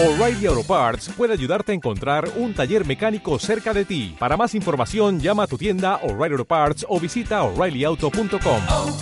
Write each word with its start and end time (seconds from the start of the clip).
O'Reilly 0.00 0.46
Auto 0.46 0.62
Parts 0.62 1.08
puede 1.16 1.32
ayudarte 1.32 1.72
a 1.72 1.74
encontrar 1.74 2.30
un 2.36 2.54
taller 2.54 2.86
mecánico 2.86 3.36
cerca 3.40 3.74
de 3.74 3.84
ti. 3.84 4.14
Para 4.16 4.36
más 4.36 4.54
información, 4.54 5.18
llama 5.18 5.42
a 5.42 5.46
tu 5.48 5.58
tienda 5.58 5.96
O'Reilly 6.04 6.34
Auto 6.34 6.44
Parts 6.44 6.86
o 6.88 7.00
visita 7.00 7.42
oreillyauto.com. 7.42 8.60
oh, 8.68 8.96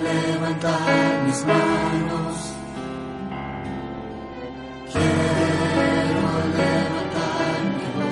levantar 0.00 1.24
mis 1.26 1.44
manos. 1.44 2.54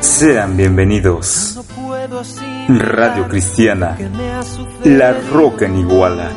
Sean 0.00 0.56
bienvenidos. 0.56 1.52
No 1.54 1.62
puedo 1.62 2.18
así. 2.20 2.44
Radio 2.68 3.28
Cristiana, 3.28 3.96
La 4.84 5.12
Roca 5.12 5.66
en 5.66 5.78
Iguala, 5.78 6.30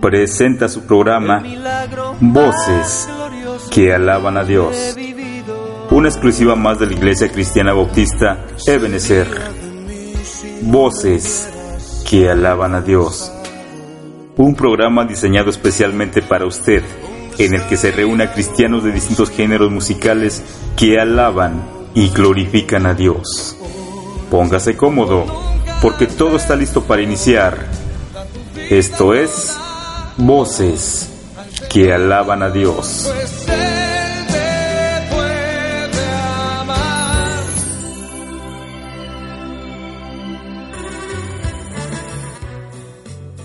presenta 0.00 0.68
su 0.68 0.86
programa 0.86 1.42
Voces 2.20 3.08
que 3.70 3.92
alaban 3.92 4.36
a 4.36 4.44
Dios. 4.44 4.96
Una 5.90 6.08
exclusiva 6.08 6.54
más 6.54 6.78
de 6.78 6.86
la 6.86 6.92
Iglesia 6.92 7.30
Cristiana 7.30 7.72
Bautista 7.72 8.46
Ebenecer. 8.66 9.26
Voces 10.62 11.50
que 12.08 12.30
alaban 12.30 12.74
a 12.74 12.80
Dios. 12.80 13.32
Un 14.36 14.54
programa 14.54 15.04
diseñado 15.04 15.50
especialmente 15.50 16.22
para 16.22 16.46
usted, 16.46 16.82
en 17.38 17.54
el 17.54 17.66
que 17.66 17.76
se 17.76 17.90
reúne 17.90 18.24
a 18.24 18.32
cristianos 18.32 18.84
de 18.84 18.92
distintos 18.92 19.30
géneros 19.30 19.70
musicales 19.70 20.42
que 20.76 20.98
alaban 20.98 21.62
y 21.94 22.10
glorifican 22.10 22.86
a 22.86 22.94
Dios. 22.94 23.56
Póngase 24.30 24.76
cómodo, 24.76 25.51
porque 25.82 26.06
todo 26.06 26.36
está 26.36 26.54
listo 26.54 26.84
para 26.84 27.02
iniciar. 27.02 27.66
Esto 28.70 29.14
es 29.14 29.58
Voces 30.16 31.10
que 31.68 31.92
alaban 31.92 32.44
a 32.44 32.50
Dios. 32.50 33.12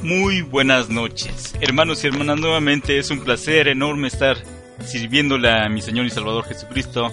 Muy 0.03 0.41
buenas 0.43 0.89
noches, 0.89 1.55
hermanos 1.59 2.03
y 2.03 2.07
hermanas. 2.07 2.39
Nuevamente 2.39 2.99
es 2.99 3.09
un 3.09 3.21
placer 3.21 3.67
enorme 3.67 4.09
estar 4.09 4.37
sirviéndole 4.85 5.49
a 5.49 5.67
mi 5.69 5.81
Señor 5.81 6.05
y 6.05 6.11
Salvador 6.11 6.45
Jesucristo. 6.45 7.11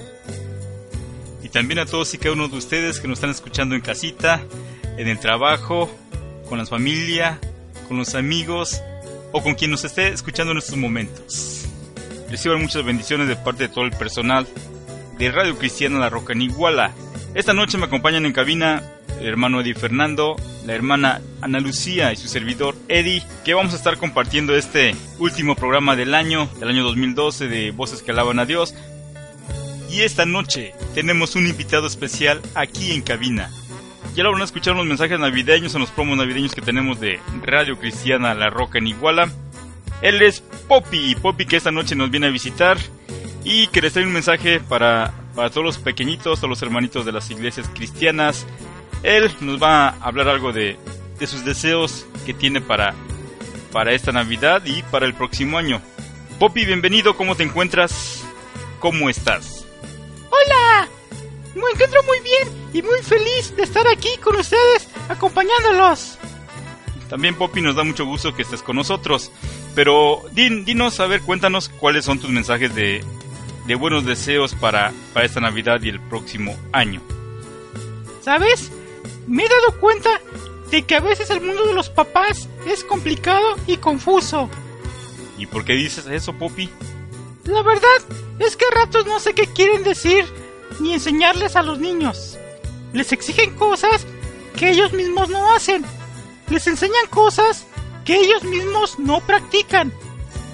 Y 1.43 1.49
también 1.49 1.79
a 1.79 1.87
todos 1.87 2.13
y 2.13 2.19
cada 2.19 2.35
uno 2.35 2.49
de 2.49 2.59
ustedes 2.59 3.01
que 3.01 3.09
nos 3.09 3.17
están 3.17 3.31
escuchando 3.31 3.75
en 3.75 3.81
casita, 3.81 4.43
en 4.97 5.09
el 5.09 5.19
trabajo, 5.19 5.91
con 6.49 6.59
la 6.59 6.67
familia, 6.67 7.39
con 7.89 7.99
los 7.99 8.15
amigos 8.15 8.83
o 9.33 9.43
con 9.43 9.55
quien 9.55 9.71
nos 9.71 9.85
esté 9.85 10.09
escuchando 10.09 10.53
en 10.53 10.59
estos 10.59 10.77
momentos. 10.77 11.67
Reciban 12.31 12.61
muchas 12.61 12.85
bendiciones 12.85 13.29
de 13.29 13.37
parte 13.37 13.65
de 13.65 13.69
todo 13.69 13.85
el 13.85 13.93
personal 13.93 14.47
de 15.19 15.31
Radio 15.31 15.57
Cristiana 15.57 15.99
La 15.99 16.11
Roca 16.11 16.33
en 16.33 16.43
Iguala. 16.43 16.93
Esta 17.35 17.53
noche 17.53 17.79
me 17.79 17.87
acompañan 17.87 18.27
en 18.27 18.33
cabina 18.33 18.83
el 19.21 19.27
hermano 19.27 19.61
Eddie 19.61 19.75
Fernando, 19.75 20.37
la 20.67 20.75
hermana 20.75 21.21
Ana 21.41 21.61
Lucía 21.61 22.13
y 22.13 22.17
su 22.17 22.29
servidor 22.29 22.75
Eddie, 22.89 23.23
que 23.45 23.55
vamos 23.55 23.73
a 23.73 23.77
estar 23.77 23.97
compartiendo 23.99 24.57
este 24.57 24.95
último 25.19 25.55
programa 25.55 25.97
del 25.97 26.15
año, 26.15 26.49
del 26.59 26.69
año 26.69 26.85
2012 26.85 27.49
de 27.49 27.71
Voces 27.71 28.03
que 28.03 28.11
Alaban 28.11 28.39
a 28.39 28.47
Dios. 28.47 28.75
Y 29.91 30.01
esta 30.01 30.27
noche 30.27 30.75
tenemos 30.95 31.37
un 31.37 31.47
invitado 31.47 31.87
especial 31.87 32.41
aquí 32.55 32.93
en 32.93 33.03
cabina. 33.03 33.51
Ya 34.15 34.23
lo 34.23 34.31
van 34.31 34.43
a 34.43 34.45
escuchar 34.45 34.77
los 34.77 34.87
mensajes 34.87 35.19
navideños 35.19 35.75
en 35.75 35.81
los 35.81 35.91
promos 35.91 36.17
navideños 36.17 36.55
que 36.55 36.61
tenemos 36.61 37.01
de 37.01 37.21
Radio 37.43 37.77
Cristiana 37.77 38.33
La 38.33 38.49
Roca 38.49 38.79
en 38.79 38.87
Iguala. 38.87 39.29
Él 40.03 40.23
es 40.23 40.41
Poppy, 40.69 41.17
Poppy 41.17 41.47
que 41.47 41.57
esta 41.57 41.73
noche 41.73 41.97
nos 41.97 42.13
viene 42.13 42.29
a 42.29 42.31
visitar 42.31 42.79
y 43.43 43.67
que 43.69 43.81
les 43.81 43.93
trae 43.93 44.07
un 44.07 44.13
mensaje 44.13 44.61
para, 44.61 45.13
para 45.35 45.51
todos 45.51 45.65
los 45.65 45.79
pequeñitos, 45.79 46.39
todos 46.39 46.49
los 46.49 46.63
hermanitos 46.63 47.05
de 47.05 47.11
las 47.11 47.29
iglesias 47.31 47.69
cristianas. 47.75 48.47
Él 49.03 49.33
nos 49.41 49.61
va 49.61 49.89
a 49.89 49.91
hablar 50.03 50.29
algo 50.29 50.53
de, 50.53 50.77
de 51.19 51.27
sus 51.27 51.45
deseos 51.45 52.07
que 52.25 52.35
tiene 52.35 52.61
para, 52.61 52.95
para 53.73 53.93
esta 53.95 54.13
Navidad 54.13 54.63
y 54.65 54.83
para 54.85 55.07
el 55.07 55.15
próximo 55.15 55.59
año. 55.59 55.81
Poppy, 56.39 56.65
bienvenido, 56.65 57.17
¿cómo 57.17 57.35
te 57.35 57.43
encuentras? 57.43 58.25
¿Cómo 58.79 59.11
estás? 59.11 59.67
Hola, 60.31 60.89
me 61.55 61.71
encuentro 61.73 62.03
muy 62.05 62.21
bien 62.21 62.49
y 62.73 62.83
muy 62.83 63.01
feliz 63.03 63.55
de 63.57 63.63
estar 63.63 63.87
aquí 63.89 64.11
con 64.23 64.37
ustedes 64.37 64.89
acompañándolos. 65.09 66.19
También 67.09 67.35
Poppy 67.37 67.61
nos 67.61 67.77
da 67.77 67.85
mucho 67.85 68.05
gusto 68.07 68.35
que 68.35 68.43
estés 68.43 68.63
con 68.63 68.77
nosotros. 68.77 69.31
Pero 69.75 70.23
din- 70.33 70.65
dinos, 70.65 71.01
a 71.01 71.07
ver, 71.07 71.21
cuéntanos 71.21 71.69
cuáles 71.69 72.05
son 72.05 72.19
tus 72.19 72.31
mensajes 72.31 72.75
de, 72.75 73.05
de 73.67 73.75
buenos 73.75 74.05
deseos 74.05 74.55
para, 74.55 74.93
para 75.13 75.27
esta 75.27 75.41
Navidad 75.41 75.81
y 75.83 75.89
el 75.91 76.01
próximo 76.01 76.57
año. 76.73 77.01
¿Sabes? 78.23 78.71
Me 79.27 79.45
he 79.45 79.49
dado 79.49 79.79
cuenta 79.81 80.21
de 80.71 80.83
que 80.83 80.95
a 80.97 81.01
veces 81.01 81.31
el 81.31 81.41
mundo 81.41 81.67
de 81.67 81.75
los 81.75 81.91
papás 81.91 82.49
es 82.67 82.85
complicado 82.85 83.57
y 83.67 83.77
confuso. 83.77 84.49
¿Y 85.39 85.47
por 85.47 85.65
qué 85.65 85.75
dices 85.75 86.07
eso, 86.07 86.33
Poppy? 86.33 86.71
La 87.45 87.63
verdad 87.63 87.89
es 88.39 88.57
que 88.57 88.65
a 88.65 88.75
ratos 88.75 89.07
no 89.07 89.21
sé 89.21 89.35
qué 89.35 89.47
quieren 89.47 89.83
decir 89.83 90.25
ni 90.81 90.95
enseñarles 90.95 91.57
a 91.57 91.63
los 91.63 91.79
niños. 91.79 92.39
Les 92.93 93.13
exigen 93.13 93.55
cosas 93.55 94.07
que 94.57 94.71
ellos 94.71 94.93
mismos 94.93 95.29
no 95.29 95.53
hacen. 95.53 95.85
Les 96.49 96.67
enseñan 96.67 97.07
cosas 97.11 97.67
que 98.05 98.17
ellos 98.17 98.45
mismos 98.45 98.99
no 98.99 99.21
practican. 99.21 99.93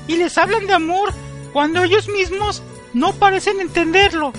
Y 0.07 0.17
les 0.17 0.39
hablan 0.39 0.67
de 0.67 0.73
amor 0.73 1.13
cuando 1.53 1.85
ellos 1.85 2.09
mismos 2.09 2.63
no 2.93 3.13
parecen 3.15 3.61
entenderlo. 3.61 4.33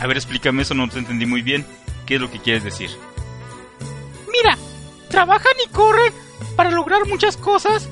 A 0.00 0.06
ver, 0.06 0.16
explícame 0.16 0.62
eso, 0.62 0.74
no 0.74 0.88
te 0.88 0.98
entendí 0.98 1.26
muy 1.26 1.42
bien. 1.42 1.66
¿Qué 2.06 2.16
es 2.16 2.20
lo 2.20 2.30
que 2.30 2.38
quieres 2.38 2.64
decir? 2.64 2.90
Mira, 4.30 4.56
trabajan 5.08 5.52
y 5.64 5.68
corren 5.70 6.12
para 6.56 6.70
lograr 6.70 7.06
muchas 7.06 7.36
cosas, 7.36 7.88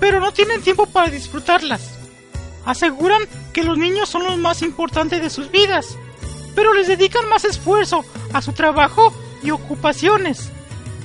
pero 0.00 0.20
no 0.20 0.32
tienen 0.32 0.62
tiempo 0.62 0.86
para 0.86 1.10
disfrutarlas. 1.10 1.93
Aseguran 2.64 3.22
que 3.52 3.62
los 3.62 3.76
niños 3.76 4.08
son 4.08 4.24
lo 4.24 4.36
más 4.36 4.62
importante 4.62 5.20
de 5.20 5.30
sus 5.30 5.50
vidas, 5.50 5.96
pero 6.54 6.72
les 6.72 6.88
dedican 6.88 7.28
más 7.28 7.44
esfuerzo 7.44 8.04
a 8.32 8.40
su 8.40 8.52
trabajo 8.52 9.12
y 9.42 9.50
ocupaciones. 9.50 10.50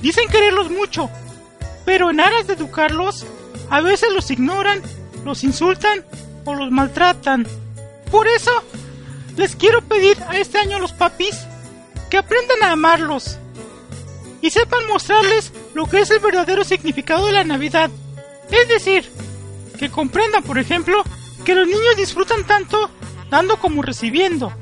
Dicen 0.02 0.28
quererlos 0.28 0.70
mucho, 0.70 1.10
pero 1.84 2.10
en 2.10 2.20
aras 2.20 2.46
de 2.46 2.54
educarlos, 2.54 3.26
a 3.68 3.80
veces 3.80 4.12
los 4.12 4.30
ignoran, 4.30 4.82
los 5.24 5.44
insultan 5.44 6.04
o 6.44 6.54
los 6.54 6.70
maltratan. 6.70 7.46
Por 8.10 8.26
eso, 8.26 8.50
les 9.36 9.56
quiero 9.56 9.82
pedir 9.82 10.16
a 10.28 10.38
este 10.38 10.58
año 10.58 10.78
los 10.78 10.92
papis 10.92 11.38
que 12.08 12.18
aprendan 12.18 12.62
a 12.62 12.72
amarlos 12.72 13.38
y 14.42 14.50
sepan 14.50 14.86
mostrarles 14.88 15.52
lo 15.74 15.86
que 15.86 16.00
es 16.00 16.10
el 16.10 16.18
verdadero 16.18 16.64
significado 16.64 17.26
de 17.26 17.32
la 17.32 17.44
Navidad. 17.44 17.90
Es 18.50 18.68
decir, 18.68 19.10
que 19.78 19.90
comprendan, 19.90 20.42
por 20.42 20.58
ejemplo, 20.58 21.02
que 21.44 21.54
los 21.54 21.66
niños 21.66 21.96
disfrutan 21.96 22.44
tanto 22.44 22.90
dando 23.30 23.56
como 23.58 23.82
recibiendo. 23.82 24.52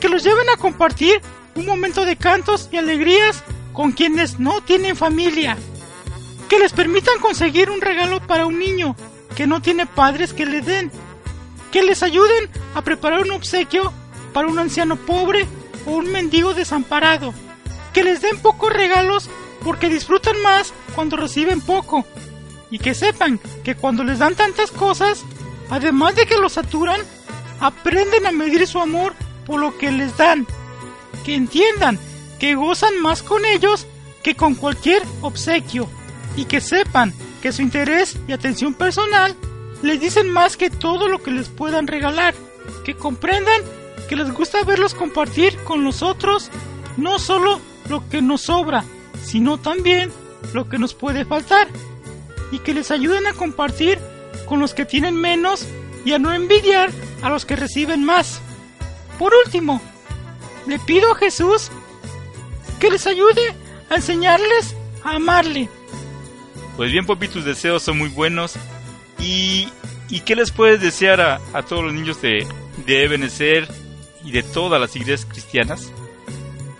Que 0.00 0.08
los 0.08 0.22
lleven 0.22 0.48
a 0.50 0.56
compartir 0.56 1.20
un 1.54 1.66
momento 1.66 2.04
de 2.04 2.16
cantos 2.16 2.68
y 2.72 2.76
alegrías 2.76 3.42
con 3.72 3.92
quienes 3.92 4.38
no 4.38 4.60
tienen 4.60 4.96
familia. 4.96 5.56
Que 6.48 6.58
les 6.58 6.72
permitan 6.72 7.18
conseguir 7.20 7.70
un 7.70 7.80
regalo 7.80 8.20
para 8.26 8.46
un 8.46 8.58
niño 8.58 8.96
que 9.34 9.46
no 9.46 9.62
tiene 9.62 9.86
padres 9.86 10.32
que 10.32 10.46
le 10.46 10.60
den. 10.60 10.90
Que 11.72 11.82
les 11.82 12.02
ayuden 12.02 12.50
a 12.74 12.82
preparar 12.82 13.22
un 13.22 13.32
obsequio 13.32 13.92
para 14.32 14.48
un 14.48 14.58
anciano 14.58 14.96
pobre 14.96 15.46
o 15.86 15.92
un 15.92 16.10
mendigo 16.10 16.54
desamparado. 16.54 17.32
Que 17.92 18.04
les 18.04 18.20
den 18.20 18.38
pocos 18.38 18.72
regalos 18.72 19.30
porque 19.62 19.88
disfrutan 19.88 20.40
más 20.42 20.74
cuando 20.94 21.16
reciben 21.16 21.60
poco. 21.60 22.04
Y 22.70 22.78
que 22.78 22.94
sepan 22.94 23.40
que 23.62 23.76
cuando 23.76 24.04
les 24.04 24.18
dan 24.18 24.34
tantas 24.34 24.70
cosas, 24.70 25.24
además 25.70 26.14
de 26.16 26.26
que 26.26 26.36
los 26.36 26.54
saturan, 26.54 27.00
aprenden 27.60 28.26
a 28.26 28.32
medir 28.32 28.66
su 28.66 28.78
amor 28.78 29.14
por 29.46 29.60
lo 29.60 29.76
que 29.78 29.90
les 29.92 30.16
dan. 30.16 30.46
Que 31.24 31.34
entiendan 31.34 31.98
que 32.38 32.54
gozan 32.54 33.00
más 33.00 33.22
con 33.22 33.44
ellos 33.44 33.86
que 34.22 34.34
con 34.34 34.54
cualquier 34.54 35.02
obsequio. 35.22 35.88
Y 36.36 36.46
que 36.46 36.60
sepan 36.60 37.12
que 37.42 37.52
su 37.52 37.62
interés 37.62 38.16
y 38.26 38.32
atención 38.32 38.74
personal 38.74 39.36
les 39.82 40.00
dicen 40.00 40.30
más 40.30 40.56
que 40.56 40.70
todo 40.70 41.08
lo 41.08 41.22
que 41.22 41.30
les 41.30 41.48
puedan 41.48 41.86
regalar. 41.86 42.34
Que 42.84 42.94
comprendan 42.96 43.62
que 44.08 44.16
les 44.16 44.32
gusta 44.32 44.62
verlos 44.64 44.94
compartir 44.94 45.56
con 45.64 45.84
los 45.84 46.02
otros 46.02 46.50
no 46.96 47.18
solo 47.18 47.60
lo 47.88 48.08
que 48.08 48.22
nos 48.22 48.42
sobra, 48.42 48.84
sino 49.22 49.58
también 49.58 50.10
lo 50.52 50.68
que 50.68 50.78
nos 50.78 50.94
puede 50.94 51.24
faltar. 51.24 51.68
Y 52.50 52.58
que 52.58 52.74
les 52.74 52.90
ayuden 52.90 53.26
a 53.26 53.32
compartir 53.32 53.98
con 54.46 54.60
los 54.60 54.74
que 54.74 54.84
tienen 54.84 55.14
menos 55.16 55.66
y 56.04 56.12
a 56.12 56.18
no 56.18 56.32
envidiar 56.32 56.90
a 57.22 57.28
los 57.28 57.44
que 57.44 57.56
reciben 57.56 58.04
más. 58.04 58.40
Por 59.18 59.32
último, 59.44 59.80
le 60.66 60.78
pido 60.78 61.12
a 61.12 61.16
Jesús 61.16 61.70
que 62.80 62.90
les 62.90 63.06
ayude 63.06 63.54
a 63.90 63.96
enseñarles 63.96 64.74
a 65.04 65.16
amarle. 65.16 65.68
Pues 66.76 66.90
bien, 66.90 67.06
Popi, 67.06 67.28
tus 67.28 67.44
deseos 67.44 67.82
son 67.82 67.98
muy 67.98 68.08
buenos. 68.08 68.54
¿Y, 69.18 69.68
y 70.08 70.20
qué 70.20 70.34
les 70.34 70.50
puedes 70.50 70.80
desear 70.80 71.20
a, 71.20 71.40
a 71.52 71.62
todos 71.62 71.84
los 71.84 71.94
niños 71.94 72.20
de, 72.20 72.46
de 72.84 73.04
Ebenezer 73.04 73.68
y 74.24 74.32
de 74.32 74.42
todas 74.42 74.80
las 74.80 74.94
iglesias 74.96 75.26
cristianas? 75.26 75.92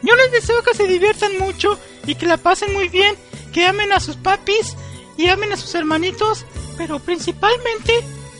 Yo 0.02 0.14
les 0.16 0.32
deseo 0.32 0.62
que 0.62 0.74
se 0.74 0.86
diviertan 0.86 1.38
mucho 1.38 1.78
y 2.06 2.16
que 2.16 2.26
la 2.26 2.36
pasen 2.36 2.74
muy 2.74 2.88
bien, 2.88 3.14
que 3.52 3.66
amen 3.66 3.92
a 3.92 4.00
sus 4.00 4.16
papis 4.16 4.76
y 5.16 5.28
amen 5.28 5.52
a 5.52 5.56
sus 5.56 5.74
hermanitos, 5.74 6.44
pero 6.76 6.98
principalmente 6.98 7.92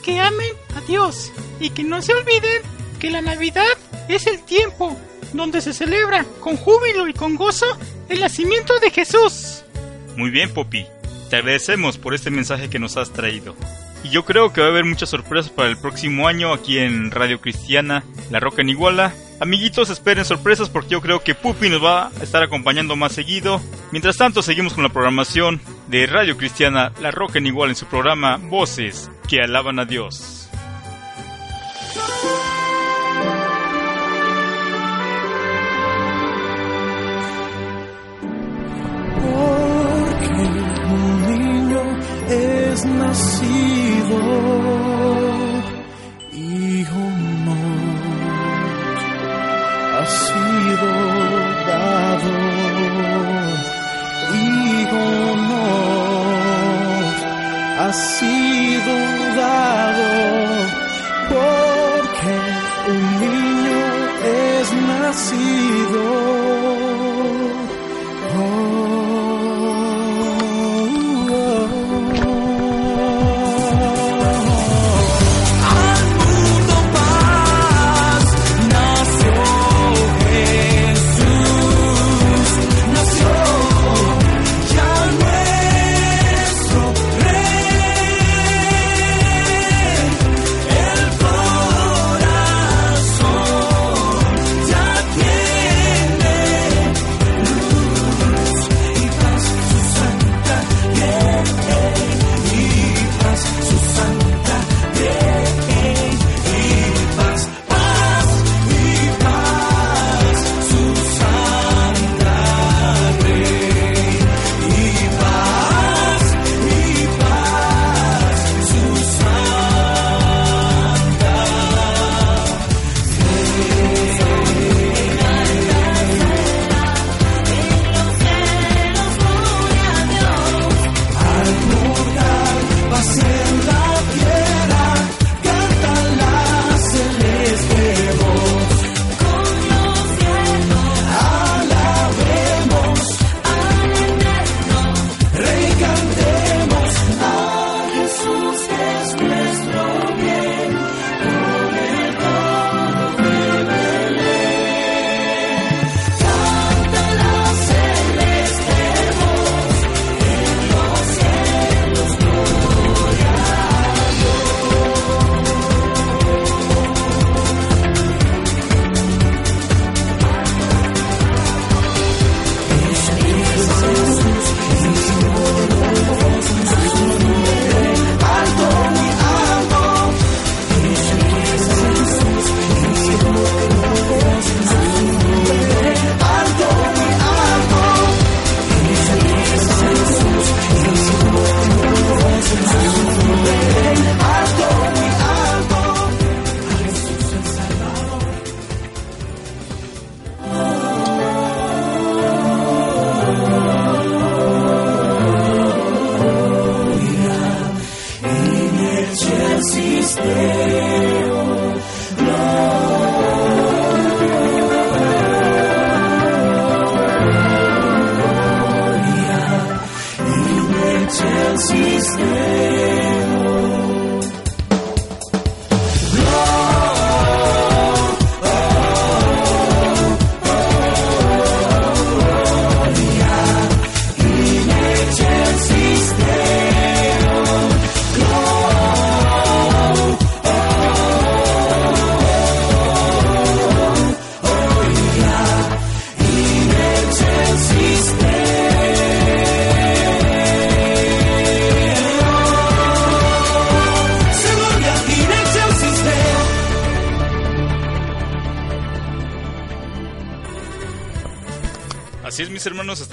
que 0.03 0.21
amen 0.21 0.53
a 0.77 0.81
Dios 0.83 1.33
y 1.61 1.71
que 1.71 1.83
no 1.83 2.03
se 2.03 2.15
olviden 2.15 2.63
que 2.99 3.11
la 3.11 3.23
Navidad 3.23 3.65
es 4.09 4.27
el 4.27 4.43
tiempo 4.43 4.97
donde 5.33 5.61
se 5.61 5.73
celebra 5.73 6.25
con 6.41 6.57
júbilo 6.57 7.09
y 7.09 7.13
con 7.13 7.37
gozo 7.37 7.67
el 8.09 8.21
nacimiento 8.21 8.79
de 8.81 8.91
Jesús. 8.91 9.65
Muy 10.17 10.31
bien, 10.31 10.53
Popi. 10.53 10.87
Te 11.31 11.37
agradecemos 11.37 11.99
por 11.99 12.15
este 12.15 12.31
mensaje 12.31 12.69
que 12.69 12.79
nos 12.79 12.97
has 12.97 13.11
traído. 13.11 13.57
Y 14.05 14.11
yo 14.11 14.25
creo 14.27 14.53
que 14.53 14.61
va 14.61 14.67
a 14.67 14.71
haber 14.71 14.85
muchas 14.85 15.09
sorpresas 15.09 15.51
para 15.51 15.71
el 15.71 15.79
próximo 15.79 16.29
año 16.29 16.53
aquí 16.53 16.79
en 16.79 17.11
Radio 17.11 17.41
Cristiana, 17.41 18.05
La 18.31 18.39
Roca 18.39 18.61
en 18.61 18.69
Iguala. 18.69 19.15
Amiguitos, 19.41 19.89
esperen 19.89 20.27
sorpresas 20.27 20.69
porque 20.69 20.91
yo 20.91 21.01
creo 21.01 21.25
que 21.25 21.35
Pupi 21.35 21.71
nos 21.71 21.83
va 21.83 22.09
a 22.09 22.23
estar 22.23 22.43
acompañando 22.43 22.97
más 22.97 23.13
seguido. 23.13 23.63
Mientras 23.93 24.19
tanto, 24.19 24.43
seguimos 24.43 24.75
con 24.75 24.85
la 24.85 24.93
programación 24.93 25.61
de 25.89 26.07
Radio 26.07 26.37
Cristiana, 26.37 26.93
La 27.01 27.11
Roca 27.11 27.39
en 27.39 27.47
Iguala 27.47 27.73
en 27.73 27.77
su 27.77 27.87
programa 27.87 28.37
Voces 28.37 29.11
que 29.27 29.41
alaban 29.41 29.79
a 29.79 29.87
Dios. 29.87 30.44
Es 43.15 43.21
nacido, 43.21 44.19
hijo 46.33 47.03
nos 47.47 47.63
ha 49.95 50.05
sido 50.25 50.89
dado, 51.71 52.33
hijo 54.35 55.05
nos 55.51 55.63
ha 57.81 57.91
sido 57.93 58.95
dado, 59.37 60.11
porque 61.31 62.35
un 62.91 63.03
niño 63.21 63.83
es 64.25 64.67
nacido. 64.89 65.64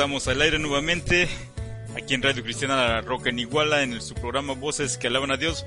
Estamos 0.02 0.28
al 0.28 0.42
aire 0.42 0.58
nuevamente 0.58 1.30
aquí 1.96 2.16
en 2.16 2.24
Radio 2.24 2.42
Cristiana 2.42 2.76
La 2.76 3.02
Roca 3.02 3.30
en 3.30 3.38
Iguala 3.38 3.84
en 3.84 4.02
su 4.02 4.16
programa 4.16 4.54
Voces 4.54 4.98
que 4.98 5.06
alaban 5.06 5.30
a 5.30 5.38
Dios. 5.38 5.64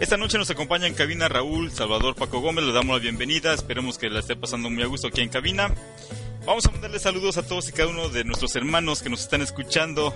Esta 0.00 0.16
noche 0.16 0.36
nos 0.36 0.50
acompaña 0.50 0.88
en 0.88 0.94
cabina 0.94 1.28
Raúl 1.28 1.70
Salvador 1.70 2.16
Paco 2.16 2.40
Gómez, 2.40 2.64
le 2.64 2.72
damos 2.72 2.96
la 2.96 3.02
bienvenida, 3.02 3.54
esperemos 3.54 3.98
que 3.98 4.10
la 4.10 4.18
esté 4.18 4.34
pasando 4.34 4.68
muy 4.68 4.82
a 4.82 4.86
gusto 4.86 5.06
aquí 5.06 5.20
en 5.20 5.28
cabina. 5.28 5.72
Vamos 6.44 6.66
a 6.66 6.72
mandarle 6.72 6.98
saludos 6.98 7.36
a 7.36 7.46
todos 7.46 7.68
y 7.68 7.72
cada 7.72 7.88
uno 7.88 8.08
de 8.08 8.24
nuestros 8.24 8.56
hermanos 8.56 9.00
que 9.00 9.10
nos 9.10 9.20
están 9.20 9.42
escuchando 9.42 10.12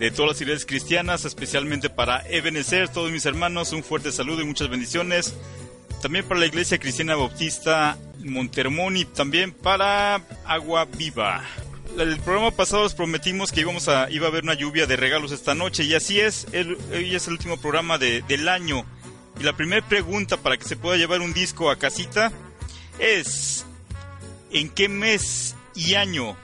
de 0.00 0.10
todas 0.10 0.32
las 0.32 0.40
iglesias 0.40 0.66
cristianas, 0.66 1.24
especialmente 1.24 1.90
para 1.90 2.28
Ebenezer, 2.28 2.88
todos 2.88 3.12
mis 3.12 3.24
hermanos, 3.24 3.72
un 3.72 3.84
fuerte 3.84 4.10
saludo 4.10 4.42
y 4.42 4.46
muchas 4.46 4.68
bendiciones. 4.68 5.32
También 6.02 6.26
para 6.26 6.40
la 6.40 6.46
iglesia 6.46 6.78
cristiana 6.78 7.14
bautista 7.14 7.96
Montermón 8.18 8.96
y 8.96 9.04
también 9.04 9.52
para 9.52 10.20
Agua 10.44 10.86
Viva. 10.86 11.44
El 11.98 12.18
programa 12.20 12.50
pasado 12.50 12.84
les 12.84 12.94
prometimos 12.94 13.52
que 13.52 13.60
íbamos 13.60 13.88
a, 13.88 14.10
iba 14.10 14.26
a 14.26 14.28
haber 14.28 14.44
una 14.44 14.54
lluvia 14.54 14.86
de 14.86 14.96
regalos 14.96 15.32
esta 15.32 15.54
noche 15.54 15.84
y 15.84 15.94
así 15.94 16.20
es, 16.20 16.46
el, 16.52 16.76
hoy 16.92 17.14
es 17.14 17.26
el 17.26 17.32
último 17.34 17.56
programa 17.56 17.96
de- 17.98 18.22
del 18.22 18.48
año. 18.48 18.84
Y 19.40 19.44
la 19.44 19.54
primera 19.56 19.86
pregunta 19.86 20.36
para 20.36 20.56
que 20.58 20.64
se 20.64 20.76
pueda 20.76 20.96
llevar 20.98 21.20
un 21.22 21.32
disco 21.32 21.70
a 21.70 21.76
casita 21.78 22.32
es, 22.98 23.64
¿en 24.52 24.68
qué 24.68 24.88
mes 24.88 25.54
y 25.74 25.94
año 25.94 26.36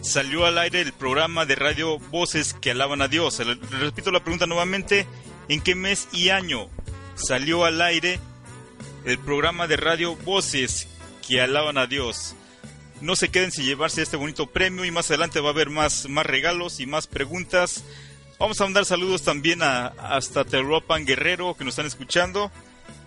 salió 0.00 0.44
al 0.44 0.58
aire 0.58 0.80
el 0.80 0.92
programa 0.92 1.44
de 1.46 1.54
radio 1.54 1.98
Voces 1.98 2.54
que 2.54 2.72
alaban 2.72 3.00
a 3.02 3.08
Dios? 3.08 3.38
Repito 3.70 4.10
la 4.10 4.20
pregunta 4.24 4.46
nuevamente, 4.46 5.06
¿en 5.48 5.60
qué 5.60 5.74
mes 5.76 6.08
y 6.12 6.30
año 6.30 6.68
salió 7.14 7.64
al 7.64 7.80
aire 7.80 8.18
el 9.04 9.18
programa 9.18 9.68
de 9.68 9.76
radio 9.76 10.16
Voces 10.16 10.88
que 11.26 11.40
alaban 11.40 11.78
a 11.78 11.86
Dios? 11.86 12.34
No 13.00 13.14
se 13.14 13.28
queden 13.28 13.52
sin 13.52 13.64
llevarse 13.64 14.02
este 14.02 14.16
bonito 14.16 14.46
premio 14.46 14.84
y 14.84 14.90
más 14.90 15.08
adelante 15.10 15.40
va 15.40 15.50
a 15.50 15.52
haber 15.52 15.70
más, 15.70 16.08
más 16.08 16.26
regalos 16.26 16.80
y 16.80 16.86
más 16.86 17.06
preguntas. 17.06 17.84
Vamos 18.40 18.60
a 18.60 18.64
mandar 18.64 18.84
saludos 18.84 19.22
también 19.22 19.62
a, 19.62 19.86
hasta 19.86 20.44
Teruapan 20.44 21.06
Guerrero 21.06 21.56
que 21.56 21.64
nos 21.64 21.72
están 21.72 21.86
escuchando, 21.86 22.50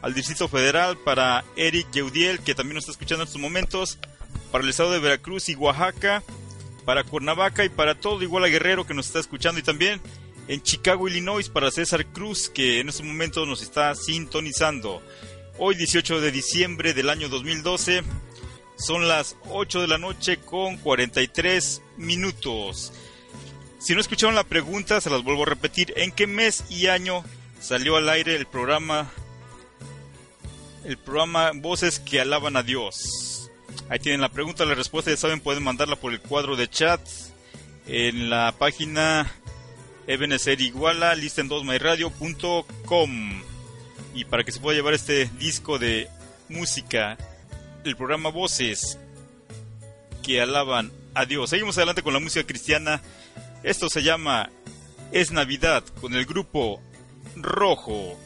al 0.01 0.13
Distrito 0.13 0.47
Federal, 0.47 0.97
para 0.97 1.43
Eric 1.57 1.91
Yeudiel 1.91 2.39
que 2.39 2.55
también 2.55 2.75
nos 2.75 2.83
está 2.83 2.93
escuchando 2.93 3.23
en 3.23 3.27
estos 3.27 3.41
momentos, 3.41 3.97
para 4.51 4.63
el 4.63 4.69
estado 4.69 4.91
de 4.91 4.99
Veracruz 4.99 5.49
y 5.49 5.55
Oaxaca, 5.55 6.23
para 6.85 7.03
Cuernavaca 7.03 7.65
y 7.65 7.69
para 7.69 7.95
todo 7.95 8.21
igual 8.23 8.45
a 8.45 8.47
Guerrero 8.47 8.87
que 8.87 8.93
nos 8.93 9.07
está 9.07 9.19
escuchando 9.19 9.59
y 9.59 9.63
también 9.63 10.01
en 10.47 10.61
Chicago, 10.61 11.07
Illinois 11.07 11.49
para 11.49 11.69
César 11.69 12.05
Cruz 12.07 12.49
que 12.49 12.79
en 12.79 12.89
estos 12.89 13.05
momentos 13.05 13.45
nos 13.47 13.61
está 13.61 13.93
sintonizando. 13.95 15.01
Hoy 15.57 15.75
18 15.75 16.21
de 16.21 16.31
diciembre 16.31 16.93
del 16.93 17.09
año 17.09 17.27
2012 17.27 18.03
son 18.81 19.07
las 19.07 19.37
8 19.49 19.81
de 19.81 19.87
la 19.87 19.99
noche 19.99 20.37
con 20.37 20.77
43 20.77 21.81
minutos. 21.97 22.93
Si 23.79 23.93
no 23.93 24.01
escucharon 24.01 24.35
la 24.35 24.43
pregunta, 24.43 24.99
se 24.99 25.09
las 25.09 25.23
vuelvo 25.23 25.43
a 25.43 25.47
repetir. 25.47 25.93
¿En 25.95 26.11
qué 26.11 26.27
mes 26.27 26.65
y 26.69 26.87
año 26.87 27.23
salió 27.59 27.95
al 27.95 28.09
aire 28.09 28.35
el 28.35 28.47
programa 28.47 29.09
el 30.83 30.97
programa 30.97 31.51
Voces 31.53 31.99
que 31.99 32.19
alaban 32.19 32.57
a 32.57 32.63
Dios? 32.63 33.51
Ahí 33.87 33.99
tienen 33.99 34.21
la 34.21 34.29
pregunta, 34.29 34.65
la 34.65 34.73
respuesta, 34.73 35.11
ya 35.11 35.17
saben, 35.17 35.41
pueden 35.41 35.61
mandarla 35.63 35.95
por 35.95 36.11
el 36.11 36.19
cuadro 36.19 36.55
de 36.55 36.67
chat 36.67 36.99
en 37.87 38.29
la 38.29 38.53
página 38.57 39.31
Ebenezer 40.07 40.59
Iguala, 40.59 41.15
listen2myradio.com. 41.15 43.43
Y 44.15 44.25
para 44.25 44.43
que 44.43 44.51
se 44.51 44.59
pueda 44.59 44.75
llevar 44.75 44.95
este 44.95 45.29
disco 45.37 45.79
de 45.79 46.09
música, 46.49 47.17
el 47.89 47.95
programa 47.95 48.29
Voces 48.29 48.97
que 50.23 50.41
alaban 50.41 50.91
a 51.13 51.25
Dios. 51.25 51.49
Seguimos 51.49 51.77
adelante 51.77 52.03
con 52.03 52.13
la 52.13 52.19
música 52.19 52.45
cristiana. 52.45 53.01
Esto 53.63 53.89
se 53.89 54.03
llama 54.03 54.49
Es 55.11 55.31
Navidad 55.31 55.83
con 55.99 56.13
el 56.13 56.25
grupo 56.25 56.81
Rojo. 57.35 58.17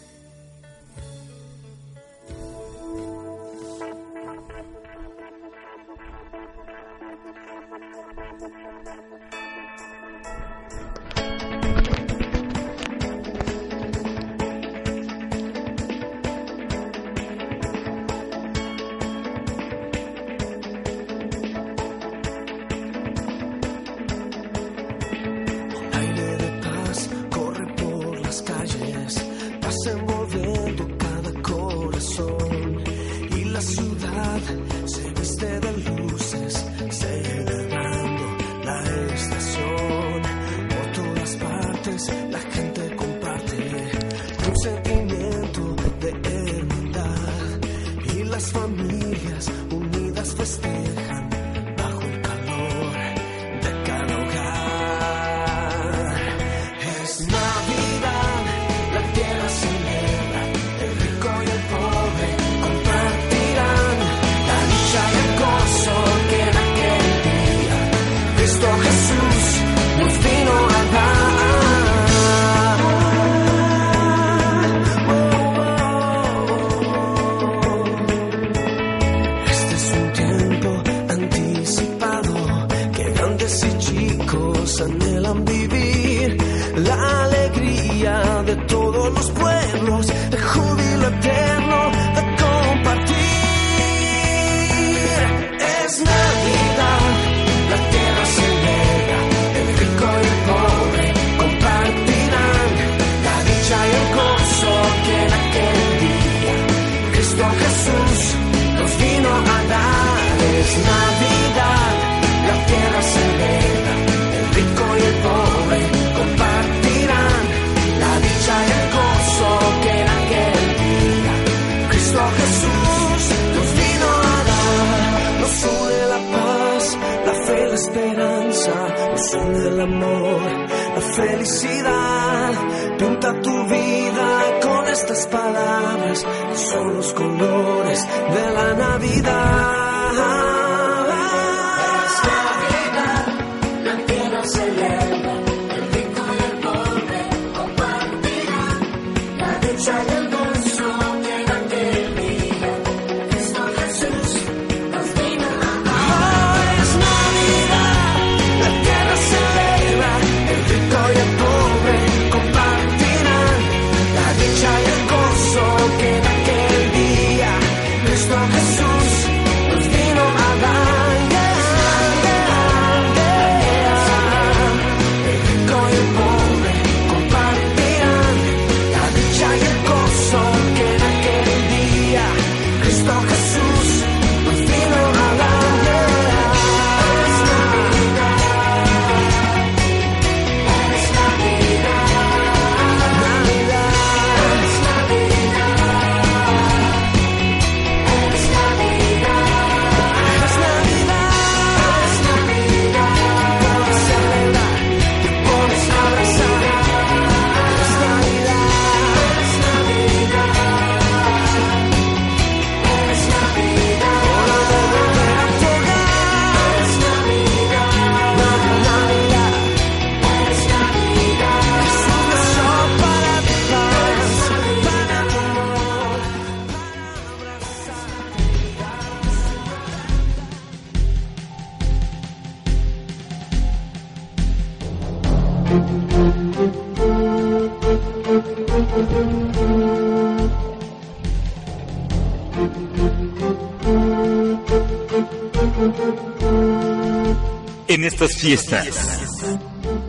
Estas 248.16 248.38
fiestas. 248.38 249.44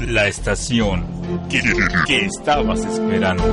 La 0.07 0.27
estación 0.27 1.05
que, 1.49 1.61
que 2.05 2.25
estabas 2.25 2.79
esperando. 2.81 3.43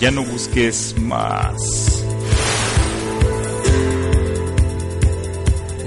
Ya 0.00 0.10
no 0.10 0.24
busques 0.24 0.94
más. 0.98 1.83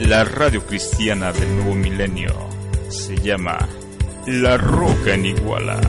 La 0.07 0.23
radio 0.23 0.65
cristiana 0.65 1.31
del 1.33 1.53
nuevo 1.53 1.75
milenio 1.75 2.33
se 2.87 3.17
llama 3.17 3.67
La 4.25 4.55
Roca 4.55 5.13
en 5.13 5.25
Iguala. 5.25 5.81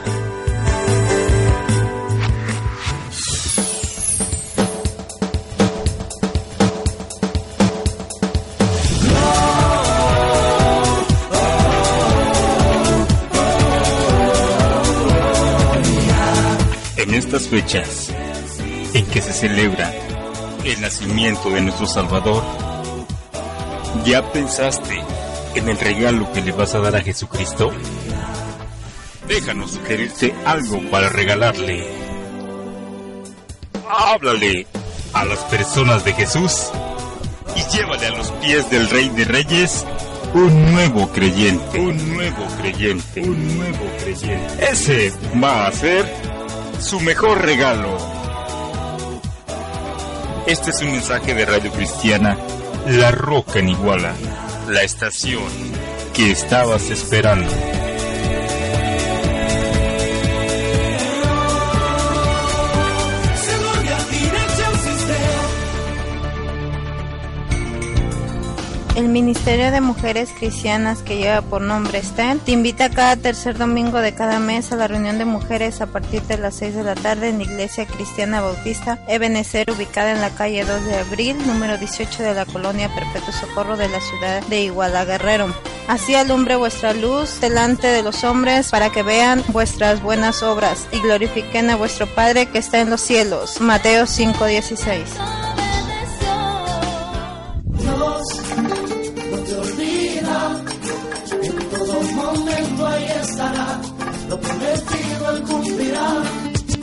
En 16.97 17.13
estas 17.13 17.47
fechas 17.47 18.13
en 18.93 19.06
que 19.08 19.21
se 19.21 19.34
celebra 19.34 19.91
el 20.63 20.82
nacimiento 20.82 21.49
de 21.49 21.62
nuestro 21.62 21.86
Salvador, 21.88 22.43
¿ya 24.06 24.32
pensaste 24.32 25.03
en 25.56 25.69
el 25.69 25.77
regalo 25.77 26.32
que 26.32 26.41
le 26.41 26.51
vas 26.51 26.73
a 26.75 26.79
dar 26.79 26.95
a 26.95 27.01
Jesucristo? 27.01 27.71
Déjanos 29.27 29.71
sugerirte 29.71 30.34
algo 30.45 30.79
para 30.91 31.10
regalarle. 31.10 31.88
Háblale 33.89 34.67
a 35.13 35.25
las 35.25 35.39
personas 35.45 36.03
de 36.06 36.13
Jesús 36.13 36.69
y 37.56 37.75
llévale 37.75 38.08
a 38.08 38.12
los 38.12 38.32
pies 38.32 38.69
del 38.69 38.89
Rey 38.89 39.10
de 39.10 39.25
Reyes 39.25 39.86
un 40.34 40.71
nuevo 40.71 41.08
creyente. 41.10 41.79
Un 41.79 42.15
nuevo 42.15 42.45
creyente. 42.60 43.21
Un 43.21 43.58
nuevo 43.58 43.86
creyente. 44.01 44.71
Ese 44.71 45.13
va 45.41 45.67
a 45.67 45.71
ser 45.71 46.12
su 46.79 46.99
mejor 46.99 47.41
regalo. 47.41 48.12
Este 50.45 50.71
es 50.71 50.82
un 50.82 50.91
mensaje 50.91 51.34
de 51.34 51.45
Radio 51.45 51.71
Cristiana 51.71 52.38
La 52.88 53.12
Roca 53.12 53.60
en 53.60 53.69
Iguala, 53.69 54.13
la 54.67 54.84
estación 54.84 55.41
que 56.13 56.32
estabas 56.32 56.89
esperando. 56.89 57.49
El 68.95 69.10
Ministerio 69.10 69.71
de 69.71 69.82
Mujeres 69.82 70.29
Cristianas 70.38 71.01
que 71.01 71.17
lleva 71.17 71.41
por 71.41 71.62
nombre 71.62 72.03
STEM 72.03 72.38
te 72.38 72.51
invita 72.51 72.91
cada 72.91 73.15
tercer 73.15 73.58
domingo 73.58 73.97
de 73.97 74.13
cada 74.13 74.38
mes 74.38 74.71
a 74.71 74.75
la 74.75 74.88
reunión 74.88 75.17
de 75.17 75.25
mujeres 75.25 75.82
a 75.82 75.88
partir 75.88 76.21
de 76.23 76.38
las 76.38 76.53
6 76.58 76.75
de 76.75 76.84
la 76.84 76.93
tarde 76.93 77.29
en 77.29 77.39
la 77.39 77.43
Iglesia 77.45 77.88
Cristiana 77.88 78.41
Bautista 78.41 78.99
Ebenezer 79.08 79.71
ubicada 79.71 80.12
en 80.12 80.21
la 80.21 80.29
calle 80.29 80.63
2 80.63 80.86
de 80.86 80.99
abril, 80.99 81.38
número 81.47 81.79
18 81.79 82.21
de 82.21 82.36
la 82.36 82.45
colonia 82.45 82.88
Perpetuo 82.93 83.34
Socorro 83.34 83.77
de 83.77 83.89
la 83.89 83.99
ciudad 83.99 84.43
de 84.43 84.62
Iguala 84.62 85.06
Guerrero. 85.06 85.47
Así 85.88 86.13
alumbre 86.13 86.56
vuestra 86.56 86.93
luz 86.93 87.41
delante 87.41 87.88
de 87.88 88.03
los 88.03 88.23
hombres 88.23 88.69
para 88.69 88.91
que 88.91 89.01
vean 89.01 89.43
vuestras 89.47 90.03
buenas 90.03 90.43
obras 90.43 90.86
y 90.91 90.99
glorifiquen 90.99 91.71
a 91.71 91.77
vuestro 91.77 92.06
Padre 92.06 92.45
que 92.45 92.60
está 92.60 92.79
en 92.79 92.91
los 92.91 93.01
cielos. 93.01 93.60
Mateo 93.60 94.06
5:16. 94.06 95.42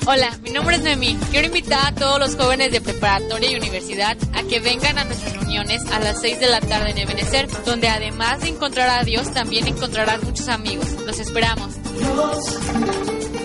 Hola, 0.07 0.31
mi 0.43 0.51
nombre 0.51 0.77
es 0.77 0.83
Noemí. 0.83 1.19
Quiero 1.31 1.49
invitar 1.49 1.87
a 1.87 1.95
todos 1.95 2.19
los 2.19 2.35
jóvenes 2.35 2.73
de 2.73 2.81
preparatoria 2.81 3.51
y 3.51 3.57
universidad 3.57 4.17
a 4.35 4.43
que 4.45 4.59
vengan 4.59 4.99
a 4.99 5.05
nuestras 5.05 5.35
reuniones 5.35 5.83
a 5.93 6.01
las 6.01 6.21
6 6.21 6.41
de 6.41 6.49
la 6.49 6.61
tarde 6.61 6.91
en 6.91 6.99
Ebenecer, 6.99 7.49
donde 7.67 7.89
además 7.89 8.41
de 8.41 8.49
encontrar 8.49 8.89
a 8.89 9.05
Dios, 9.05 9.33
también 9.33 9.67
encontrarán 9.67 10.21
muchos 10.25 10.49
amigos. 10.49 10.87
Los 11.07 11.19
esperamos. 11.21 11.75
Dios 11.99 12.61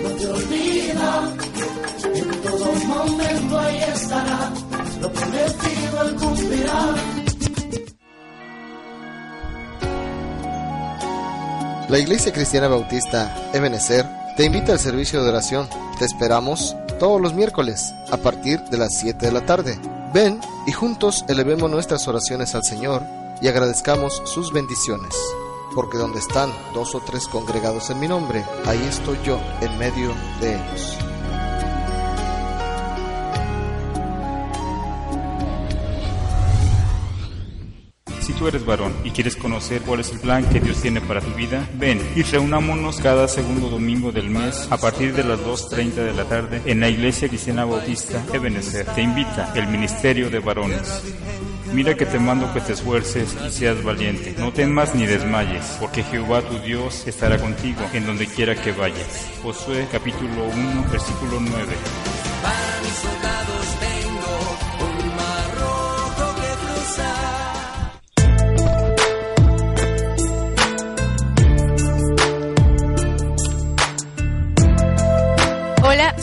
no 0.01 0.09
te 0.11 0.27
olvida, 0.27 1.33
en 2.13 2.41
todo 2.41 2.73
momento 2.73 3.59
ahí 3.59 3.83
estará, 3.93 4.53
lo 5.01 5.11
prometido 5.11 6.01
él 6.03 6.15
cumplirá. 6.15 6.95
La 11.89 11.99
Iglesia 11.99 12.33
Cristiana 12.33 12.67
Bautista 12.67 13.51
Ebenecer 13.53 14.24
te 14.35 14.43
invita 14.43 14.73
al 14.73 14.79
servicio 14.79 15.23
de 15.23 15.29
oración. 15.29 15.67
Te 15.97 16.05
esperamos 16.05 16.75
todos 16.99 17.21
los 17.21 17.33
miércoles 17.33 17.93
a 18.11 18.17
partir 18.17 18.59
de 18.65 18.77
las 18.77 18.93
7 18.97 19.25
de 19.25 19.31
la 19.31 19.45
tarde. 19.45 19.79
Ven 20.13 20.39
y 20.67 20.71
juntos 20.71 21.23
elevemos 21.27 21.71
nuestras 21.71 22.07
oraciones 22.07 22.53
al 22.55 22.63
Señor 22.63 23.03
y 23.41 23.47
agradezcamos 23.47 24.21
sus 24.25 24.51
bendiciones. 24.51 25.15
Porque 25.73 25.97
donde 25.97 26.19
están 26.19 26.49
dos 26.73 26.95
o 26.95 27.01
tres 27.01 27.27
congregados 27.27 27.89
en 27.89 27.99
mi 27.99 28.07
nombre, 28.07 28.43
ahí 28.65 28.81
estoy 28.89 29.17
yo 29.23 29.39
en 29.61 29.77
medio 29.77 30.13
de 30.39 30.55
ellos. 30.55 31.14
Tú 38.35 38.47
eres 38.47 38.65
varón 38.65 38.93
y 39.03 39.11
quieres 39.11 39.35
conocer 39.35 39.81
cuál 39.81 40.01
es 40.01 40.11
el 40.11 40.19
plan 40.19 40.47
que 40.49 40.59
Dios 40.59 40.81
tiene 40.81 41.01
para 41.01 41.21
tu 41.21 41.31
vida, 41.31 41.67
ven 41.75 41.99
y 42.15 42.21
reunámonos 42.23 42.97
cada 42.97 43.27
segundo 43.27 43.69
domingo 43.69 44.11
del 44.11 44.29
mes 44.29 44.67
a 44.69 44.77
partir 44.77 45.13
de 45.13 45.23
las 45.23 45.39
2.30 45.39 45.93
de 45.93 46.13
la 46.13 46.25
tarde 46.25 46.61
en 46.65 46.79
la 46.79 46.89
Iglesia 46.89 47.27
Cristiana 47.27 47.65
Bautista 47.65 48.23
Ebenezer. 48.33 48.85
Te 48.87 49.01
invita 49.01 49.53
el 49.55 49.67
Ministerio 49.67 50.29
de 50.29 50.39
Varones. 50.39 51.01
Mira 51.73 51.95
que 51.95 52.05
te 52.05 52.19
mando 52.19 52.53
que 52.53 52.61
te 52.61 52.73
esfuerces 52.73 53.35
y 53.45 53.51
seas 53.51 53.83
valiente. 53.83 54.35
No 54.37 54.53
temas 54.53 54.95
ni 54.95 55.05
desmayes, 55.05 55.77
porque 55.79 56.03
Jehová 56.03 56.41
tu 56.41 56.59
Dios 56.59 57.05
estará 57.07 57.37
contigo 57.37 57.81
en 57.93 58.05
donde 58.05 58.27
quiera 58.27 58.55
que 58.55 58.71
vayas. 58.71 59.27
Josué 59.43 59.87
capítulo 59.91 60.45
1 60.45 60.85
versículo 60.91 61.39
9. 61.39 63.14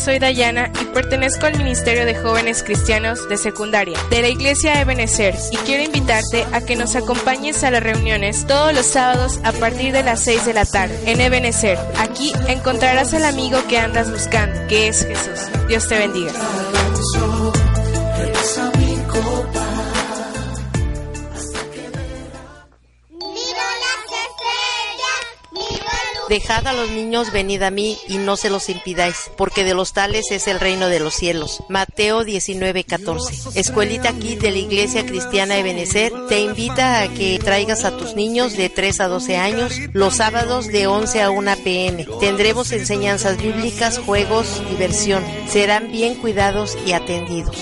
Soy 0.02 0.18
Dayana 0.18 0.72
y 0.80 0.84
pertenezco 0.86 1.46
al 1.46 1.56
Ministerio 1.56 2.04
de 2.04 2.16
Jóvenes 2.16 2.64
Cristianos 2.64 3.28
de 3.28 3.36
Secundaria 3.36 3.96
de 4.10 4.20
la 4.20 4.28
Iglesia 4.28 4.80
Ebenezer 4.80 5.36
y 5.52 5.56
quiero 5.58 5.84
invitarte 5.84 6.44
a 6.52 6.60
que 6.60 6.74
nos 6.74 6.96
acompañes 6.96 7.62
a 7.62 7.70
las 7.70 7.84
reuniones 7.84 8.44
todos 8.48 8.74
los 8.74 8.84
sábados 8.84 9.38
a 9.44 9.52
partir 9.52 9.92
de 9.92 10.02
las 10.02 10.24
6 10.24 10.44
de 10.44 10.54
la 10.54 10.64
tarde 10.64 10.98
en 11.06 11.20
Ebenezer. 11.20 11.78
Aquí 11.98 12.32
encontrarás 12.48 13.14
al 13.14 13.24
amigo 13.24 13.58
que 13.68 13.78
andas 13.78 14.10
buscando, 14.10 14.66
que 14.66 14.88
es 14.88 15.06
Jesús. 15.06 15.46
Dios 15.68 15.86
te 15.86 15.96
bendiga. 15.96 16.32
Dejad 26.32 26.66
a 26.66 26.72
los 26.72 26.90
niños, 26.90 27.30
venid 27.30 27.60
a 27.60 27.70
mí, 27.70 27.98
y 28.08 28.16
no 28.16 28.38
se 28.38 28.48
los 28.48 28.70
impidáis, 28.70 29.30
porque 29.36 29.64
de 29.64 29.74
los 29.74 29.92
tales 29.92 30.30
es 30.30 30.48
el 30.48 30.60
reino 30.60 30.88
de 30.88 30.98
los 30.98 31.12
cielos. 31.12 31.62
Mateo 31.68 32.24
19:14. 32.24 33.50
Escuelita 33.54 34.08
aquí 34.08 34.36
de 34.36 34.50
la 34.50 34.56
Iglesia 34.56 35.04
Cristiana 35.04 35.56
de 35.56 35.62
Benecer 35.62 36.10
te 36.30 36.40
invita 36.40 37.02
a 37.02 37.08
que 37.08 37.38
traigas 37.38 37.84
a 37.84 37.98
tus 37.98 38.14
niños 38.14 38.56
de 38.56 38.70
3 38.70 39.00
a 39.00 39.08
12 39.08 39.36
años 39.36 39.74
los 39.92 40.16
sábados 40.16 40.68
de 40.68 40.86
11 40.86 41.20
a 41.20 41.28
1 41.28 41.54
pm. 41.62 42.06
Tendremos 42.18 42.72
enseñanzas 42.72 43.36
bíblicas, 43.36 43.98
juegos, 43.98 44.62
diversión. 44.70 45.22
Serán 45.48 45.92
bien 45.92 46.14
cuidados 46.14 46.78
y 46.86 46.92
atendidos. 46.92 47.58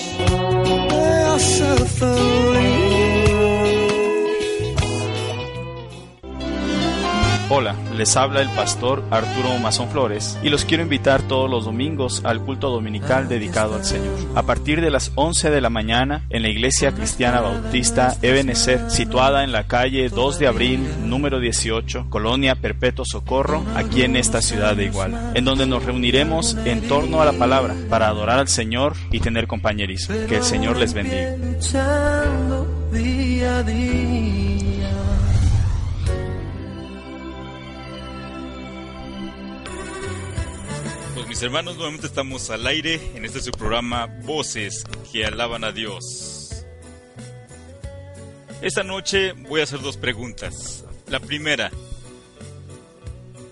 Hola, 7.53 7.75
les 7.97 8.15
habla 8.15 8.41
el 8.41 8.47
pastor 8.51 9.03
Arturo 9.11 9.57
Mazón 9.59 9.89
Flores 9.89 10.39
y 10.41 10.47
los 10.47 10.63
quiero 10.63 10.83
invitar 10.83 11.21
todos 11.21 11.49
los 11.49 11.65
domingos 11.65 12.21
al 12.23 12.39
culto 12.39 12.69
dominical 12.69 13.27
dedicado 13.27 13.75
al 13.75 13.83
Señor. 13.83 14.17
A 14.35 14.43
partir 14.43 14.79
de 14.79 14.89
las 14.89 15.11
11 15.15 15.49
de 15.49 15.59
la 15.59 15.69
mañana 15.69 16.25
en 16.29 16.43
la 16.43 16.47
Iglesia 16.47 16.93
Cristiana 16.93 17.41
Bautista 17.41 18.15
Ebenezer, 18.21 18.89
situada 18.89 19.43
en 19.43 19.51
la 19.51 19.67
calle 19.67 20.07
2 20.07 20.39
de 20.39 20.47
abril, 20.47 20.79
número 21.03 21.41
18, 21.41 22.05
Colonia 22.09 22.55
Perpetuo 22.55 23.03
Socorro, 23.03 23.65
aquí 23.75 24.03
en 24.03 24.15
esta 24.15 24.41
ciudad 24.41 24.77
de 24.77 24.85
Iguala, 24.85 25.33
en 25.33 25.43
donde 25.43 25.67
nos 25.67 25.83
reuniremos 25.83 26.55
en 26.63 26.87
torno 26.87 27.21
a 27.21 27.25
la 27.25 27.33
palabra 27.33 27.75
para 27.89 28.07
adorar 28.07 28.39
al 28.39 28.47
Señor 28.47 28.93
y 29.11 29.19
tener 29.19 29.47
compañerismo. 29.47 30.15
Que 30.29 30.37
el 30.37 30.43
Señor 30.43 30.77
les 30.77 30.93
bendiga. 30.93 31.35
Mis 41.31 41.41
hermanos, 41.43 41.77
nuevamente 41.77 42.07
estamos 42.07 42.49
al 42.49 42.67
aire 42.67 42.99
en 43.15 43.23
este 43.23 43.39
su 43.39 43.51
programa 43.51 44.07
Voces 44.23 44.83
que 45.09 45.25
alaban 45.25 45.63
a 45.63 45.71
Dios. 45.71 46.65
Esta 48.61 48.83
noche 48.83 49.31
voy 49.31 49.61
a 49.61 49.63
hacer 49.63 49.79
dos 49.79 49.95
preguntas. 49.95 50.83
La 51.07 51.21
primera, 51.21 51.71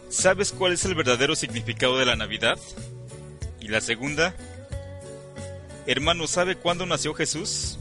¿sabes 0.09 0.51
cuál 0.51 0.73
es 0.73 0.83
el 0.83 0.93
verdadero 0.93 1.37
significado 1.37 1.97
de 1.97 2.05
la 2.05 2.17
Navidad? 2.17 2.59
Y 3.61 3.69
la 3.69 3.79
segunda, 3.79 4.35
hermano, 5.87 6.27
¿sabe 6.27 6.57
cuándo 6.57 6.85
nació 6.85 7.13
Jesús? 7.13 7.79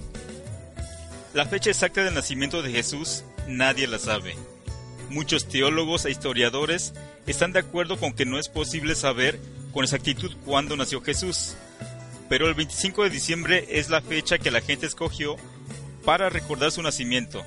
La 1.34 1.44
fecha 1.44 1.70
exacta 1.70 2.04
del 2.04 2.14
nacimiento 2.14 2.62
de 2.62 2.70
Jesús 2.70 3.24
nadie 3.48 3.88
la 3.88 3.98
sabe. 3.98 4.36
Muchos 5.10 5.48
teólogos 5.48 6.04
e 6.04 6.12
historiadores 6.12 6.94
están 7.26 7.52
de 7.52 7.58
acuerdo 7.58 7.98
con 7.98 8.12
que 8.12 8.26
no 8.26 8.38
es 8.38 8.48
posible 8.48 8.94
saber 8.94 9.40
con 9.78 9.84
exactitud 9.84 10.34
cuándo 10.44 10.76
nació 10.76 11.00
Jesús, 11.00 11.54
pero 12.28 12.48
el 12.48 12.54
25 12.54 13.04
de 13.04 13.10
diciembre 13.10 13.64
es 13.70 13.88
la 13.88 14.02
fecha 14.02 14.36
que 14.36 14.50
la 14.50 14.60
gente 14.60 14.86
escogió 14.86 15.36
para 16.04 16.28
recordar 16.28 16.72
su 16.72 16.82
nacimiento. 16.82 17.44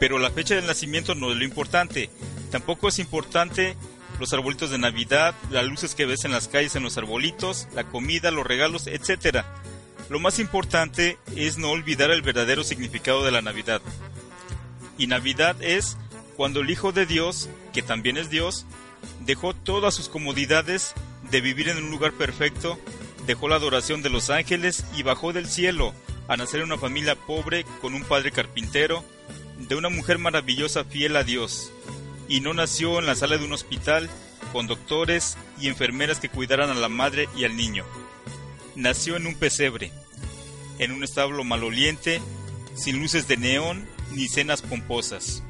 Pero 0.00 0.18
la 0.18 0.32
fecha 0.32 0.56
del 0.56 0.66
nacimiento 0.66 1.14
no 1.14 1.30
es 1.30 1.36
lo 1.36 1.44
importante, 1.44 2.10
tampoco 2.50 2.88
es 2.88 2.98
importante 2.98 3.76
los 4.18 4.32
arbolitos 4.32 4.72
de 4.72 4.78
Navidad, 4.78 5.36
las 5.52 5.64
luces 5.64 5.94
que 5.94 6.06
ves 6.06 6.24
en 6.24 6.32
las 6.32 6.48
calles 6.48 6.74
en 6.74 6.82
los 6.82 6.98
arbolitos, 6.98 7.68
la 7.72 7.84
comida, 7.84 8.32
los 8.32 8.44
regalos, 8.44 8.88
etc. 8.88 9.44
Lo 10.08 10.18
más 10.18 10.40
importante 10.40 11.18
es 11.36 11.56
no 11.56 11.70
olvidar 11.70 12.10
el 12.10 12.22
verdadero 12.22 12.64
significado 12.64 13.24
de 13.24 13.30
la 13.30 13.42
Navidad. 13.42 13.80
Y 14.98 15.06
Navidad 15.06 15.54
es 15.60 15.96
cuando 16.36 16.62
el 16.62 16.70
Hijo 16.70 16.90
de 16.90 17.06
Dios, 17.06 17.48
que 17.72 17.82
también 17.82 18.16
es 18.16 18.28
Dios, 18.28 18.66
dejó 19.20 19.54
todas 19.54 19.94
sus 19.94 20.08
comodidades 20.08 20.94
de 21.30 21.40
vivir 21.40 21.68
en 21.68 21.78
un 21.78 21.90
lugar 21.90 22.12
perfecto, 22.12 22.78
dejó 23.26 23.48
la 23.48 23.56
adoración 23.56 24.02
de 24.02 24.10
los 24.10 24.30
ángeles 24.30 24.84
y 24.96 25.02
bajó 25.02 25.32
del 25.32 25.48
cielo 25.48 25.92
a 26.28 26.36
nacer 26.36 26.60
en 26.60 26.66
una 26.66 26.78
familia 26.78 27.14
pobre 27.14 27.64
con 27.80 27.94
un 27.94 28.04
padre 28.04 28.32
carpintero, 28.32 29.04
de 29.58 29.74
una 29.74 29.88
mujer 29.88 30.18
maravillosa 30.18 30.84
fiel 30.84 31.16
a 31.16 31.24
Dios, 31.24 31.72
y 32.28 32.40
no 32.40 32.52
nació 32.52 32.98
en 32.98 33.06
la 33.06 33.14
sala 33.14 33.38
de 33.38 33.44
un 33.44 33.52
hospital 33.52 34.10
con 34.52 34.66
doctores 34.66 35.36
y 35.60 35.68
enfermeras 35.68 36.18
que 36.18 36.28
cuidaran 36.28 36.70
a 36.70 36.74
la 36.74 36.88
madre 36.88 37.28
y 37.36 37.44
al 37.44 37.56
niño. 37.56 37.84
Nació 38.74 39.16
en 39.16 39.26
un 39.26 39.34
pesebre, 39.34 39.92
en 40.78 40.92
un 40.92 41.04
establo 41.04 41.44
maloliente, 41.44 42.20
sin 42.74 43.00
luces 43.00 43.26
de 43.28 43.36
neón 43.36 43.88
ni 44.12 44.28
cenas 44.28 44.62
pomposas. 44.62 45.42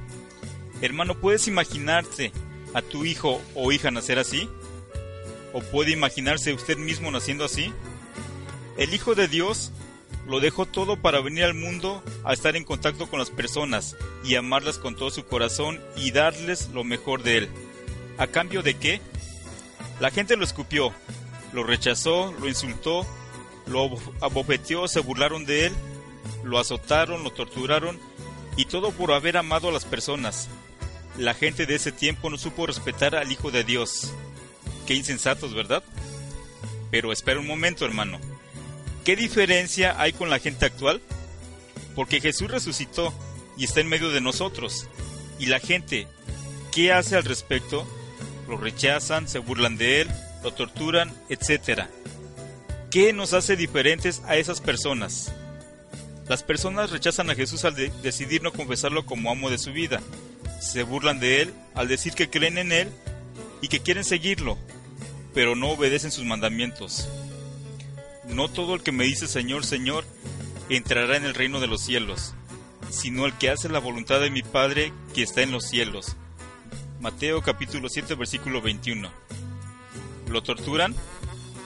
Hermano, 0.80 1.18
¿puedes 1.18 1.48
imaginarte 1.48 2.32
a 2.76 2.82
tu 2.82 3.06
hijo 3.06 3.40
o 3.54 3.72
hija 3.72 3.90
nacer 3.90 4.18
así? 4.18 4.50
¿O 5.54 5.62
puede 5.62 5.92
imaginarse 5.92 6.52
usted 6.52 6.76
mismo 6.76 7.10
naciendo 7.10 7.46
así? 7.46 7.72
El 8.76 8.92
Hijo 8.92 9.14
de 9.14 9.28
Dios 9.28 9.72
lo 10.26 10.40
dejó 10.40 10.66
todo 10.66 11.00
para 11.00 11.22
venir 11.22 11.44
al 11.44 11.54
mundo 11.54 12.02
a 12.22 12.34
estar 12.34 12.54
en 12.54 12.64
contacto 12.64 13.08
con 13.08 13.18
las 13.18 13.30
personas 13.30 13.96
y 14.24 14.34
amarlas 14.34 14.76
con 14.76 14.94
todo 14.94 15.10
su 15.10 15.24
corazón 15.24 15.80
y 15.96 16.10
darles 16.10 16.68
lo 16.68 16.84
mejor 16.84 17.22
de 17.22 17.38
él. 17.38 17.48
¿A 18.18 18.26
cambio 18.26 18.62
de 18.62 18.74
qué? 18.74 19.00
La 19.98 20.10
gente 20.10 20.36
lo 20.36 20.44
escupió, 20.44 20.92
lo 21.54 21.64
rechazó, 21.64 22.34
lo 22.38 22.46
insultó, 22.46 23.06
lo 23.66 23.88
abofeteó, 24.20 24.86
se 24.86 25.00
burlaron 25.00 25.46
de 25.46 25.68
él, 25.68 25.72
lo 26.44 26.58
azotaron, 26.58 27.24
lo 27.24 27.30
torturaron 27.32 27.98
y 28.54 28.66
todo 28.66 28.90
por 28.90 29.12
haber 29.12 29.38
amado 29.38 29.70
a 29.70 29.72
las 29.72 29.86
personas. 29.86 30.50
La 31.18 31.33
gente 31.33 31.64
de 31.64 31.76
ese 31.76 31.92
tiempo 31.92 32.29
no 32.29 32.37
supo 32.37 32.66
respetar 32.66 33.16
al 33.16 33.33
Hijo 33.33 33.50
de 33.50 33.64
Dios. 33.64 34.12
Qué 34.87 34.94
insensatos, 34.94 35.55
¿verdad? 35.55 35.83
Pero 36.90 37.11
espera 37.11 37.40
un 37.40 37.46
momento, 37.46 37.87
hermano. 37.87 38.20
¿Qué 39.02 39.16
diferencia 39.16 39.98
hay 39.98 40.12
con 40.12 40.29
la 40.29 40.40
gente 40.40 40.66
actual? 40.66 41.00
Porque 41.94 42.20
Jesús 42.20 42.50
resucitó 42.50 43.14
y 43.57 43.64
está 43.64 43.81
en 43.81 43.88
medio 43.88 44.11
de 44.11 44.20
nosotros. 44.20 44.88
Y 45.38 45.46
la 45.46 45.59
gente, 45.59 46.07
¿qué 46.70 46.92
hace 46.92 47.16
al 47.16 47.24
respecto? 47.24 47.87
Lo 48.46 48.59
rechazan, 48.59 49.26
se 49.26 49.38
burlan 49.38 49.79
de 49.79 50.02
él, 50.02 50.09
lo 50.42 50.52
torturan, 50.52 51.14
etc. 51.31 51.85
¿Qué 52.90 53.14
nos 53.14 53.33
hace 53.33 53.57
diferentes 53.57 54.20
a 54.26 54.37
esas 54.37 54.61
personas? 54.61 55.33
Las 56.29 56.42
personas 56.42 56.90
rechazan 56.90 57.31
a 57.31 57.35
Jesús 57.35 57.64
al 57.64 57.74
de 57.74 57.90
decidir 58.02 58.42
no 58.42 58.52
confesarlo 58.52 59.07
como 59.07 59.31
amo 59.31 59.48
de 59.48 59.59
su 59.59 59.72
vida 59.72 60.02
se 60.66 60.83
burlan 60.83 61.20
de 61.20 61.42
él 61.42 61.55
al 61.74 61.88
decir 61.88 62.12
que 62.12 62.29
creen 62.29 62.59
en 62.59 62.72
él 62.72 62.92
y 63.62 63.68
que 63.68 63.81
quieren 63.81 64.05
seguirlo, 64.05 64.59
pero 65.33 65.55
no 65.55 65.70
obedecen 65.70 66.11
sus 66.11 66.24
mandamientos. 66.24 67.09
No 68.29 68.48
todo 68.48 68.74
el 68.74 68.83
que 68.83 68.92
me 68.92 69.05
dice 69.05 69.29
Señor, 69.29 69.64
Señor, 69.64 70.05
entrará 70.68 71.16
en 71.16 71.24
el 71.24 71.35
reino 71.35 71.61
de 71.61 71.68
los 71.68 71.83
cielos, 71.83 72.35
sino 72.90 73.26
el 73.26 73.35
que 73.35 73.50
hace 73.50 73.68
la 73.68 73.79
voluntad 73.79 74.20
de 74.20 74.31
mi 74.31 74.42
Padre 74.42 74.92
que 75.14 75.22
está 75.22 75.42
en 75.42 75.52
los 75.52 75.64
cielos. 75.64 76.16
Mateo 77.00 77.42
capítulo 77.42 77.88
7 77.88 78.14
versículo 78.14 78.61
21. 78.61 79.11
¿Lo 80.29 80.42
torturan? 80.42 80.94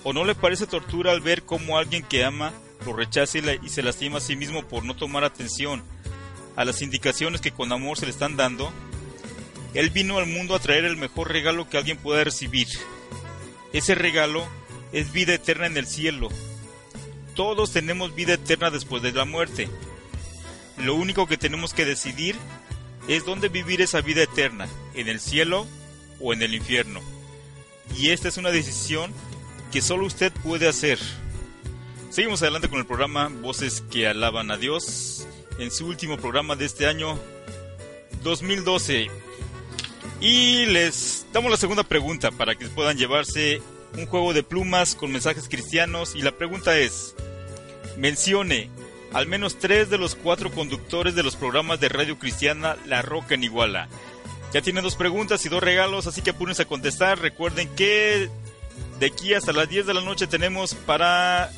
¿O 0.05 0.13
no 0.13 0.25
le 0.25 0.35
parece 0.35 0.67
tortura 0.67 1.13
al 1.13 1.21
ver 1.21 1.45
cómo 1.45 1.79
alguien 1.79 2.03
que 2.03 2.25
ama 2.25 2.53
lo 2.85 2.93
rechaza 2.95 3.39
y 3.39 3.69
se 3.69 3.83
lastima 3.83 4.19
a 4.19 4.21
sí 4.21 4.37
mismo 4.37 4.67
por 4.67 4.85
no 4.85 4.97
tomar 4.97 5.25
atención 5.25 5.83
a 6.57 6.65
las 6.65 6.83
indicaciones 6.83 7.41
que 7.41 7.53
con 7.53 7.73
amor 7.73 7.99
se 7.99 8.07
le 8.07 8.13
están 8.13 8.37
dando, 8.37 8.73
Él 9.75 9.91
vino 9.91 10.19
al 10.19 10.27
mundo 10.27 10.55
a 10.55 10.59
traer 10.59 10.85
el 10.85 10.97
mejor 10.97 11.33
regalo 11.33 11.69
que 11.69 11.79
alguien 11.79 11.97
pueda 11.97 12.25
recibir. 12.25 12.69
Ese 13.73 13.95
regalo 13.95 14.47
es 14.93 15.13
vida 15.13 15.35
eterna 15.35 15.67
en 15.67 15.77
el 15.77 15.87
cielo. 15.87 16.29
Todos 17.35 17.73
tenemos 17.73 18.15
vida 18.15 18.35
eterna 18.35 18.71
después 18.71 19.03
de 19.03 19.13
la 19.13 19.25
muerte. 19.25 19.69
Lo 20.79 20.95
único 20.95 21.27
que 21.27 21.37
tenemos 21.37 21.73
que 21.73 21.85
decidir 21.85 22.37
es 23.09 23.25
dónde 23.25 23.49
vivir 23.49 23.81
esa 23.81 24.01
vida 24.01 24.23
eterna, 24.23 24.69
en 24.95 25.09
el 25.09 25.21
cielo 25.21 25.67
o 26.21 26.33
en 26.33 26.43
el 26.43 26.55
infierno. 26.55 27.01
Y 27.97 28.11
esta 28.11 28.29
es 28.29 28.37
una 28.37 28.51
decisión 28.51 29.13
que 29.73 29.83
solo 29.83 30.07
usted 30.07 30.33
puede 30.33 30.69
hacer. 30.69 30.99
Seguimos 32.11 32.43
adelante 32.43 32.69
con 32.69 32.79
el 32.79 32.87
programa 32.87 33.29
Voces 33.29 33.83
que 33.91 34.09
alaban 34.09 34.51
a 34.51 34.57
Dios 34.57 35.27
en 35.59 35.71
su 35.71 35.87
último 35.87 36.17
programa 36.17 36.57
de 36.57 36.65
este 36.65 36.87
año 36.87 37.19
2012. 38.23 39.30
Y 40.21 40.67
les 40.67 41.27
damos 41.33 41.51
la 41.51 41.57
segunda 41.57 41.83
pregunta 41.83 42.31
para 42.31 42.55
que 42.55 42.67
puedan 42.67 42.99
llevarse 42.99 43.63
un 43.97 44.07
juego 44.07 44.33
de 44.33 44.43
plumas 44.43 44.95
con 44.95 45.11
mensajes 45.11 45.49
cristianos 45.49 46.15
y 46.15 46.23
la 46.23 46.33
pregunta 46.33 46.79
es, 46.79 47.15
mencione 47.97 48.69
al 49.13 49.27
menos 49.27 49.59
tres 49.59 49.91
de 49.91 49.99
los 49.99 50.15
cuatro 50.15 50.51
conductores 50.51 51.15
de 51.15 51.23
los 51.23 51.37
programas 51.37 51.81
de 51.81 51.89
radio 51.89 52.19
cristiana 52.19 52.77
La 52.87 53.03
Roca 53.03 53.35
en 53.35 53.45
Iguala. 53.45 53.89
Ya 54.53 54.63
tiene 54.63 54.83
dos 54.83 54.97
preguntas 54.97 55.45
y 55.47 55.49
dos 55.49 55.63
regalos, 55.63 56.07
así 56.07 56.23
que 56.23 56.31
apúrense 56.31 56.63
a 56.63 56.69
contestar. 56.69 57.19
Recuerden 57.21 57.69
que 57.75 58.29
de 58.99 59.07
aquí 59.07 59.35
hasta 59.35 59.53
las 59.53 59.69
10 59.69 59.87
de 59.87 59.95
la 59.95 60.01
noche 60.01 60.27
tenemos 60.27 60.75
para 60.75 61.51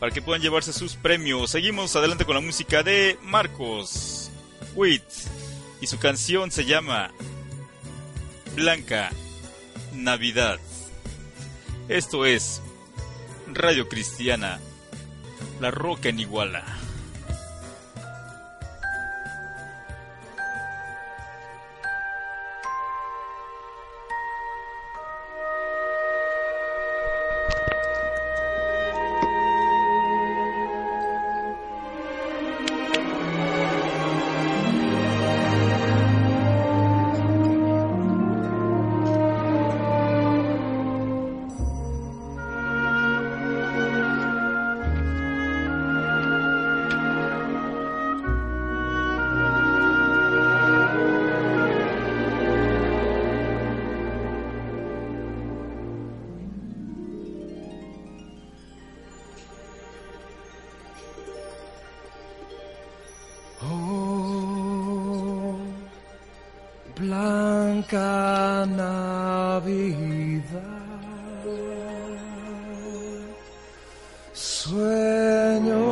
para 0.00 0.10
que 0.10 0.20
puedan 0.20 0.42
llevarse 0.42 0.72
sus 0.72 0.96
premios. 0.96 1.50
Seguimos 1.50 1.94
adelante 1.94 2.24
con 2.24 2.34
la 2.34 2.40
música 2.40 2.82
de 2.82 3.18
Marcos 3.22 4.32
Witt 4.74 5.04
y 5.80 5.86
su 5.86 5.98
canción 5.98 6.50
se 6.50 6.64
llama 6.64 7.12
Blanca 8.54 9.10
Navidad. 9.94 10.58
Esto 11.88 12.26
es 12.26 12.60
Radio 13.52 13.88
Cristiana, 13.88 14.60
La 15.60 15.70
Roca 15.70 16.10
en 16.10 16.20
Iguala. 16.20 16.81
Sueño 74.32 75.91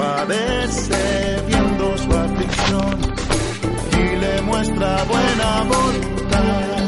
se 0.00 0.06
compadece 0.06 1.42
viendo 1.46 1.98
su 1.98 2.12
aflicción 2.12 3.00
y 3.92 4.16
le 4.16 4.42
muestra 4.42 5.04
buena 5.04 5.64
voluntad. 5.64 6.79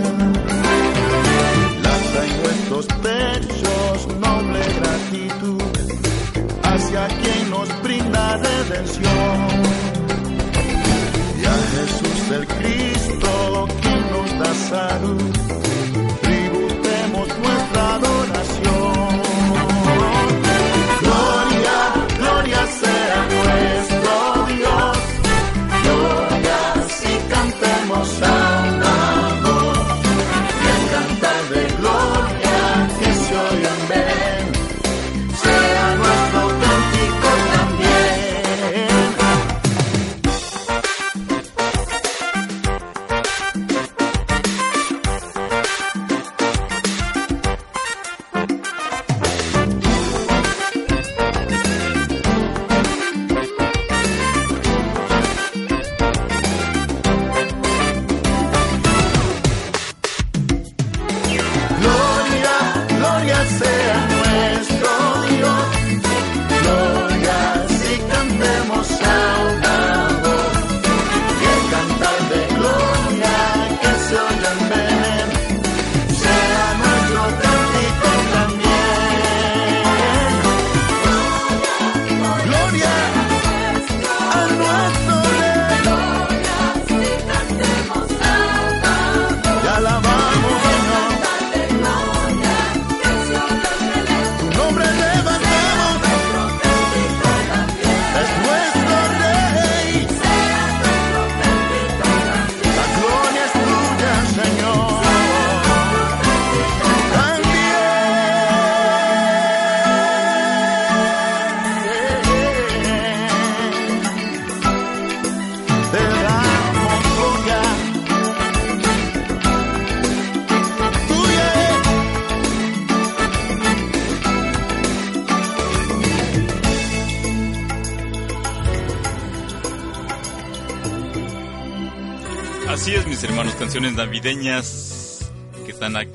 Canciones 133.63 133.93
navideñas 133.93 135.31
que 135.65 135.71
están 135.71 135.95
ad 135.95 136.09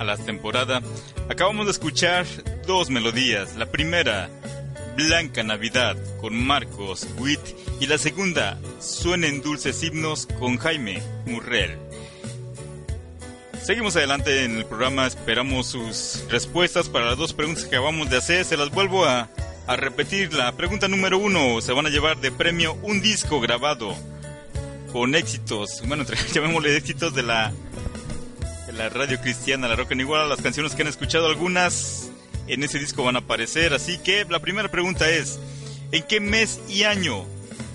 a 0.00 0.04
la 0.04 0.16
temporada. 0.16 0.82
Acabamos 1.28 1.66
de 1.66 1.70
escuchar 1.70 2.26
dos 2.66 2.90
melodías. 2.90 3.54
La 3.54 3.66
primera, 3.66 4.28
Blanca 4.96 5.44
Navidad, 5.44 5.96
con 6.20 6.34
Marcos 6.36 7.06
Witt. 7.18 7.38
Y 7.78 7.86
la 7.86 7.98
segunda, 7.98 8.58
Suenen 8.80 9.42
dulces 9.42 9.80
himnos, 9.84 10.26
con 10.40 10.56
Jaime 10.58 11.00
Murrell. 11.24 11.78
Seguimos 13.62 13.94
adelante 13.94 14.42
en 14.42 14.56
el 14.56 14.64
programa, 14.64 15.06
esperamos 15.06 15.68
sus 15.68 16.24
respuestas 16.28 16.88
para 16.88 17.06
las 17.06 17.16
dos 17.16 17.32
preguntas 17.32 17.62
que 17.62 17.76
acabamos 17.76 18.10
de 18.10 18.16
hacer. 18.16 18.44
Se 18.44 18.56
las 18.56 18.70
vuelvo 18.70 19.04
a, 19.04 19.28
a 19.68 19.76
repetir. 19.76 20.34
La 20.34 20.50
pregunta 20.56 20.88
número 20.88 21.16
uno, 21.16 21.60
se 21.60 21.72
van 21.72 21.86
a 21.86 21.90
llevar 21.90 22.16
de 22.16 22.32
premio 22.32 22.76
un 22.82 23.00
disco 23.00 23.40
grabado 23.40 23.94
con 24.92 25.14
éxitos, 25.14 25.82
bueno, 25.86 26.02
entre- 26.02 26.18
llamémosle 26.32 26.76
éxitos 26.76 27.14
de 27.14 27.22
la, 27.22 27.52
de 28.66 28.72
la 28.72 28.88
radio 28.88 29.20
cristiana, 29.20 29.68
la 29.68 29.76
rock 29.76 29.92
en 29.92 30.00
igual, 30.00 30.28
las 30.28 30.40
canciones 30.40 30.74
que 30.74 30.82
han 30.82 30.88
escuchado 30.88 31.26
algunas 31.26 32.10
en 32.46 32.62
ese 32.62 32.78
disco 32.78 33.04
van 33.04 33.16
a 33.16 33.20
aparecer, 33.20 33.74
así 33.74 33.98
que 33.98 34.24
la 34.28 34.40
primera 34.40 34.70
pregunta 34.70 35.08
es, 35.10 35.38
¿en 35.92 36.02
qué 36.04 36.20
mes 36.20 36.60
y 36.68 36.84
año 36.84 37.24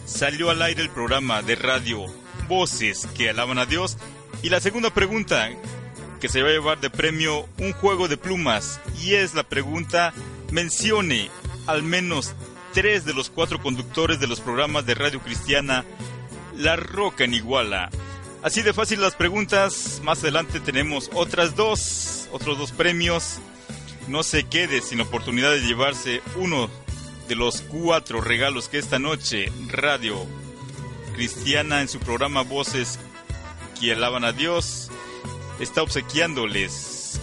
salió 0.05 0.49
al 0.49 0.61
aire 0.61 0.81
el 0.81 0.89
programa 0.89 1.41
de 1.41 1.55
radio 1.55 2.05
Voces 2.47 3.07
que 3.15 3.29
alaban 3.29 3.59
a 3.59 3.65
Dios? 3.65 3.97
Y 4.41 4.49
la 4.49 4.59
segunda 4.59 4.89
pregunta, 4.93 5.49
que 6.19 6.27
se 6.27 6.41
va 6.41 6.49
a 6.49 6.53
llevar 6.53 6.81
de 6.81 6.89
premio 6.89 7.47
un 7.59 7.73
juego 7.73 8.07
de 8.07 8.17
plumas, 8.17 8.79
y 9.01 9.13
es 9.13 9.35
la 9.35 9.43
pregunta, 9.43 10.13
mencione 10.51 11.29
al 11.67 11.83
menos 11.83 12.33
tres 12.73 13.05
de 13.05 13.13
los 13.13 13.29
cuatro 13.29 13.61
conductores 13.61 14.19
de 14.19 14.27
los 14.27 14.41
programas 14.41 14.85
de 14.85 14.95
radio 14.95 15.19
cristiana 15.19 15.85
la 16.57 16.75
Roca 16.75 17.23
en 17.23 17.33
Iguala. 17.33 17.89
Así 18.41 18.61
de 18.61 18.73
fácil 18.73 19.01
las 19.01 19.15
preguntas. 19.15 20.01
Más 20.03 20.19
adelante 20.19 20.59
tenemos 20.59 21.09
otras 21.13 21.55
dos, 21.55 22.27
otros 22.31 22.57
dos 22.57 22.71
premios. 22.71 23.39
No 24.07 24.23
se 24.23 24.43
quede 24.43 24.81
sin 24.81 25.01
oportunidad 25.01 25.51
de 25.51 25.61
llevarse 25.61 26.21
uno 26.35 26.69
de 27.27 27.35
los 27.35 27.61
cuatro 27.61 28.19
regalos 28.19 28.67
que 28.67 28.77
esta 28.77 28.99
noche 28.99 29.51
Radio 29.69 30.25
Cristiana 31.15 31.81
en 31.81 31.87
su 31.87 31.99
programa 31.99 32.41
Voces 32.41 32.99
que 33.79 33.93
alaban 33.93 34.25
a 34.25 34.33
Dios 34.33 34.89
está 35.59 35.81
obsequiándoles 35.81 37.19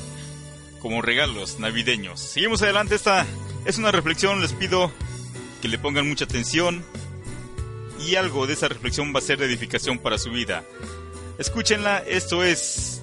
como 0.80 1.02
regalos 1.02 1.58
navideños. 1.58 2.20
Seguimos 2.20 2.62
adelante, 2.62 2.94
esta 2.94 3.26
es 3.66 3.76
una 3.76 3.92
reflexión, 3.92 4.40
les 4.40 4.54
pido 4.54 4.90
que 5.60 5.68
le 5.68 5.78
pongan 5.78 6.08
mucha 6.08 6.24
atención 6.24 6.82
y 8.07 8.16
algo 8.16 8.46
de 8.46 8.55
esa 8.55 8.68
reflexión 8.68 9.12
va 9.14 9.18
a 9.18 9.22
ser 9.22 9.38
de 9.38 9.46
edificación 9.46 9.98
para 9.98 10.18
su 10.18 10.30
vida. 10.30 10.64
Escúchenla, 11.38 11.98
esto 11.98 12.44
es 12.44 13.01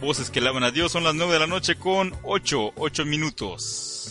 Voces 0.00 0.30
que 0.30 0.38
alaban 0.38 0.62
a 0.62 0.70
Dios 0.70 0.92
son 0.92 1.02
las 1.02 1.14
9 1.14 1.32
de 1.32 1.38
la 1.40 1.48
noche 1.48 1.74
con 1.74 2.14
8, 2.22 2.72
8 2.76 3.04
minutos. 3.04 4.10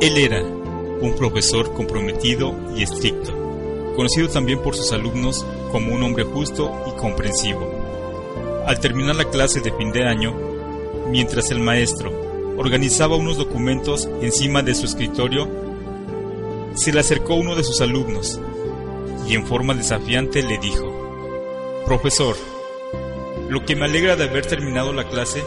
Él 0.00 0.18
era 0.18 0.42
un 0.42 1.16
profesor 1.16 1.72
comprometido 1.74 2.54
y 2.76 2.84
estricto, 2.84 3.32
conocido 3.96 4.28
también 4.28 4.60
por 4.60 4.76
sus 4.76 4.92
alumnos 4.92 5.44
como 5.72 5.92
un 5.92 6.02
hombre 6.02 6.24
justo 6.24 6.84
y 6.86 7.00
comprensivo. 7.00 7.68
Al 8.66 8.78
terminar 8.78 9.16
la 9.16 9.30
clase 9.30 9.60
de 9.60 9.72
fin 9.72 9.90
de 9.90 10.04
año, 10.04 10.34
mientras 11.08 11.50
el 11.50 11.60
maestro 11.60 12.12
organizaba 12.56 13.16
unos 13.16 13.36
documentos 13.36 14.08
encima 14.20 14.62
de 14.62 14.74
su 14.74 14.86
escritorio, 14.86 15.48
se 16.74 16.92
le 16.92 17.00
acercó 17.00 17.34
uno 17.34 17.54
de 17.54 17.64
sus 17.64 17.80
alumnos 17.80 18.40
y 19.28 19.34
en 19.34 19.46
forma 19.46 19.74
desafiante 19.74 20.42
le 20.42 20.58
dijo, 20.58 20.92
Profesor, 21.86 22.36
lo 23.48 23.64
que 23.64 23.76
me 23.76 23.84
alegra 23.84 24.16
de 24.16 24.24
haber 24.24 24.46
terminado 24.46 24.92
la 24.92 25.08
clase 25.08 25.42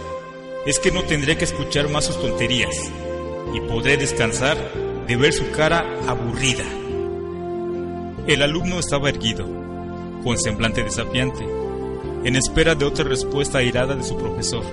es 0.65 0.79
que 0.79 0.91
no 0.91 1.03
tendré 1.03 1.37
que 1.37 1.45
escuchar 1.45 1.89
más 1.89 2.05
sus 2.05 2.19
tonterías 2.21 2.75
y 3.53 3.61
podré 3.61 3.97
descansar 3.97 4.57
de 5.07 5.15
ver 5.15 5.33
su 5.33 5.49
cara 5.51 5.85
aburrida. 6.07 6.78
El 8.29 8.43
alumno 8.43 8.77
estaba 8.77 9.09
erguido, 9.09 9.43
con 10.23 10.37
semblante 10.37 10.83
desafiante, 10.83 11.47
en 12.23 12.35
espera 12.35 12.75
de 12.75 12.85
otra 12.85 13.03
respuesta 13.03 13.57
airada 13.57 13.95
de 13.95 14.03
su 14.03 14.15
profesor. 14.17 14.63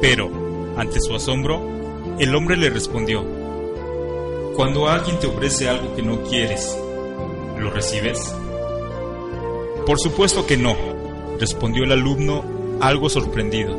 Pero, 0.00 0.30
ante 0.76 1.00
su 1.00 1.12
asombro, 1.12 1.60
el 2.20 2.32
hombre 2.36 2.56
le 2.56 2.70
respondió, 2.70 3.24
Cuando 4.54 4.88
alguien 4.88 5.18
te 5.18 5.26
ofrece 5.26 5.68
algo 5.68 5.96
que 5.96 6.02
no 6.02 6.22
quieres, 6.22 6.78
¿lo 7.58 7.68
recibes? 7.68 8.32
Por 9.84 9.98
supuesto 9.98 10.46
que 10.46 10.56
no, 10.56 10.76
respondió 11.40 11.82
el 11.82 11.90
alumno 11.90 12.44
algo 12.80 13.08
sorprendido. 13.08 13.76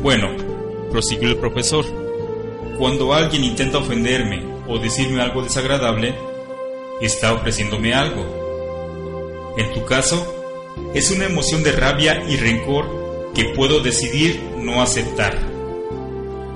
Bueno, 0.00 0.28
prosiguió 0.92 1.30
el 1.30 1.36
profesor, 1.36 1.84
cuando 2.78 3.12
alguien 3.12 3.42
intenta 3.42 3.78
ofenderme 3.78 4.44
o 4.68 4.78
decirme 4.78 5.20
algo 5.20 5.42
desagradable, 5.42 6.14
está 7.02 7.32
ofreciéndome 7.32 7.94
algo. 7.94 9.54
En 9.56 9.72
tu 9.74 9.84
caso, 9.84 10.42
es 10.94 11.10
una 11.10 11.26
emoción 11.26 11.62
de 11.62 11.72
rabia 11.72 12.24
y 12.28 12.36
rencor 12.36 13.32
que 13.34 13.46
puedo 13.56 13.80
decidir 13.80 14.40
no 14.58 14.82
aceptar. 14.82 15.38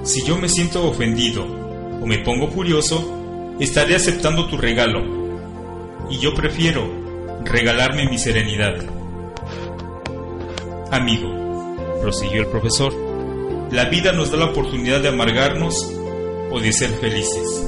Si 0.03 0.25
yo 0.25 0.39
me 0.39 0.49
siento 0.49 0.87
ofendido 0.87 1.45
o 1.45 2.07
me 2.07 2.19
pongo 2.19 2.49
furioso, 2.49 3.57
estaré 3.59 3.97
aceptando 3.97 4.47
tu 4.47 4.57
regalo. 4.57 5.03
Y 6.11 6.19
yo 6.19 6.35
prefiero 6.35 6.89
regalarme 7.45 8.09
mi 8.09 8.19
serenidad. 8.19 8.77
Amigo, 10.93 11.77
prosiguió 12.01 12.43
el 12.43 12.49
profesor, 12.49 12.95
la 13.73 13.87
vida 13.87 14.13
nos 14.13 14.31
da 14.31 14.39
la 14.39 14.47
oportunidad 14.47 15.01
de 15.01 15.09
amargarnos 15.09 15.93
o 16.51 16.61
de 16.61 16.73
ser 16.73 16.91
felices. 16.91 17.67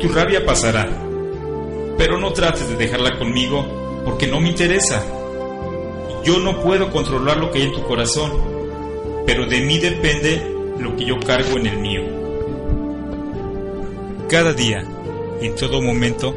Tu 0.00 0.08
rabia 0.08 0.44
pasará, 0.44 0.88
pero 2.04 2.18
no 2.18 2.34
trates 2.34 2.68
de 2.68 2.76
dejarla 2.76 3.18
conmigo 3.18 3.64
porque 4.04 4.26
no 4.26 4.38
me 4.38 4.50
interesa. 4.50 5.02
Yo 6.22 6.38
no 6.38 6.60
puedo 6.60 6.90
controlar 6.90 7.38
lo 7.38 7.50
que 7.50 7.60
hay 7.60 7.64
en 7.64 7.72
tu 7.72 7.82
corazón, 7.82 8.30
pero 9.24 9.46
de 9.46 9.62
mí 9.62 9.78
depende 9.78 10.54
lo 10.78 10.94
que 10.96 11.06
yo 11.06 11.18
cargo 11.18 11.56
en 11.56 11.66
el 11.66 11.78
mío. 11.78 12.02
Cada 14.28 14.52
día, 14.52 14.84
en 15.40 15.54
todo 15.54 15.80
momento, 15.80 16.34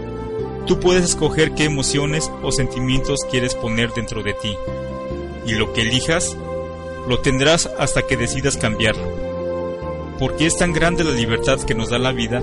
tú 0.66 0.80
puedes 0.80 1.04
escoger 1.04 1.52
qué 1.52 1.66
emociones 1.66 2.32
o 2.42 2.54
sentimientos 2.54 3.20
quieres 3.30 3.54
poner 3.54 3.92
dentro 3.92 4.24
de 4.24 4.36
ti, 4.36 4.56
y 5.46 5.52
lo 5.56 5.74
que 5.74 5.82
elijas, 5.82 6.38
lo 7.10 7.20
tendrás 7.20 7.70
hasta 7.78 8.04
que 8.04 8.16
decidas 8.16 8.56
cambiarlo 8.56 9.28
porque 10.20 10.48
es 10.48 10.58
tan 10.58 10.74
grande 10.74 11.04
la 11.04 11.12
libertad 11.12 11.60
que 11.62 11.76
nos 11.76 11.90
da 11.90 12.00
la 12.00 12.12
vida 12.12 12.42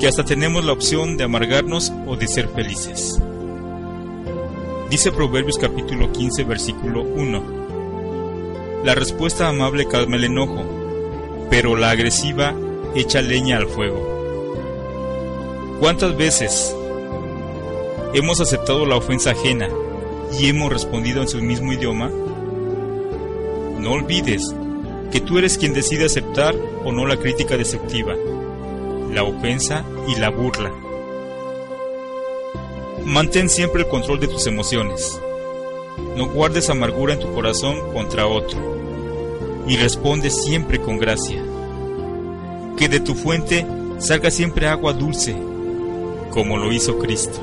que 0.00 0.08
hasta 0.08 0.24
tenemos 0.24 0.64
la 0.64 0.72
opción 0.72 1.18
de 1.18 1.24
amargarnos 1.24 1.92
o 2.06 2.16
de 2.16 2.26
ser 2.26 2.48
felices. 2.48 3.20
Dice 4.88 5.12
Proverbios 5.12 5.58
capítulo 5.58 6.10
15 6.10 6.44
versículo 6.44 7.02
1. 7.02 8.80
La 8.82 8.94
respuesta 8.94 9.46
amable 9.46 9.86
calma 9.86 10.16
el 10.16 10.24
enojo, 10.24 10.64
pero 11.50 11.76
la 11.76 11.90
agresiva 11.90 12.54
echa 12.94 13.20
leña 13.20 13.58
al 13.58 13.68
fuego. 13.68 14.16
¿Cuántas 15.80 16.16
veces 16.16 16.74
hemos 18.14 18.40
aceptado 18.40 18.86
la 18.86 18.96
ofensa 18.96 19.32
ajena 19.32 19.68
y 20.38 20.48
hemos 20.48 20.72
respondido 20.72 21.20
en 21.20 21.28
su 21.28 21.42
mismo 21.42 21.74
idioma? 21.74 22.10
No 23.78 23.92
olvides 23.92 24.54
que 25.12 25.20
tú 25.20 25.36
eres 25.36 25.58
quien 25.58 25.74
decide 25.74 26.06
aceptar 26.06 26.56
o 26.86 26.90
no 26.90 27.06
la 27.06 27.18
crítica 27.18 27.58
deceptiva, 27.58 28.14
la 29.12 29.24
ofensa 29.24 29.84
y 30.08 30.16
la 30.16 30.30
burla. 30.30 30.72
Mantén 33.04 33.48
siempre 33.48 33.82
el 33.82 33.88
control 33.88 34.20
de 34.20 34.28
tus 34.28 34.46
emociones. 34.46 35.20
No 36.16 36.28
guardes 36.28 36.70
amargura 36.70 37.14
en 37.14 37.20
tu 37.20 37.32
corazón 37.32 37.92
contra 37.92 38.26
otro. 38.26 38.58
Y 39.66 39.76
responde 39.76 40.30
siempre 40.30 40.80
con 40.80 40.98
gracia. 40.98 41.42
Que 42.76 42.88
de 42.88 43.00
tu 43.00 43.14
fuente 43.14 43.66
salga 43.98 44.30
siempre 44.30 44.68
agua 44.68 44.92
dulce, 44.92 45.34
como 46.30 46.56
lo 46.56 46.72
hizo 46.72 46.98
Cristo. 46.98 47.40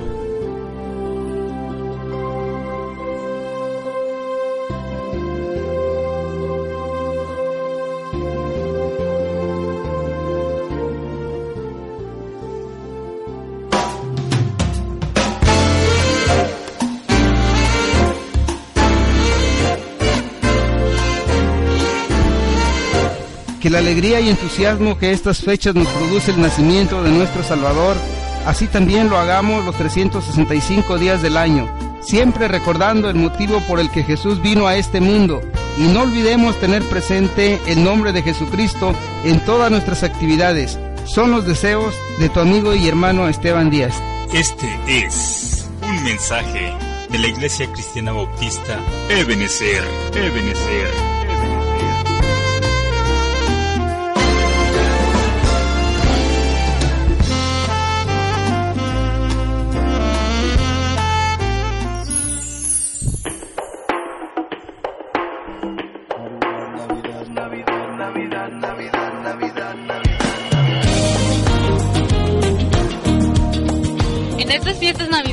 Que 23.67 23.71
la 23.71 23.79
alegría 23.79 24.21
y 24.21 24.29
entusiasmo 24.29 24.97
que 24.97 25.11
estas 25.11 25.41
fechas 25.41 25.75
nos 25.75 25.89
produce 25.89 26.31
el 26.31 26.39
nacimiento 26.39 27.03
de 27.03 27.11
nuestro 27.11 27.43
Salvador, 27.43 27.97
así 28.45 28.65
también 28.65 29.09
lo 29.09 29.17
hagamos 29.17 29.65
los 29.65 29.75
365 29.75 30.97
días 30.97 31.21
del 31.21 31.35
año, 31.35 31.69
siempre 32.01 32.47
recordando 32.47 33.09
el 33.09 33.15
motivo 33.15 33.59
por 33.67 33.81
el 33.81 33.91
que 33.91 34.05
Jesús 34.05 34.41
vino 34.41 34.67
a 34.67 34.77
este 34.77 35.01
mundo 35.01 35.41
y 35.77 35.81
no 35.81 36.03
olvidemos 36.03 36.57
tener 36.61 36.81
presente 36.83 37.59
el 37.67 37.83
nombre 37.83 38.13
de 38.13 38.21
Jesucristo 38.21 38.95
en 39.25 39.43
todas 39.43 39.69
nuestras 39.69 40.01
actividades. 40.03 40.79
Son 41.03 41.31
los 41.31 41.45
deseos 41.45 41.93
de 42.19 42.29
tu 42.29 42.39
amigo 42.39 42.73
y 42.73 42.87
hermano 42.87 43.27
Esteban 43.27 43.69
Díaz. 43.69 44.01
Este 44.33 44.79
es 44.87 45.67
un 45.83 46.03
mensaje 46.05 46.71
de 47.09 47.19
la 47.19 47.27
Iglesia 47.27 47.69
Cristiana 47.73 48.13
Bautista 48.13 48.79
Ebenezer, 49.09 49.83
Ebenezer. 50.13 51.16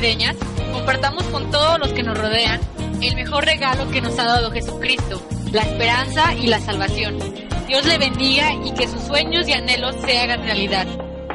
Navideñas, 0.05 0.35
compartamos 0.71 1.23
con 1.25 1.49
todos 1.49 1.79
los 1.79 1.91
que 1.93 2.03
nos 2.03 2.15
rodean 2.17 2.59
el 3.01 3.15
mejor 3.15 3.43
regalo 3.43 3.89
que 3.89 4.01
nos 4.01 4.17
ha 4.19 4.25
dado 4.25 4.51
Jesucristo, 4.51 5.21
la 5.51 5.61
esperanza 5.61 6.33
y 6.35 6.47
la 6.47 6.59
salvación. 6.59 7.17
Dios 7.67 7.85
le 7.85 7.97
bendiga 7.97 8.53
y 8.53 8.71
que 8.73 8.87
sus 8.87 9.01
sueños 9.01 9.47
y 9.47 9.53
anhelos 9.53 9.95
se 10.05 10.19
hagan 10.19 10.43
realidad. 10.43 10.85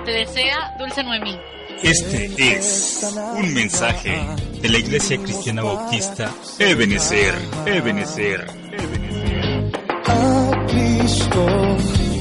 Te 0.05 0.13
desea 0.13 0.75
Dulce 0.79 1.03
Noemí. 1.03 1.37
Este 1.83 2.31
es 2.37 3.13
un 3.37 3.55
mensaje 3.55 4.21
de 4.61 4.69
la 4.69 4.79
Iglesia 4.79 5.19
Cristiana 5.19 5.63
Bautista 5.63 6.33
Ebenezer, 6.59 7.35
Ebenezer, 7.67 8.47
Ebenezer. 8.73 9.81
a 10.07 10.67
Cristo, 10.69 11.47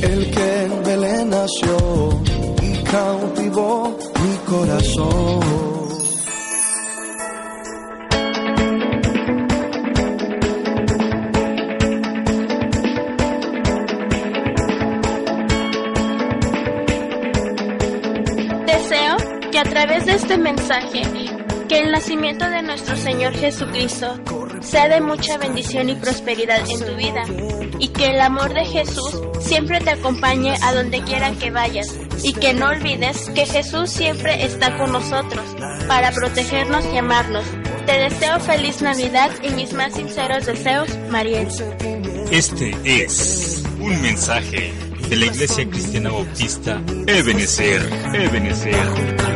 el 0.02 0.32
que 0.32 0.64
en 0.64 0.84
Belén 0.84 1.30
nació 1.30 2.22
y 2.62 2.84
cautivó 2.84 3.98
mi 4.24 4.36
corazón. 4.48 5.69
Este 20.30 20.44
mensaje, 20.44 21.02
que 21.68 21.80
el 21.80 21.92
nacimiento 21.92 22.48
de 22.48 22.62
nuestro 22.62 22.96
Señor 22.96 23.34
Jesucristo 23.34 24.16
sea 24.62 24.88
de 24.88 25.02
mucha 25.02 25.40
bendición 25.40 25.90
y 25.90 25.96
prosperidad 25.96 26.70
en 26.70 26.86
tu 26.86 26.96
vida 26.96 27.24
y 27.80 27.88
que 27.88 28.12
el 28.12 28.22
amor 28.22 28.54
de 28.54 28.64
Jesús 28.64 29.20
siempre 29.40 29.80
te 29.80 29.90
acompañe 29.90 30.56
a 30.62 30.76
donde 30.76 31.02
quiera 31.02 31.32
que 31.32 31.50
vayas 31.50 31.98
y 32.22 32.34
que 32.34 32.54
no 32.54 32.68
olvides 32.68 33.32
que 33.32 33.48
Jesús 33.48 33.90
siempre 33.90 34.46
está 34.46 34.78
con 34.78 34.92
nosotros 34.92 35.44
para 35.88 36.12
protegernos 36.12 36.86
y 36.94 36.98
amarnos. 36.98 37.46
Te 37.88 37.94
deseo 37.98 38.40
feliz 38.40 38.84
Navidad 38.84 39.32
y 39.42 39.50
mis 39.56 39.74
más 39.74 39.96
sinceros 39.96 40.46
deseos, 40.46 40.90
Mariel. 41.10 41.48
Este 42.30 42.78
es 42.84 43.64
un 43.80 44.00
mensaje 44.04 44.72
de 45.10 45.16
la 45.16 45.26
Iglesia 45.26 45.68
Cristiana 45.68 46.12
Bautista 46.12 46.80
Ebenezer, 47.08 47.82
Ebenezer. 48.14 49.29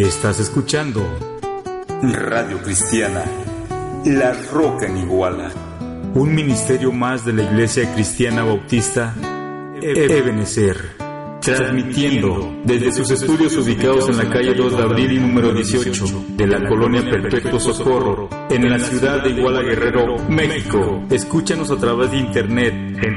Estás 0.00 0.40
escuchando 0.40 1.06
Radio 2.02 2.58
Cristiana, 2.62 3.22
La 4.06 4.32
Roca 4.50 4.86
en 4.86 4.96
Iguala, 4.96 5.50
un 6.14 6.34
ministerio 6.34 6.90
más 6.90 7.26
de 7.26 7.34
la 7.34 7.42
Iglesia 7.42 7.92
Cristiana 7.92 8.42
Bautista 8.42 9.14
Ebenezer, 9.82 10.96
transmitiendo 11.42 12.62
desde 12.64 12.92
sus 12.92 13.10
estudios 13.10 13.54
ubicados 13.58 14.08
en 14.08 14.16
la 14.16 14.30
calle 14.30 14.54
2 14.54 14.74
de 14.74 14.82
abril 14.82 15.12
y 15.12 15.18
número 15.18 15.52
18 15.52 16.24
de 16.28 16.46
la 16.46 16.66
colonia 16.66 17.02
Perpetuo 17.02 17.60
Socorro, 17.60 18.30
en 18.48 18.70
la 18.70 18.78
ciudad 18.78 19.22
de 19.22 19.32
Iguala 19.32 19.60
Guerrero, 19.60 20.16
México. 20.30 21.04
Escúchanos 21.10 21.70
a 21.70 21.76
través 21.76 22.10
de 22.10 22.16
internet 22.16 22.72
en 23.02 23.16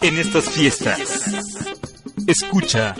En 0.00 0.18
estas 0.18 0.48
fiestas, 0.48 0.98
escucha 2.26 2.94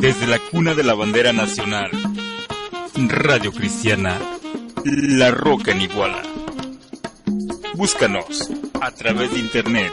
desde 0.00 0.26
la 0.26 0.38
cuna 0.38 0.74
de 0.74 0.84
la 0.84 0.94
bandera 0.94 1.32
nacional, 1.32 1.90
Radio 3.06 3.52
Cristiana, 3.52 4.18
La 4.84 5.30
Roca 5.30 5.70
en 5.70 5.82
Iguala. 5.82 6.20
Búscanos 7.74 8.50
a 8.80 8.90
través 8.90 9.30
de 9.30 9.38
internet 9.38 9.92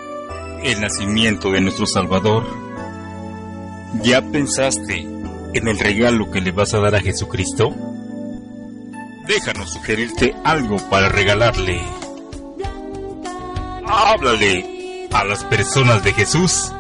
el 0.64 0.80
nacimiento 0.80 1.52
de 1.52 1.60
nuestro 1.60 1.86
Salvador, 1.86 2.48
¿ya 4.02 4.22
pensaste 4.22 5.00
en 5.00 5.68
el 5.68 5.78
regalo 5.78 6.32
que 6.32 6.40
le 6.40 6.54
vas 6.54 6.74
a 6.74 6.80
dar 6.80 6.96
a 6.96 7.02
Jesucristo? 7.02 7.76
Déjanos 9.28 9.74
sugerirte 9.74 10.34
algo 10.46 10.78
para 10.90 11.10
regalarle. 11.10 11.82
Háblale 13.86 15.10
a 15.12 15.26
las 15.26 15.44
personas 15.44 16.06
de 16.06 16.14
Jesús 16.14 16.72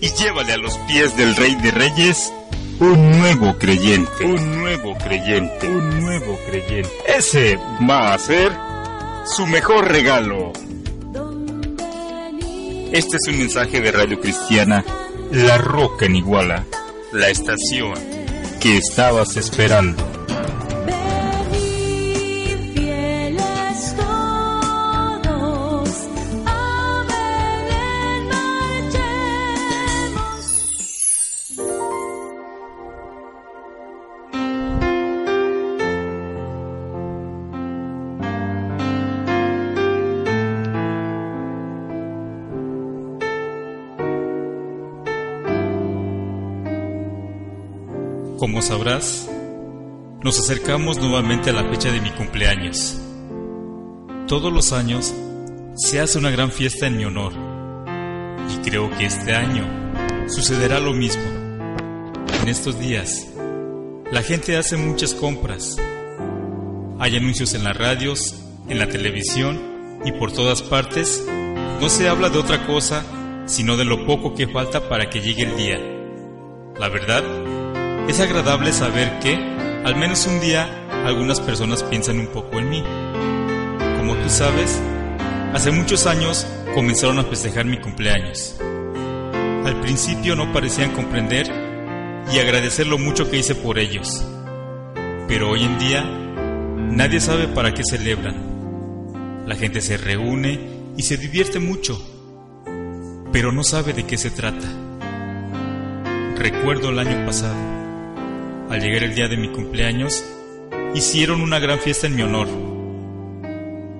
y 0.00 0.10
llévale 0.10 0.52
a 0.52 0.58
los 0.58 0.78
pies 0.86 1.16
del 1.16 1.34
Rey 1.34 1.56
de 1.56 1.72
Reyes 1.72 2.32
un 2.78 3.18
nuevo 3.18 3.58
creyente. 3.58 4.24
Un 4.24 4.60
nuevo 4.60 4.96
creyente. 4.98 5.68
Un 5.68 6.00
nuevo 6.00 6.38
creyente. 6.46 6.92
Ese 7.08 7.58
va 7.90 8.14
a 8.14 8.18
ser 8.20 8.67
su 9.38 9.46
mejor 9.46 9.86
regalo. 9.86 10.52
Este 12.90 13.16
es 13.18 13.28
un 13.28 13.38
mensaje 13.38 13.80
de 13.80 13.92
Radio 13.92 14.20
Cristiana 14.20 14.84
La 15.30 15.58
Roca 15.58 16.06
en 16.06 16.16
Iguala, 16.16 16.66
la 17.12 17.28
estación 17.28 17.94
que 18.60 18.78
estabas 18.78 19.36
esperando. 19.36 20.07
Sabrás, 48.68 49.26
nos 50.22 50.38
acercamos 50.38 50.98
nuevamente 50.98 51.48
a 51.48 51.54
la 51.54 51.64
fecha 51.70 51.90
de 51.90 52.02
mi 52.02 52.10
cumpleaños. 52.10 53.00
Todos 54.26 54.52
los 54.52 54.74
años 54.74 55.14
se 55.74 56.00
hace 56.00 56.18
una 56.18 56.30
gran 56.30 56.52
fiesta 56.52 56.86
en 56.86 56.98
mi 56.98 57.06
honor. 57.06 57.32
Y 58.52 58.68
creo 58.68 58.90
que 58.98 59.06
este 59.06 59.34
año 59.34 59.64
sucederá 60.28 60.80
lo 60.80 60.92
mismo. 60.92 61.22
En 62.42 62.48
estos 62.48 62.78
días, 62.78 63.26
la 64.12 64.20
gente 64.22 64.58
hace 64.58 64.76
muchas 64.76 65.14
compras. 65.14 65.78
Hay 66.98 67.16
anuncios 67.16 67.54
en 67.54 67.64
las 67.64 67.74
radios, 67.74 68.34
en 68.68 68.78
la 68.78 68.88
televisión 68.88 69.58
y 70.04 70.12
por 70.12 70.30
todas 70.30 70.60
partes. 70.60 71.24
No 71.80 71.88
se 71.88 72.06
habla 72.06 72.28
de 72.28 72.38
otra 72.38 72.66
cosa 72.66 73.02
sino 73.46 73.78
de 73.78 73.86
lo 73.86 74.04
poco 74.04 74.34
que 74.34 74.46
falta 74.46 74.90
para 74.90 75.08
que 75.08 75.22
llegue 75.22 75.44
el 75.44 75.56
día. 75.56 75.78
La 76.78 76.90
verdad, 76.90 77.24
es 78.08 78.20
agradable 78.20 78.72
saber 78.72 79.18
que, 79.20 79.34
al 79.84 79.94
menos 79.96 80.26
un 80.26 80.40
día, 80.40 80.66
algunas 81.04 81.40
personas 81.40 81.82
piensan 81.82 82.18
un 82.18 82.28
poco 82.28 82.58
en 82.58 82.70
mí. 82.70 82.82
Como 83.98 84.16
tú 84.16 84.30
sabes, 84.30 84.80
hace 85.52 85.70
muchos 85.70 86.06
años 86.06 86.46
comenzaron 86.74 87.18
a 87.18 87.24
festejar 87.24 87.66
mi 87.66 87.78
cumpleaños. 87.78 88.56
Al 89.64 89.78
principio 89.82 90.34
no 90.34 90.50
parecían 90.54 90.92
comprender 90.92 91.52
y 92.32 92.38
agradecer 92.38 92.86
lo 92.86 92.96
mucho 92.96 93.30
que 93.30 93.36
hice 93.36 93.54
por 93.54 93.78
ellos. 93.78 94.24
Pero 95.28 95.50
hoy 95.50 95.64
en 95.64 95.78
día, 95.78 96.02
nadie 96.02 97.20
sabe 97.20 97.46
para 97.46 97.74
qué 97.74 97.82
celebran. 97.84 99.44
La 99.46 99.54
gente 99.54 99.82
se 99.82 99.98
reúne 99.98 100.58
y 100.96 101.02
se 101.02 101.18
divierte 101.18 101.58
mucho, 101.58 102.00
pero 103.32 103.52
no 103.52 103.62
sabe 103.64 103.92
de 103.92 104.04
qué 104.04 104.16
se 104.16 104.30
trata. 104.30 104.66
Recuerdo 106.36 106.88
el 106.88 107.00
año 107.00 107.26
pasado 107.26 107.77
al 108.70 108.80
llegar 108.80 109.04
el 109.04 109.14
día 109.14 109.28
de 109.28 109.36
mi 109.36 109.48
cumpleaños, 109.48 110.24
hicieron 110.94 111.40
una 111.40 111.58
gran 111.58 111.78
fiesta 111.78 112.06
en 112.06 112.16
mi 112.16 112.22
honor. 112.22 112.48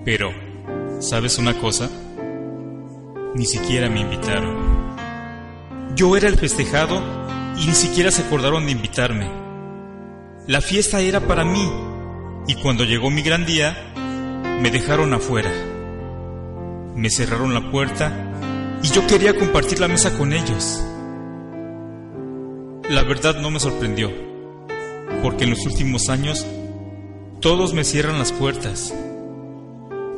Pero, 0.05 0.31
¿sabes 1.01 1.39
una 1.39 1.55
cosa? 1.59 1.91
Ni 3.35 3.47
siquiera 3.47 3.89
me 3.89 4.01
invitaron. 4.01 4.97
Yo 5.95 6.17
era 6.17 6.29
el 6.29 6.37
festejado 6.37 7.03
y 7.57 7.67
ni 7.67 7.75
siquiera 7.75 8.11
se 8.11 8.23
acordaron 8.23 8.67
de 8.67 8.73
invitarme. 8.73 9.31
La 10.47 10.61
fiesta 10.61 11.01
era 11.01 11.21
para 11.21 11.45
mí 11.45 11.71
y 12.47 12.55
cuando 12.55 12.85
llegó 12.85 13.11
mi 13.11 13.23
gran 13.23 13.45
día, 13.45 13.77
me 14.61 14.71
dejaron 14.71 15.13
afuera. 15.13 15.51
Me 16.95 17.11
cerraron 17.11 17.55
la 17.55 17.71
puerta 17.71 18.13
y 18.83 18.89
yo 18.89 19.07
quería 19.07 19.37
compartir 19.37 19.81
la 19.81 19.89
mesa 19.89 20.17
con 20.17 20.33
ellos. 20.33 20.83
La 22.89 23.03
verdad 23.03 23.37
no 23.41 23.51
me 23.51 23.61
sorprendió, 23.61 24.11
porque 25.23 25.45
en 25.45 25.51
los 25.51 25.67
últimos 25.67 26.09
años 26.09 26.47
todos 27.41 27.75
me 27.75 27.85
cierran 27.85 28.19
las 28.19 28.33
puertas. 28.33 28.95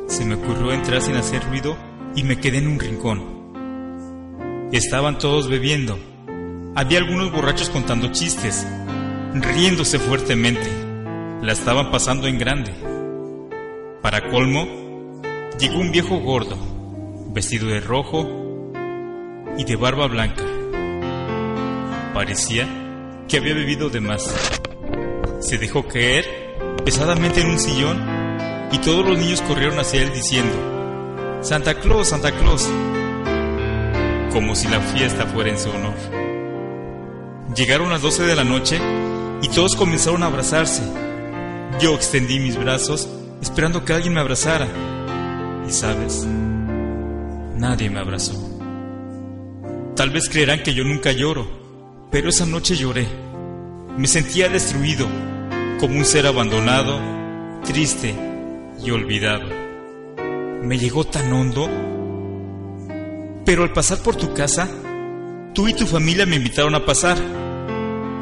Se 0.07 0.25
me 0.25 0.35
ocurrió 0.35 0.73
entrar 0.73 1.01
sin 1.01 1.15
hacer 1.15 1.43
ruido 1.45 1.77
y 2.15 2.23
me 2.23 2.39
quedé 2.39 2.57
en 2.57 2.67
un 2.67 2.79
rincón. 2.79 4.69
Estaban 4.71 5.17
todos 5.17 5.47
bebiendo. 5.47 5.97
Había 6.75 6.99
algunos 6.99 7.31
borrachos 7.31 7.69
contando 7.69 8.11
chistes, 8.11 8.65
riéndose 9.33 9.99
fuertemente. 9.99 10.69
La 11.41 11.53
estaban 11.53 11.91
pasando 11.91 12.27
en 12.27 12.37
grande. 12.37 12.71
Para 14.01 14.29
colmo, 14.29 14.67
llegó 15.59 15.79
un 15.79 15.91
viejo 15.91 16.19
gordo, 16.19 16.57
vestido 17.33 17.67
de 17.67 17.79
rojo 17.79 18.27
y 19.57 19.63
de 19.63 19.75
barba 19.75 20.07
blanca. 20.07 20.43
Parecía 22.13 22.67
que 23.27 23.37
había 23.37 23.53
bebido 23.53 23.89
de 23.89 24.01
más. 24.01 24.60
Se 25.41 25.57
dejó 25.57 25.87
caer 25.87 26.55
pesadamente 26.85 27.41
en 27.41 27.49
un 27.49 27.59
sillón 27.59 27.99
y 28.71 28.77
todos 28.77 29.05
los 29.05 29.17
niños 29.17 29.41
corrieron 29.41 29.79
hacia 29.79 30.03
él 30.03 30.13
diciendo, 30.13 30.53
Santa 31.41 31.79
Claus, 31.79 32.09
Santa 32.09 32.31
Claus, 32.31 32.69
como 34.31 34.55
si 34.55 34.67
la 34.67 34.79
fiesta 34.79 35.25
fuera 35.25 35.49
en 35.49 35.57
su 35.57 35.69
honor. 35.69 35.95
Llegaron 37.55 37.89
las 37.89 38.03
12 38.03 38.23
de 38.23 38.35
la 38.35 38.43
noche 38.43 38.79
y 39.41 39.47
todos 39.49 39.75
comenzaron 39.75 40.21
a 40.21 40.27
abrazarse. 40.27 40.83
Yo 41.81 41.95
extendí 41.95 42.39
mis 42.39 42.55
brazos 42.55 43.09
esperando 43.41 43.83
que 43.83 43.93
alguien 43.93 44.13
me 44.13 44.21
abrazara. 44.21 44.67
Y 45.67 45.71
sabes, 45.71 46.25
nadie 47.57 47.89
me 47.89 47.99
abrazó. 47.99 48.33
Tal 49.95 50.11
vez 50.11 50.29
creerán 50.29 50.61
que 50.61 50.75
yo 50.75 50.83
nunca 50.83 51.11
lloro, 51.11 51.47
pero 52.11 52.29
esa 52.29 52.45
noche 52.45 52.75
lloré. 52.75 53.07
Me 53.97 54.07
sentía 54.07 54.47
destruido, 54.47 55.07
como 55.81 55.97
un 55.97 56.05
ser 56.05 56.27
abandonado, 56.27 57.01
triste 57.65 58.13
y 58.85 58.91
olvidado. 58.91 59.49
Me 60.61 60.77
llegó 60.77 61.05
tan 61.05 61.33
hondo. 61.33 61.67
Pero 63.43 63.63
al 63.63 63.73
pasar 63.73 63.97
por 64.03 64.15
tu 64.15 64.31
casa, 64.31 64.69
tú 65.55 65.67
y 65.67 65.73
tu 65.73 65.87
familia 65.87 66.27
me 66.27 66.35
invitaron 66.35 66.75
a 66.75 66.85
pasar. 66.85 67.17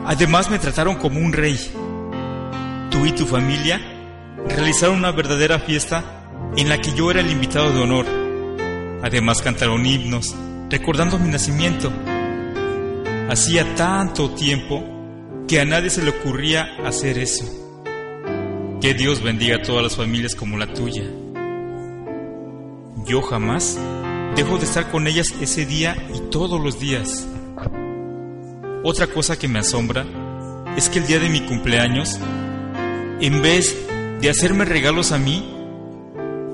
Además 0.05 0.49
me 0.49 0.57
trataron 0.57 0.95
como 0.95 1.20
un 1.20 1.34
rey. 1.34 1.60
Tú 2.91 3.05
y 3.05 3.12
tu 3.12 3.26
familia 3.26 3.82
realizaron 4.47 4.95
una 4.95 5.12
verdadera 5.12 5.60
fiesta 5.60 6.32
en 6.55 6.70
la 6.70 6.80
que 6.80 6.93
yo 6.93 7.12
era 7.12 7.20
el 7.20 7.30
invitado 7.30 7.74
de 7.74 7.82
honor. 7.82 8.05
Además 9.03 9.41
cantaron 9.41 9.86
himnos, 9.86 10.34
recordando 10.70 11.20
mi 11.20 11.28
nacimiento. 11.28 11.91
Hacía 13.30 13.76
tanto 13.76 14.30
tiempo 14.30 14.99
que 15.50 15.60
a 15.60 15.66
nadie 15.66 15.89
se 15.89 16.04
le 16.04 16.12
ocurría 16.12 16.76
hacer 16.86 17.18
eso. 17.18 17.43
Que 18.80 18.93
Dios 18.93 19.24
bendiga 19.24 19.58
a 19.58 19.62
todas 19.64 19.82
las 19.82 19.95
familias 19.95 20.36
como 20.36 20.60
la 20.60 20.72
tuya. 20.72 21.04
Yo 23.08 23.24
jamás 23.24 23.80
dejo 24.36 24.60
de 24.60 24.66
estar 24.66 24.91
con 24.91 25.08
ellas 25.08 25.34
ese 25.41 25.66
día 25.66 25.97
y 26.14 26.30
todos 26.30 26.62
los 26.62 26.80
días. 26.80 27.28
Otra 28.84 29.08
cosa 29.08 29.39
que 29.39 29.47
me 29.47 29.58
asombra 29.58 30.06
es 30.78 30.88
que 30.88 31.00
el 31.00 31.08
día 31.08 31.20
de 31.20 31.30
mi 31.30 31.41
cumpleaños, 31.41 32.20
en 33.20 33.41
vez 33.41 33.76
de 34.22 34.30
hacerme 34.30 34.66
regalos 34.66 35.12
a 35.12 35.18
mí, 35.18 35.52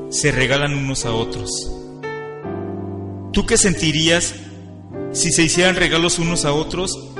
se 0.09 0.31
regalan 0.31 0.73
unos 0.73 1.05
a 1.05 1.11
otros. 1.11 1.51
¿Tú 3.33 3.45
qué 3.45 3.57
sentirías 3.57 4.35
si 5.11 5.33
se 5.33 5.43
hicieran 5.43 5.75
regalos 5.75 6.17
unos 6.17 6.45
a 6.45 6.53
otros 6.53 7.14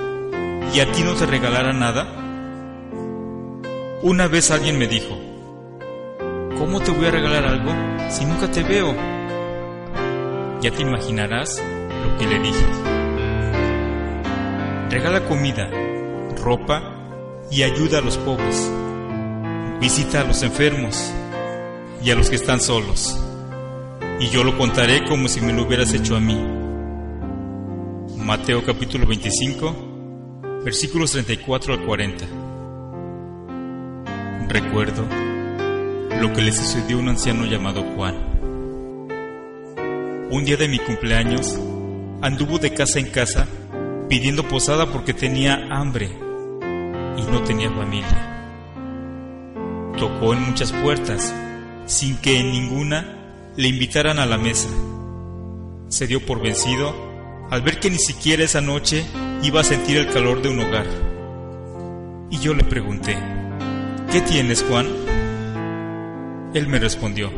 y 0.76 0.82
a 0.82 0.92
ti 0.92 1.04
no 1.04 1.14
te 1.14 1.26
regalara 1.26 1.72
nada? 1.72 2.06
Una 4.04 4.28
vez 4.28 4.52
alguien 4.52 4.78
me 4.78 4.88
dijo, 4.88 5.18
¿cómo 6.58 6.82
te 6.82 6.92
voy 6.92 7.06
a 7.06 7.12
regalar 7.12 7.46
algo 7.46 7.72
si 8.10 8.26
nunca 8.26 8.52
te 8.52 8.62
veo? 8.62 8.94
Ya 10.62 10.72
te 10.72 10.82
imaginarás 10.82 11.64
lo 12.04 12.18
que 12.18 12.28
le 12.28 12.40
dije. 12.40 12.66
Regala 14.90 15.22
comida, 15.22 15.70
ropa 16.44 16.84
y 17.50 17.64
ayuda 17.64 18.00
a 18.00 18.02
los 18.02 18.18
pobres. 18.18 18.70
Visita 19.80 20.22
a 20.22 20.24
los 20.26 20.44
enfermos 20.44 21.10
y 22.04 22.12
a 22.12 22.16
los 22.16 22.30
que 22.30 22.36
están 22.36 22.60
solos. 22.60 23.18
Y 24.20 24.28
yo 24.28 24.44
lo 24.44 24.58
contaré 24.58 25.06
como 25.08 25.30
si 25.30 25.40
me 25.40 25.54
lo 25.54 25.64
hubieras 25.64 25.94
hecho 25.94 26.18
a 26.18 26.20
mí. 26.20 26.38
Mateo 28.18 28.62
capítulo 28.66 29.08
25, 29.08 29.85
versículos 30.66 31.12
34 31.12 31.76
al 31.76 31.86
40. 31.86 32.26
Recuerdo 34.48 35.06
lo 36.20 36.34
que 36.34 36.42
le 36.42 36.52
sucedió 36.52 36.98
a 36.98 37.02
un 37.02 37.10
anciano 37.10 37.46
llamado 37.46 37.84
Juan. 37.96 38.16
Un 40.32 40.44
día 40.44 40.58
de 40.58 40.68
mi 40.68 40.80
cumpleaños, 40.80 41.56
anduvo 42.24 42.58
de 42.58 42.74
casa 42.74 42.98
en 42.98 43.12
casa 43.12 43.48
pidiendo 44.10 44.48
posada 44.48 44.92
porque 44.92 45.14
tenía 45.14 45.68
hambre 45.70 46.08
y 46.08 47.22
no 47.22 47.44
tenía 47.44 47.70
familia. 47.70 48.50
Tocó 50.00 50.34
en 50.34 50.42
muchas 50.42 50.74
puertas 50.74 51.32
sin 51.86 52.18
que 52.18 52.40
en 52.40 52.52
ninguna 52.52 53.54
le 53.56 53.68
invitaran 53.68 54.18
a 54.18 54.26
la 54.26 54.40
mesa. 54.40 54.70
Se 55.90 56.08
dio 56.08 56.26
por 56.26 56.42
vencido 56.42 56.92
al 57.52 57.62
ver 57.62 57.80
que 57.80 57.92
ni 57.92 58.00
siquiera 58.00 58.44
esa 58.44 58.62
noche 58.62 59.06
iba 59.44 59.62
a 59.62 59.64
sentir 59.64 59.98
el 59.98 60.10
calor 60.10 60.42
de 60.42 60.50
un 60.50 60.60
hogar. 60.60 60.86
Y 62.30 62.40
yo 62.40 62.54
le 62.54 62.64
pregunté, 62.64 63.16
¿qué 64.12 64.22
tienes, 64.22 64.64
Juan? 64.64 64.88
Él 66.54 66.68
me 66.68 66.80
respondió, 66.80 67.32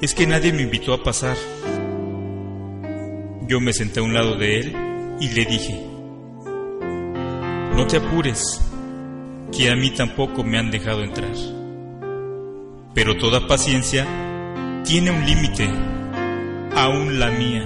es 0.00 0.14
que 0.14 0.26
nadie 0.26 0.52
me 0.52 0.62
invitó 0.62 0.94
a 0.94 1.02
pasar. 1.02 1.36
Yo 3.46 3.60
me 3.60 3.72
senté 3.72 4.00
a 4.00 4.02
un 4.02 4.14
lado 4.14 4.36
de 4.36 4.60
él 4.60 4.76
y 5.20 5.28
le 5.28 5.44
dije, 5.44 5.80
no 7.76 7.86
te 7.86 7.98
apures, 7.98 8.60
que 9.56 9.70
a 9.70 9.76
mí 9.76 9.90
tampoco 9.90 10.42
me 10.42 10.58
han 10.58 10.70
dejado 10.70 11.02
entrar. 11.02 11.32
Pero 12.94 13.16
toda 13.16 13.46
paciencia 13.46 14.06
tiene 14.84 15.10
un 15.10 15.24
límite, 15.24 15.68
aún 16.74 17.20
la 17.20 17.30
mía. 17.30 17.64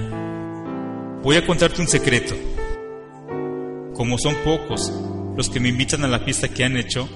Voy 1.23 1.37
a 1.37 1.47
contarte 1.47 1.81
un 1.81 1.89
secreto. 1.89 2.35
Como 3.97 4.19
son 4.19 4.35
pocos 4.45 4.93
los 5.39 5.49
que 5.49 5.59
me 5.59 5.71
invitan 5.71 6.05
a 6.05 6.09
la 6.09 6.19
fiesta 6.19 6.49
que 6.49 6.65
han 6.65 6.77
hecho, 6.77 7.09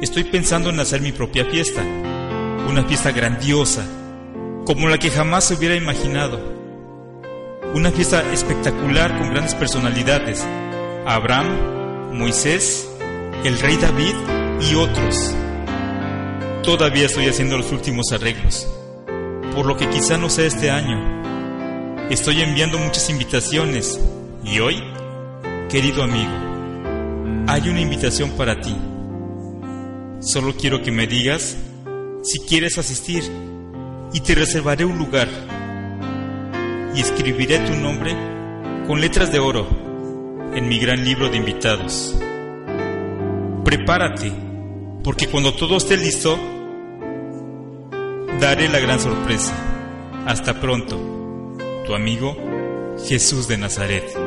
estoy 0.00 0.24
pensando 0.24 0.70
en 0.70 0.80
hacer 0.80 1.02
mi 1.02 1.12
propia 1.12 1.44
fiesta. 1.44 1.82
Una 2.66 2.84
fiesta 2.84 3.12
grandiosa, 3.12 3.84
como 4.64 4.88
la 4.88 4.96
que 4.96 5.10
jamás 5.10 5.44
se 5.44 5.54
hubiera 5.54 5.74
imaginado. 5.76 6.40
Una 7.74 7.90
fiesta 7.90 8.22
espectacular 8.32 9.18
con 9.18 9.30
grandes 9.30 9.54
personalidades. 9.54 10.42
Abraham, 11.06 12.14
Moisés, 12.14 12.88
el 13.44 13.58
rey 13.58 13.76
David 13.76 14.14
y 14.62 14.74
otros. 14.74 15.34
Todavía 16.62 17.04
estoy 17.04 17.26
haciendo 17.26 17.58
los 17.58 17.70
últimos 17.70 18.12
arreglos, 18.12 18.66
por 19.54 19.66
lo 19.66 19.76
que 19.76 19.90
quizá 19.90 20.16
no 20.16 20.30
sea 20.30 20.46
este 20.46 20.70
año. 20.70 21.22
Estoy 22.08 22.40
enviando 22.40 22.78
muchas 22.78 23.10
invitaciones 23.10 24.00
y 24.42 24.58
hoy, 24.60 24.82
querido 25.72 26.02
amigo, 26.02 26.30
hay 27.48 27.70
una 27.70 27.80
invitación 27.80 28.32
para 28.32 28.60
ti. 28.60 28.76
Solo 30.20 30.54
quiero 30.54 30.82
que 30.82 30.92
me 30.92 31.06
digas 31.06 31.56
si 32.22 32.40
quieres 32.40 32.76
asistir 32.76 33.22
y 34.12 34.20
te 34.20 34.34
reservaré 34.34 34.84
un 34.84 34.98
lugar 34.98 35.28
y 36.94 37.00
escribiré 37.00 37.58
tu 37.60 37.74
nombre 37.74 38.14
con 38.86 39.00
letras 39.00 39.32
de 39.32 39.38
oro 39.38 39.66
en 40.54 40.68
mi 40.68 40.78
gran 40.78 41.06
libro 41.06 41.30
de 41.30 41.38
invitados. 41.38 42.14
Prepárate, 43.64 44.30
porque 45.02 45.26
cuando 45.28 45.54
todo 45.54 45.78
esté 45.78 45.96
listo, 45.96 46.38
daré 48.38 48.68
la 48.68 48.78
gran 48.78 49.00
sorpresa. 49.00 49.54
Hasta 50.26 50.60
pronto, 50.60 51.56
tu 51.86 51.94
amigo 51.94 52.36
Jesús 53.08 53.48
de 53.48 53.56
Nazaret. 53.56 54.21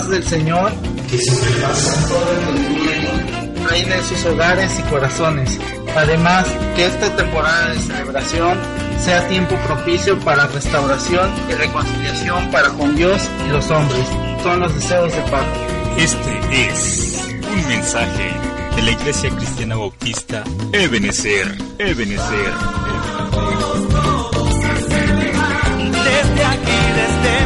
Paz 0.00 0.08
del 0.08 0.24
Señor, 0.24 0.72
que 1.10 1.18
sobrepasa 1.18 2.08
todo 2.08 2.32
entendimiento, 2.32 3.68
reine 3.68 3.94
en 3.96 4.04
sus 4.04 4.24
hogares 4.24 4.78
y 4.78 4.82
corazones. 4.84 5.58
Además, 5.96 6.46
que 6.76 6.86
esta 6.86 7.14
temporada 7.16 7.70
de 7.70 7.80
celebración 7.80 8.58
sea 8.98 9.26
tiempo 9.28 9.56
propicio 9.66 10.18
para 10.20 10.46
restauración 10.46 11.30
y 11.50 11.52
reconciliación 11.54 12.50
para 12.50 12.68
con 12.70 12.94
Dios 12.96 13.28
y 13.46 13.50
los 13.50 13.70
hombres. 13.70 14.06
Son 14.42 14.60
los 14.60 14.74
deseos 14.74 15.12
de 15.12 15.22
Pablo. 15.22 15.52
Este 15.98 16.68
es 16.68 17.28
un 17.52 17.68
mensaje 17.68 18.30
de 18.76 18.82
la 18.82 18.90
Iglesia 18.92 19.30
Cristiana 19.30 19.76
Bautista 19.76 20.44
Ebenezer, 20.72 21.58
Ebenezer, 21.78 22.52
Desde 26.04 26.44
aquí, 26.44 26.78
desde 26.96 27.39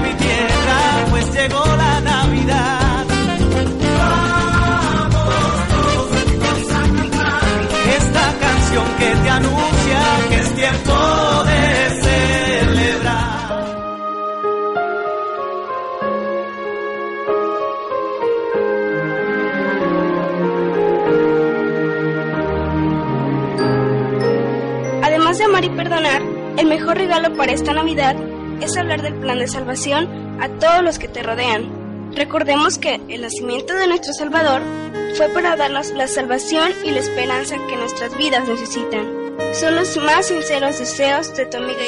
el 26.57 26.66
mejor 26.66 26.97
regalo 26.97 27.36
para 27.36 27.53
esta 27.53 27.72
Navidad 27.72 28.16
es 28.61 28.76
hablar 28.76 29.03
del 29.03 29.14
plan 29.14 29.38
de 29.38 29.47
salvación 29.47 30.09
a 30.40 30.49
todos 30.49 30.82
los 30.82 30.99
que 30.99 31.07
te 31.07 31.22
rodean. 31.22 32.12
Recordemos 32.16 32.78
que 32.78 33.01
el 33.09 33.22
nacimiento 33.22 33.74
de 33.74 33.86
nuestro 33.86 34.12
Salvador 34.12 34.62
fue 35.16 35.28
para 35.28 35.55
darnos 35.55 35.90
la 35.92 36.09
salvación 36.09 36.72
y 36.84 36.90
la 36.90 36.99
esperanza 36.99 37.57
que 37.68 37.76
nuestras 37.76 38.16
vidas 38.18 38.49
necesitan. 38.49 39.07
Son 39.53 39.76
los 39.76 39.97
más 39.99 40.26
sinceros 40.26 40.80
deseos 40.80 41.36
de 41.36 41.47
tu 41.47 41.59
amiga. 41.59 41.84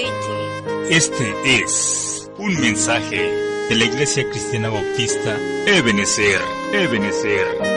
Este 0.88 1.34
es 1.44 2.30
un 2.38 2.61
mensaje 2.61 3.32
de 3.68 3.74
la 3.74 3.84
Iglesia 3.86 4.28
Cristiana 4.30 4.68
Bautista 4.68 5.36
Ebenezer, 5.66 6.40
Ebenezer. 6.72 7.75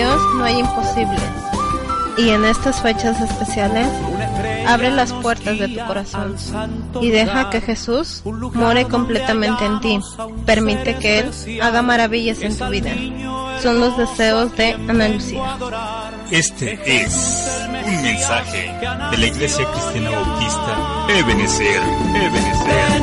Dios 0.00 0.34
no 0.34 0.44
hay 0.44 0.60
imposibles. 0.60 1.20
Y 2.16 2.30
en 2.30 2.46
estas 2.46 2.80
fechas 2.80 3.20
especiales, 3.20 3.86
abre 4.66 4.90
las 4.90 5.12
puertas 5.12 5.58
de 5.58 5.68
tu 5.68 5.86
corazón 5.86 6.36
y 7.02 7.10
deja 7.10 7.50
que 7.50 7.60
Jesús 7.60 8.22
more 8.24 8.86
completamente 8.86 9.66
en 9.66 9.80
ti. 9.80 10.00
Permite 10.46 10.96
que 10.96 11.18
Él 11.18 11.60
haga 11.60 11.82
maravillas 11.82 12.40
en 12.40 12.56
tu 12.56 12.66
vida. 12.68 12.92
Son 13.62 13.78
los 13.78 13.94
deseos 13.98 14.56
de 14.56 14.72
Ana 14.72 15.08
Lucía. 15.08 15.58
Este 16.30 16.80
es 16.86 17.60
un 17.84 18.02
mensaje 18.02 18.72
de 19.10 19.18
la 19.18 19.26
Iglesia 19.26 19.66
Cristiana 19.70 20.10
Bautista 20.12 20.78
Ebenezer, 21.10 21.82
Ebenezer. 22.14 23.00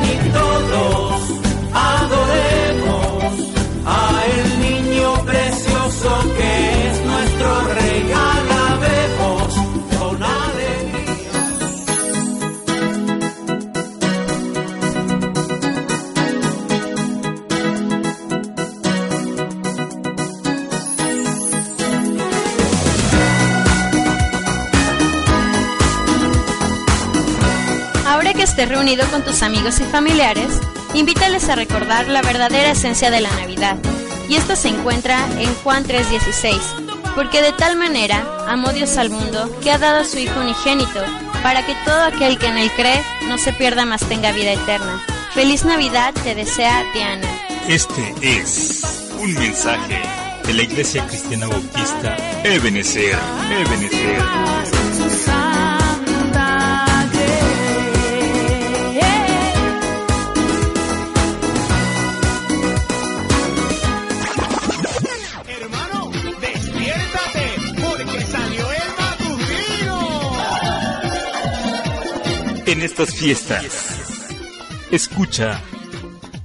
Reunido 28.65 29.05
con 29.07 29.23
tus 29.23 29.43
amigos 29.43 29.79
y 29.79 29.83
familiares, 29.83 30.47
invítales 30.93 31.49
a 31.49 31.55
recordar 31.55 32.07
la 32.07 32.21
verdadera 32.21 32.71
esencia 32.71 33.11
de 33.11 33.21
la 33.21 33.31
Navidad. 33.31 33.77
Y 34.29 34.35
esto 34.35 34.55
se 34.55 34.69
encuentra 34.69 35.25
en 35.39 35.53
Juan 35.63 35.85
3:16. 35.85 36.57
Porque 37.15 37.41
de 37.41 37.51
tal 37.51 37.77
manera 37.77 38.23
amó 38.47 38.71
Dios 38.73 38.97
al 38.97 39.09
mundo 39.09 39.49
que 39.61 39.71
ha 39.71 39.77
dado 39.77 40.01
a 40.01 40.05
su 40.05 40.19
Hijo 40.19 40.39
unigénito, 40.39 41.03
para 41.41 41.65
que 41.65 41.75
todo 41.85 42.03
aquel 42.03 42.37
que 42.37 42.47
en 42.47 42.57
él 42.57 42.71
cree 42.75 43.01
no 43.27 43.37
se 43.37 43.53
pierda 43.53 43.85
más 43.85 44.01
tenga 44.01 44.31
vida 44.31 44.53
eterna. 44.53 45.01
Feliz 45.33 45.65
Navidad 45.65 46.13
te 46.23 46.35
desea 46.35 46.83
Diana. 46.93 47.27
Este 47.67 48.13
es 48.21 49.09
un 49.19 49.33
mensaje 49.33 50.01
de 50.45 50.53
la 50.53 50.63
Iglesia 50.63 51.05
Cristiana 51.05 51.47
Bautista 51.47 52.15
Ebenezer, 52.43 53.17
Ebenezer. 53.51 54.86
En 72.77 72.83
estas 72.83 73.15
fiestas, 73.15 73.65
escucha 74.91 75.59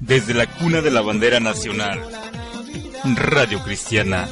desde 0.00 0.32
la 0.32 0.46
cuna 0.46 0.80
de 0.80 0.90
la 0.90 1.02
bandera 1.02 1.40
nacional, 1.40 2.00
Radio 3.04 3.62
Cristiana, 3.62 4.30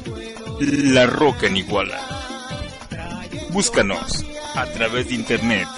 La 0.61 1.05
Roca 1.05 1.49
en 1.49 1.59
Iguala. 1.59 2.01
Búscanos 3.51 4.25
a 4.55 4.65
través 4.65 5.09
de 5.09 5.15
internet. 5.15 5.69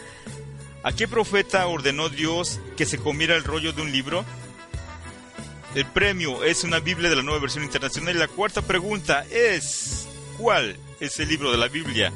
¿A 0.84 0.94
qué 0.94 1.06
profeta 1.06 1.68
ordenó 1.68 2.08
Dios 2.08 2.62
que 2.78 2.86
se 2.86 2.98
comiera 2.98 3.36
el 3.36 3.44
rollo 3.44 3.74
de 3.74 3.82
un 3.82 3.92
libro? 3.92 4.24
El 5.76 5.86
premio 5.88 6.46
es 6.46 6.64
una 6.64 6.80
Biblia 6.80 7.10
de 7.10 7.18
la 7.18 7.22
nueva 7.22 7.42
versión 7.42 7.66
internacional. 7.66 8.16
Y 8.16 8.20
la 8.20 8.30
cuarta 8.30 8.62
pregunta 8.62 9.26
es, 9.30 10.08
¿cuál 10.38 10.78
es 11.02 11.20
el 11.20 11.28
libro 11.28 11.52
de 11.52 11.58
la 11.58 11.68
Biblia 11.68 12.14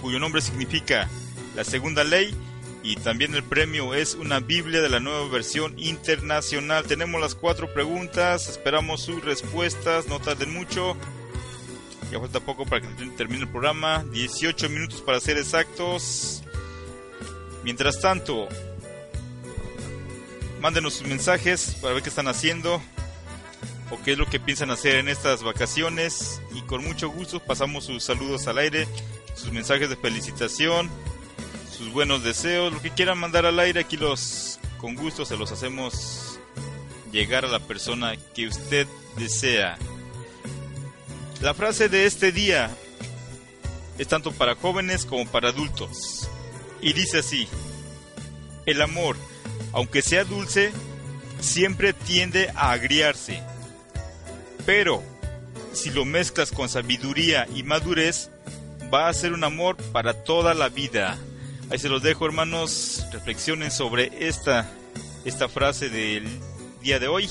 cuyo 0.00 0.20
nombre 0.20 0.40
significa 0.40 1.08
la 1.56 1.64
segunda 1.64 2.04
ley? 2.04 2.32
Y 2.84 2.94
también 2.94 3.34
el 3.34 3.42
premio 3.42 3.94
es 3.94 4.14
una 4.14 4.38
Biblia 4.38 4.80
de 4.80 4.88
la 4.88 5.00
nueva 5.00 5.28
versión 5.28 5.76
internacional. 5.76 6.84
Tenemos 6.84 7.20
las 7.20 7.34
cuatro 7.34 7.74
preguntas, 7.74 8.48
esperamos 8.48 9.02
sus 9.02 9.24
respuestas, 9.24 10.06
no 10.06 10.20
tarden 10.20 10.54
mucho. 10.54 10.96
Ya 12.12 12.20
falta 12.20 12.38
poco 12.38 12.64
para 12.64 12.80
que 12.80 13.06
termine 13.16 13.42
el 13.42 13.48
programa, 13.48 14.04
18 14.12 14.68
minutos 14.68 15.02
para 15.02 15.18
ser 15.18 15.36
exactos. 15.36 16.44
Mientras 17.64 18.00
tanto, 18.00 18.46
mándenos 20.60 20.94
sus 20.94 21.08
mensajes 21.08 21.76
para 21.82 21.94
ver 21.94 22.04
qué 22.04 22.08
están 22.08 22.28
haciendo 22.28 22.80
o 23.90 24.00
qué 24.02 24.12
es 24.12 24.18
lo 24.18 24.26
que 24.26 24.40
piensan 24.40 24.70
hacer 24.70 24.96
en 24.96 25.08
estas 25.08 25.42
vacaciones 25.42 26.40
y 26.54 26.62
con 26.62 26.84
mucho 26.84 27.08
gusto 27.08 27.40
pasamos 27.40 27.84
sus 27.84 28.04
saludos 28.04 28.46
al 28.46 28.58
aire, 28.58 28.86
sus 29.34 29.52
mensajes 29.52 29.88
de 29.88 29.96
felicitación 29.96 30.90
sus 31.80 31.94
buenos 31.94 32.22
deseos, 32.22 32.74
lo 32.74 32.82
que 32.82 32.90
quieran 32.90 33.16
mandar 33.16 33.46
al 33.46 33.58
aire, 33.58 33.80
aquí 33.80 33.96
los 33.96 34.60
con 34.76 34.96
gusto 34.96 35.24
se 35.24 35.38
los 35.38 35.50
hacemos 35.50 36.38
llegar 37.10 37.46
a 37.46 37.48
la 37.48 37.58
persona 37.58 38.18
que 38.34 38.48
usted 38.48 38.86
desea. 39.16 39.78
La 41.40 41.54
frase 41.54 41.88
de 41.88 42.04
este 42.04 42.32
día 42.32 42.68
es 43.96 44.08
tanto 44.08 44.30
para 44.30 44.56
jóvenes 44.56 45.06
como 45.06 45.24
para 45.30 45.48
adultos. 45.48 46.28
Y 46.82 46.92
dice 46.92 47.20
así, 47.20 47.48
el 48.66 48.82
amor, 48.82 49.16
aunque 49.72 50.02
sea 50.02 50.24
dulce, 50.24 50.72
siempre 51.40 51.94
tiende 51.94 52.50
a 52.56 52.72
agriarse. 52.72 53.42
Pero, 54.66 55.02
si 55.72 55.90
lo 55.90 56.04
mezclas 56.04 56.50
con 56.50 56.68
sabiduría 56.68 57.46
y 57.54 57.62
madurez, 57.62 58.30
va 58.92 59.08
a 59.08 59.12
ser 59.12 59.32
un 59.32 59.44
amor 59.44 59.76
para 59.92 60.24
toda 60.24 60.54
la 60.54 60.68
vida. 60.68 61.18
Ahí 61.70 61.78
se 61.78 61.88
los 61.88 62.02
dejo, 62.02 62.26
hermanos. 62.26 63.04
Reflexionen 63.12 63.70
sobre 63.70 64.26
esta, 64.28 64.70
esta 65.24 65.48
frase 65.48 65.88
del 65.88 66.26
día 66.82 66.98
de 66.98 67.08
hoy. 67.08 67.28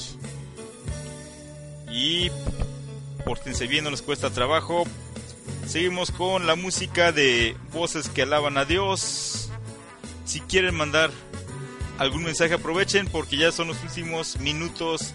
Y 1.92 2.30
pórtense 3.26 3.68
bien, 3.68 3.84
no 3.84 3.92
les 3.92 4.02
cuesta 4.02 4.30
trabajo. 4.30 4.86
Seguimos 5.68 6.12
con 6.12 6.48
la 6.48 6.56
música 6.56 7.12
de 7.12 7.56
voces 7.74 8.10
que 8.10 8.22
alaban 8.22 8.58
a 8.58 8.66
Dios. 8.66 9.50
Si 10.26 10.40
quieren 10.42 10.76
mandar 10.76 11.12
algún 11.98 12.24
mensaje, 12.24 12.54
aprovechen 12.54 13.08
porque 13.08 13.38
ya 13.38 13.52
son 13.52 13.68
los 13.68 13.84
últimos 13.84 14.40
minutos 14.40 15.14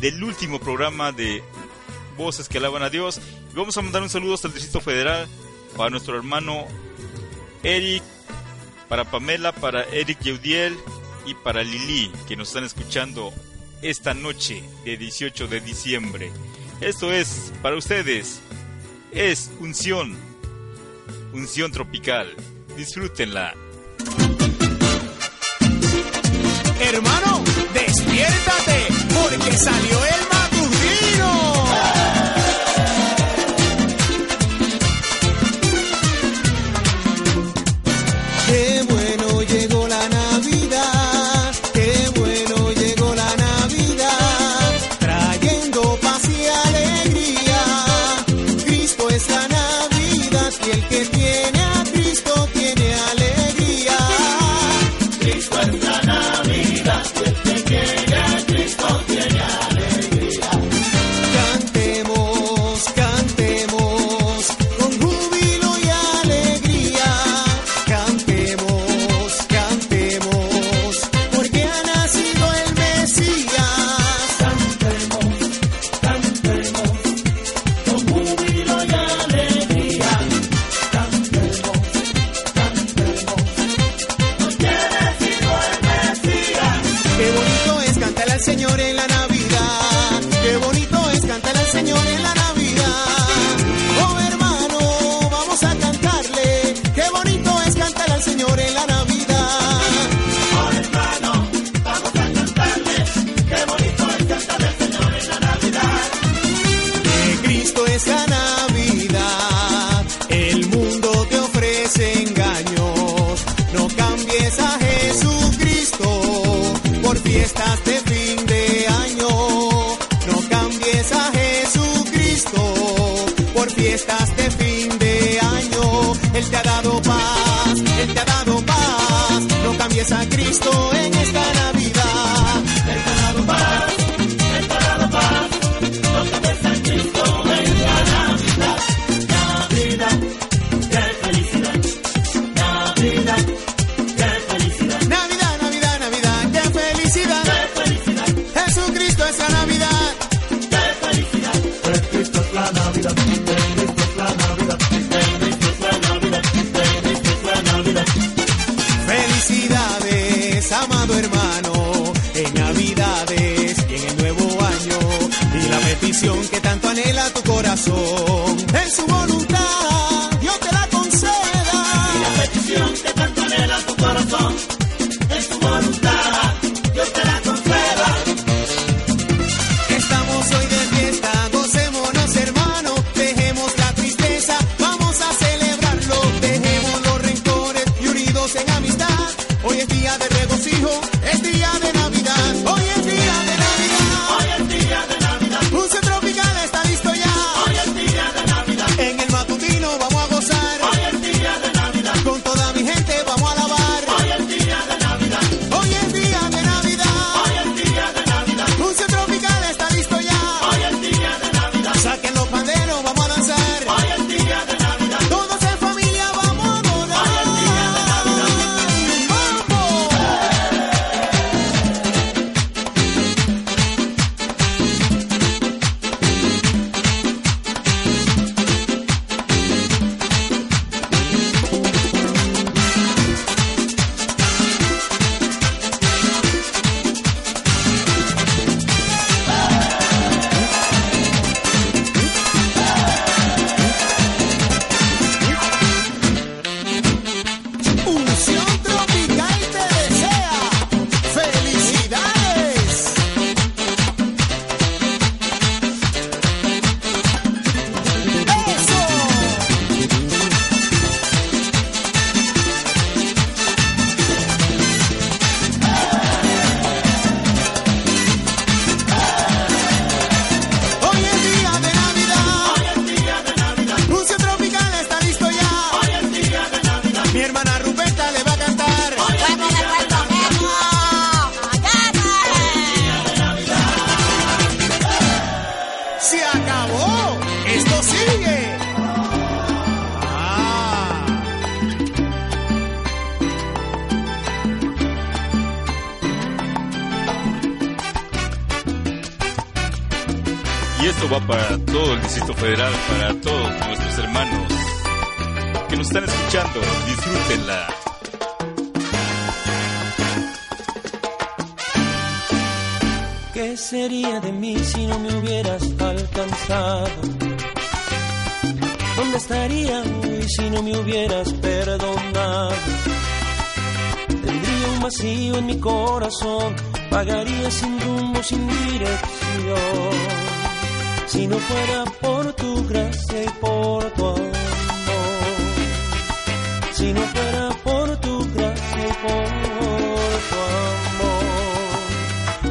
del 0.00 0.22
último 0.22 0.58
programa 0.58 1.12
de 1.12 1.42
Voces 2.16 2.48
que 2.48 2.58
alaban 2.58 2.82
a 2.82 2.90
Dios. 2.90 3.20
Vamos 3.54 3.76
a 3.76 3.82
mandar 3.82 4.02
un 4.02 4.10
saludo 4.10 4.34
hasta 4.34 4.48
el 4.48 4.54
Distrito 4.54 4.80
Federal 4.80 5.26
para 5.76 5.90
nuestro 5.90 6.16
hermano 6.16 6.66
Eric 7.62 8.02
para 8.88 9.04
Pamela, 9.04 9.52
para 9.52 9.84
Eric 9.84 10.20
Yeudiel 10.20 10.76
y 11.24 11.34
para 11.34 11.62
Lili, 11.62 12.10
que 12.26 12.34
nos 12.34 12.48
están 12.48 12.64
escuchando 12.64 13.32
esta 13.82 14.14
noche 14.14 14.64
de 14.84 14.96
18 14.96 15.46
de 15.46 15.60
diciembre. 15.60 16.32
Esto 16.80 17.12
es 17.12 17.52
para 17.62 17.76
ustedes, 17.76 18.40
es 19.12 19.50
unción, 19.60 20.16
unción 21.32 21.70
tropical. 21.70 22.34
Disfrútenla. 22.76 23.54
Hermano, 26.80 27.44
despiértate, 27.72 28.89
porque 29.38 29.56
salió 29.58 30.04
el 30.04 30.39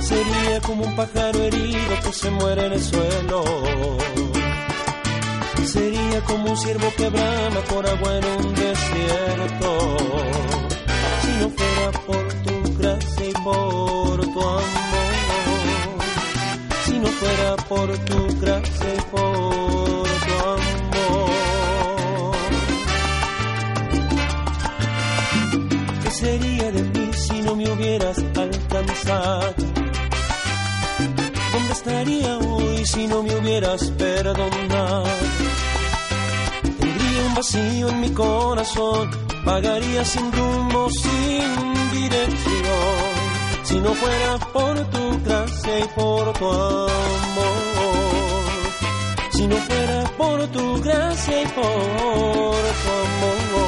Sería 0.09 0.59
como 0.61 0.85
un 0.85 0.95
pájaro 0.95 1.39
herido 1.43 1.93
que 2.03 2.11
se 2.11 2.31
muere 2.31 2.65
en 2.65 2.73
el 2.73 2.83
suelo. 2.83 3.43
Sería 5.63 6.21
como 6.21 6.49
un 6.49 6.57
ciervo 6.57 6.91
que 6.97 7.09
brama 7.09 7.59
por 7.69 7.85
agua 7.87 8.17
en 8.17 8.25
un 8.25 8.55
desierto. 8.55 9.97
Si 11.21 11.31
no 11.39 11.49
fuera 11.51 11.91
por 12.07 12.33
tu 12.43 12.55
gracia 12.79 13.25
y 13.29 13.33
por 13.33 14.21
tu 14.33 14.41
amor. 14.41 15.99
Si 16.85 16.93
no 16.93 17.07
fuera 17.07 17.55
por 17.69 17.97
tu 17.99 18.39
gracia 18.41 18.95
y 18.97 19.01
por 19.11 20.07
tu 20.25 20.33
amor. 20.57 21.29
¿Qué 26.03 26.11
sería 26.11 26.71
de 26.71 26.81
mí 26.81 27.13
si 27.13 27.41
no 27.43 27.55
me 27.55 27.69
hubieras 27.71 28.17
alcanzado? 28.17 29.68
¿Dónde 31.85 32.01
estaría 32.01 32.37
hoy 32.39 32.85
si 32.85 33.07
no 33.07 33.23
me 33.23 33.35
hubieras 33.35 33.91
perdonado? 33.91 35.05
Tendría 36.61 37.25
un 37.27 37.35
vacío 37.35 37.89
en 37.89 38.01
mi 38.01 38.09
corazón, 38.09 39.09
pagaría 39.45 40.03
sin 40.03 40.31
rumbo, 40.31 40.89
sin 40.89 41.91
dirección. 41.91 43.09
Si 43.63 43.79
no 43.79 43.93
fuera 43.93 44.37
por 44.51 44.77
tu 44.89 45.23
gracia 45.23 45.79
y 45.79 45.87
por 45.95 46.33
tu 46.33 46.49
amor. 46.49 46.89
Si 49.31 49.47
no 49.47 49.55
fuera 49.55 50.03
por 50.17 50.47
tu 50.47 50.81
gracia 50.81 51.41
y 51.41 51.45
por 51.45 52.61
tu 52.81 52.91
amor. 53.07 53.65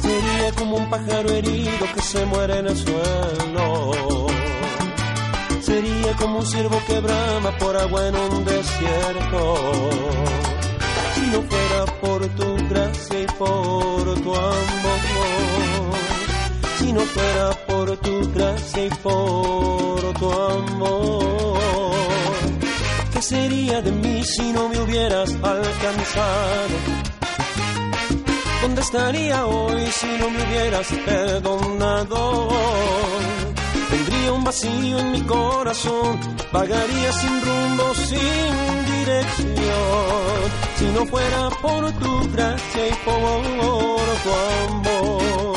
Sería 0.00 0.52
como 0.52 0.76
un 0.78 0.90
pájaro 0.90 1.30
herido 1.30 1.86
que 1.94 2.02
se 2.02 2.24
muere 2.26 2.58
en 2.58 2.66
el 2.66 2.76
suelo. 2.76 4.45
Sería 5.66 6.12
como 6.14 6.38
un 6.38 6.46
ciervo 6.46 6.80
que 6.86 7.00
brama 7.00 7.50
por 7.58 7.76
agua 7.76 8.06
en 8.06 8.14
un 8.14 8.44
desierto. 8.44 9.54
Si 11.14 11.20
no 11.32 11.42
fuera 11.42 11.84
por 12.00 12.26
tu 12.38 12.68
gracia 12.68 13.20
y 13.22 13.26
por 13.26 14.14
tu 14.22 14.32
amor. 14.32 15.00
Si 16.78 16.92
no 16.92 17.00
fuera 17.00 17.50
por 17.66 17.96
tu 17.96 18.32
gracia 18.32 18.84
y 18.86 18.90
por 18.90 20.12
tu 20.20 20.32
amor. 20.32 21.56
¿Qué 23.12 23.22
sería 23.22 23.82
de 23.82 23.90
mí 23.90 24.22
si 24.22 24.52
no 24.52 24.68
me 24.68 24.80
hubieras 24.82 25.30
alcanzado? 25.42 26.76
¿Dónde 28.62 28.80
estaría 28.82 29.46
hoy 29.46 29.84
si 29.90 30.06
no 30.20 30.30
me 30.30 30.42
hubieras 30.44 30.86
perdonado? 31.04 32.48
Un 34.32 34.44
vacío 34.44 34.98
en 34.98 35.12
mi 35.12 35.20
corazón, 35.22 36.18
vagaría 36.52 37.12
sin 37.12 37.40
rumbo, 37.42 37.94
sin 37.94 38.84
dirección. 38.86 40.50
Si 40.76 40.84
no 40.86 41.06
fuera 41.06 41.48
por 41.62 41.92
tu 41.92 42.28
gracia 42.32 42.88
y 42.88 42.92
por 43.04 43.42
tu 44.22 44.30
amor. 44.66 45.56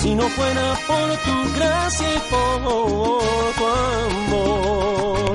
Si 0.00 0.14
no 0.14 0.28
fuera 0.28 0.78
por 0.86 1.16
tu 1.26 1.54
gracia 1.56 2.14
y 2.14 2.18
por 2.30 2.60
tu 3.56 3.66
amor. 4.34 5.34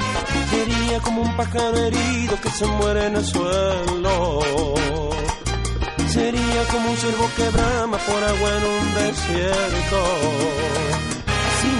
Sería 0.49 0.97
como 0.99 1.21
un 1.21 1.35
pájaro 1.37 1.77
herido 1.77 2.35
que 2.41 2.49
se 2.49 2.65
muere 2.65 3.05
en 3.07 3.15
el 3.15 3.25
suelo. 3.25 4.39
Sería 6.07 6.63
como 6.71 6.91
un 6.91 6.97
ciervo 6.97 7.29
que 7.37 7.49
brama 7.49 7.97
por 7.97 8.23
agua 8.23 8.49
en 8.57 8.63
un 8.65 8.93
desierto. 8.93 10.01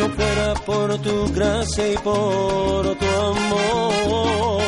Si 0.02 0.08
no 0.08 0.14
fuera 0.16 0.54
por 0.66 0.98
tu 0.98 1.32
gracia 1.32 1.94
y 1.94 1.98
por 1.98 2.96
tu 2.98 3.06
amor. 3.06 4.62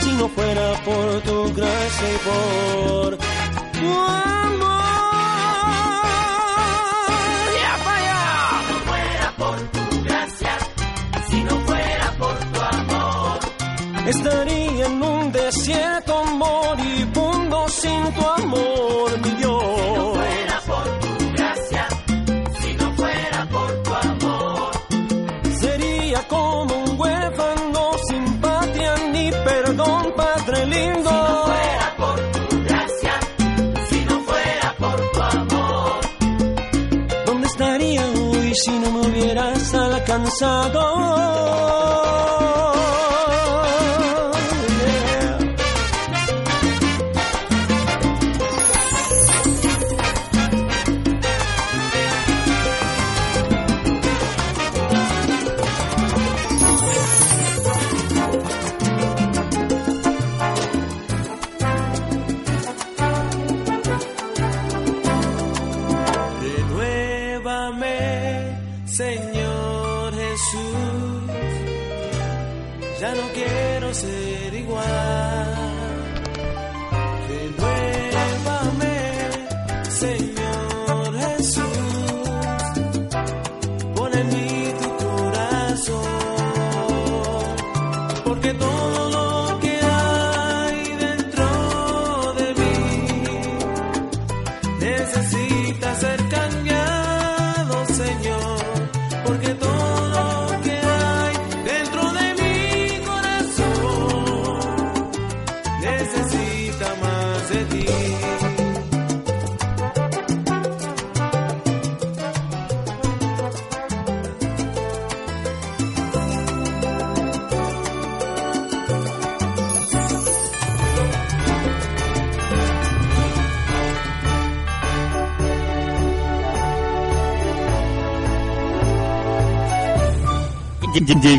Si 0.00 0.12
no 0.12 0.28
fuera 0.30 0.72
por 0.82 1.20
tu 1.20 1.54
gracia 1.54 2.08
y 2.14 2.18
por 2.26 3.18
tu 3.18 3.92
amor. 4.00 4.86
Si 8.48 8.72
no 8.72 8.78
fuera 8.88 9.34
por 9.36 9.56
tu 9.74 10.02
gracia, 10.04 10.52
si 11.28 11.38
no 11.44 11.54
fuera 11.66 12.12
por 12.18 12.36
tu 12.38 12.60
amor, 12.76 13.38
Estaría 14.06 14.86
en 14.86 15.02
un 15.02 15.32
desierto 15.32 16.24
moribundo 16.24 17.68
sin 17.68 18.14
tu 18.14 18.26
amor, 18.26 19.18
mi 19.22 19.30
Dios. 19.32 19.65
Alcanzado? 40.42 41.05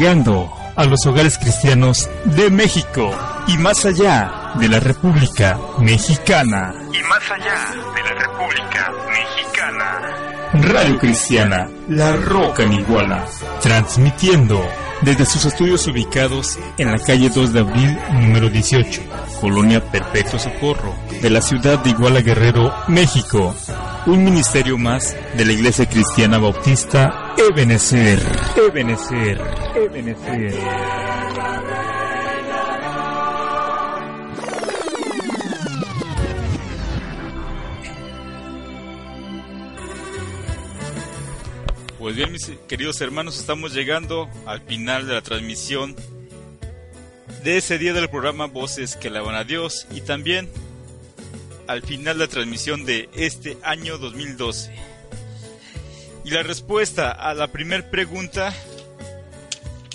Llegando 0.07 0.49
a 0.77 0.85
los 0.85 1.05
hogares 1.05 1.37
cristianos 1.37 2.09
de 2.23 2.49
México 2.49 3.11
y 3.45 3.57
más 3.57 3.83
allá 3.83 4.53
de 4.55 4.69
la 4.69 4.79
República 4.79 5.59
Mexicana. 5.79 6.73
Y 6.93 7.03
más 7.03 7.29
allá 7.29 7.75
de 7.93 8.03
la 8.03 8.21
República 8.21 8.93
Mexicana. 9.09 10.71
Radio 10.71 10.97
Cristiana, 10.97 11.69
La 11.89 12.13
Roca 12.13 12.63
en 12.63 12.71
Iguala, 12.71 13.25
transmitiendo 13.61 14.65
desde 15.01 15.25
sus 15.25 15.43
estudios 15.43 15.85
ubicados 15.87 16.57
en 16.77 16.89
la 16.89 16.99
calle 16.99 17.29
2 17.29 17.51
de 17.51 17.59
abril 17.59 17.99
número 18.13 18.49
18, 18.49 19.01
Colonia 19.41 19.83
Perpetuo 19.91 20.39
Socorro, 20.39 20.95
de 21.21 21.29
la 21.29 21.41
ciudad 21.41 21.79
de 21.79 21.89
Iguala 21.89 22.21
Guerrero, 22.21 22.73
México. 22.87 23.53
Un 24.05 24.23
ministerio 24.23 24.77
más 24.77 25.17
de 25.35 25.43
la 25.43 25.51
Iglesia 25.51 25.85
Cristiana 25.85 26.37
Bautista 26.37 27.33
Ebenezer. 27.37 28.21
Ebenezer. 28.55 29.66
Ebenezer. 29.77 30.53
Pues 41.99 42.15
bien, 42.15 42.31
mis 42.31 42.49
queridos 42.67 42.99
hermanos, 43.01 43.37
estamos 43.37 43.73
llegando 43.73 44.27
al 44.47 44.61
final 44.61 45.05
de 45.05 45.13
la 45.13 45.21
transmisión 45.21 45.95
de 47.43 47.57
ese 47.57 47.77
día 47.77 47.93
del 47.93 48.09
programa 48.09 48.47
Voces 48.47 48.95
que 48.95 49.09
alaban 49.09 49.35
a 49.35 49.43
Dios 49.43 49.87
y 49.91 50.01
también 50.01 50.49
al 51.67 51.83
final 51.83 52.17
de 52.17 52.25
la 52.25 52.31
transmisión 52.31 52.83
de 52.83 53.09
este 53.13 53.57
año 53.61 53.99
2012. 53.99 54.73
Y 56.23 56.31
la 56.31 56.41
respuesta 56.41 57.11
a 57.11 57.35
la 57.35 57.51
primera 57.51 57.89
pregunta 57.91 58.53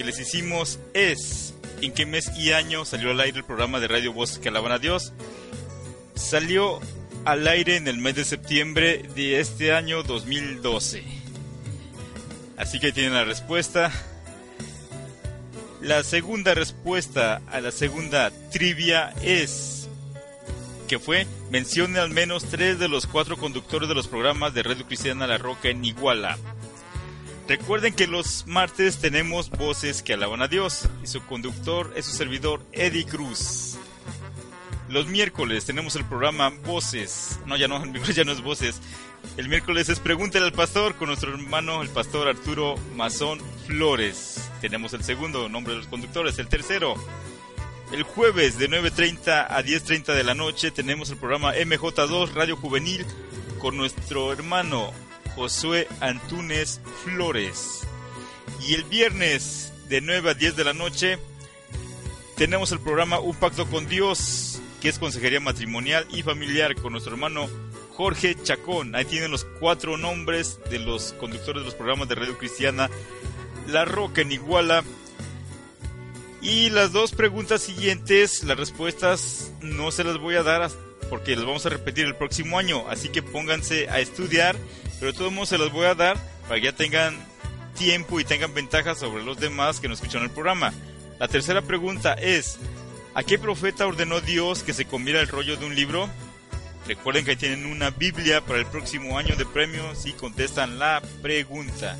que 0.02 0.06
les 0.06 0.18
hicimos 0.18 0.80
es 0.94 1.54
¿en 1.80 1.92
qué 1.92 2.06
mes 2.06 2.32
y 2.36 2.50
año 2.50 2.84
salió 2.84 3.12
al 3.12 3.20
aire 3.20 3.38
el 3.38 3.44
programa 3.44 3.78
de 3.78 3.86
Radio 3.86 4.12
Voces 4.12 4.40
que 4.40 4.48
alaban 4.48 4.72
a 4.72 4.80
Dios? 4.80 5.12
Salió 6.16 6.80
al 7.24 7.46
aire 7.46 7.76
en 7.76 7.86
el 7.86 7.98
mes 7.98 8.16
de 8.16 8.24
septiembre 8.24 9.04
de 9.14 9.38
este 9.38 9.72
año 9.72 10.02
2012. 10.02 11.04
Así 12.56 12.80
que 12.80 12.90
tienen 12.90 13.14
la 13.14 13.22
respuesta. 13.22 13.92
La 15.80 16.02
segunda 16.02 16.52
respuesta 16.52 17.40
a 17.52 17.60
la 17.60 17.70
segunda 17.70 18.32
trivia 18.50 19.14
es 19.22 19.88
que 20.88 20.98
fue 20.98 21.28
mencione 21.52 22.00
al 22.00 22.10
menos 22.10 22.46
tres 22.46 22.80
de 22.80 22.88
los 22.88 23.06
cuatro 23.06 23.36
conductores 23.36 23.88
de 23.88 23.94
los 23.94 24.08
programas 24.08 24.52
de 24.52 24.64
Radio 24.64 24.84
Cristiana 24.84 25.28
La 25.28 25.38
Roca 25.38 25.68
en 25.68 25.84
Iguala. 25.84 26.38
Recuerden 27.52 27.92
que 27.92 28.06
los 28.06 28.46
martes 28.46 28.96
tenemos 28.96 29.50
voces 29.50 30.02
que 30.02 30.14
alaban 30.14 30.40
a 30.40 30.48
Dios 30.48 30.88
y 31.04 31.06
su 31.06 31.22
conductor 31.26 31.92
es 31.94 32.06
su 32.06 32.12
servidor 32.12 32.64
Eddie 32.72 33.04
Cruz. 33.04 33.76
Los 34.88 35.06
miércoles 35.06 35.66
tenemos 35.66 35.94
el 35.96 36.06
programa 36.06 36.48
Voces. 36.64 37.38
No, 37.44 37.58
ya 37.58 37.68
no, 37.68 37.84
ya 38.14 38.24
no 38.24 38.32
es 38.32 38.40
Voces. 38.40 38.80
El 39.36 39.50
miércoles 39.50 39.90
es 39.90 40.00
Pregúntale 40.00 40.46
al 40.46 40.54
Pastor 40.54 40.94
con 40.94 41.08
nuestro 41.08 41.34
hermano 41.34 41.82
el 41.82 41.90
pastor 41.90 42.26
Arturo 42.26 42.76
Mazón 42.96 43.38
Flores. 43.66 44.48
Tenemos 44.62 44.94
el 44.94 45.04
segundo 45.04 45.50
nombre 45.50 45.74
de 45.74 45.80
los 45.80 45.88
conductores. 45.88 46.38
El 46.38 46.48
tercero, 46.48 46.94
el 47.92 48.02
jueves 48.02 48.56
de 48.58 48.70
9.30 48.70 49.46
a 49.50 49.62
10.30 49.62 50.14
de 50.14 50.24
la 50.24 50.32
noche 50.32 50.70
tenemos 50.70 51.10
el 51.10 51.18
programa 51.18 51.54
MJ2 51.54 52.32
Radio 52.32 52.56
Juvenil 52.56 53.04
con 53.58 53.76
nuestro 53.76 54.32
hermano 54.32 54.90
Josué 55.34 55.88
Antúnez 56.00 56.80
Flores. 57.04 57.80
Y 58.66 58.74
el 58.74 58.84
viernes 58.84 59.72
de 59.88 60.00
9 60.00 60.30
a 60.30 60.34
10 60.34 60.56
de 60.56 60.64
la 60.64 60.72
noche 60.72 61.18
tenemos 62.36 62.72
el 62.72 62.80
programa 62.80 63.20
Un 63.20 63.34
Pacto 63.36 63.66
con 63.66 63.88
Dios, 63.88 64.60
que 64.80 64.88
es 64.88 64.98
consejería 64.98 65.40
matrimonial 65.40 66.06
y 66.10 66.22
familiar 66.22 66.74
con 66.76 66.92
nuestro 66.92 67.12
hermano 67.12 67.48
Jorge 67.94 68.36
Chacón. 68.42 68.94
Ahí 68.94 69.04
tienen 69.04 69.30
los 69.30 69.44
cuatro 69.60 69.96
nombres 69.96 70.58
de 70.70 70.78
los 70.78 71.12
conductores 71.14 71.62
de 71.62 71.66
los 71.66 71.74
programas 71.74 72.08
de 72.08 72.14
Radio 72.14 72.38
Cristiana 72.38 72.90
La 73.68 73.84
Roca 73.84 74.22
en 74.22 74.32
Iguala. 74.32 74.82
Y 76.40 76.70
las 76.70 76.92
dos 76.92 77.12
preguntas 77.12 77.62
siguientes, 77.62 78.42
las 78.42 78.56
respuestas 78.56 79.52
no 79.60 79.92
se 79.92 80.02
las 80.02 80.18
voy 80.18 80.34
a 80.34 80.42
dar 80.42 80.62
porque 81.08 81.36
las 81.36 81.44
vamos 81.44 81.66
a 81.66 81.70
repetir 81.70 82.06
el 82.06 82.16
próximo 82.16 82.58
año. 82.58 82.88
Así 82.88 83.08
que 83.08 83.22
pónganse 83.22 83.88
a 83.88 84.00
estudiar, 84.00 84.56
pero 84.98 85.12
de 85.12 85.18
todos 85.18 85.32
modos 85.32 85.48
se 85.50 85.58
las 85.58 85.70
voy 85.72 85.86
a 85.86 85.94
dar 85.94 86.16
para 86.48 86.60
que 86.60 86.66
ya 86.66 86.72
tengan 86.72 87.16
tiempo 87.76 88.20
y 88.20 88.24
tengan 88.24 88.54
ventajas 88.54 88.98
sobre 88.98 89.24
los 89.24 89.38
demás 89.38 89.80
que 89.80 89.88
no 89.88 89.94
escuchan 89.94 90.22
el 90.22 90.30
programa. 90.30 90.72
La 91.18 91.28
tercera 91.28 91.62
pregunta 91.62 92.14
es, 92.14 92.58
¿a 93.14 93.22
qué 93.22 93.38
profeta 93.38 93.86
ordenó 93.86 94.20
Dios 94.20 94.62
que 94.62 94.72
se 94.72 94.84
comiera 94.84 95.20
el 95.20 95.28
rollo 95.28 95.56
de 95.56 95.66
un 95.66 95.74
libro? 95.74 96.08
Recuerden 96.86 97.24
que 97.24 97.36
tienen 97.36 97.66
una 97.66 97.90
Biblia 97.90 98.40
para 98.40 98.58
el 98.58 98.66
próximo 98.66 99.16
año 99.16 99.36
de 99.36 99.46
premios 99.46 100.04
y 100.04 100.12
contestan 100.12 100.78
la 100.78 101.00
pregunta. 101.22 101.96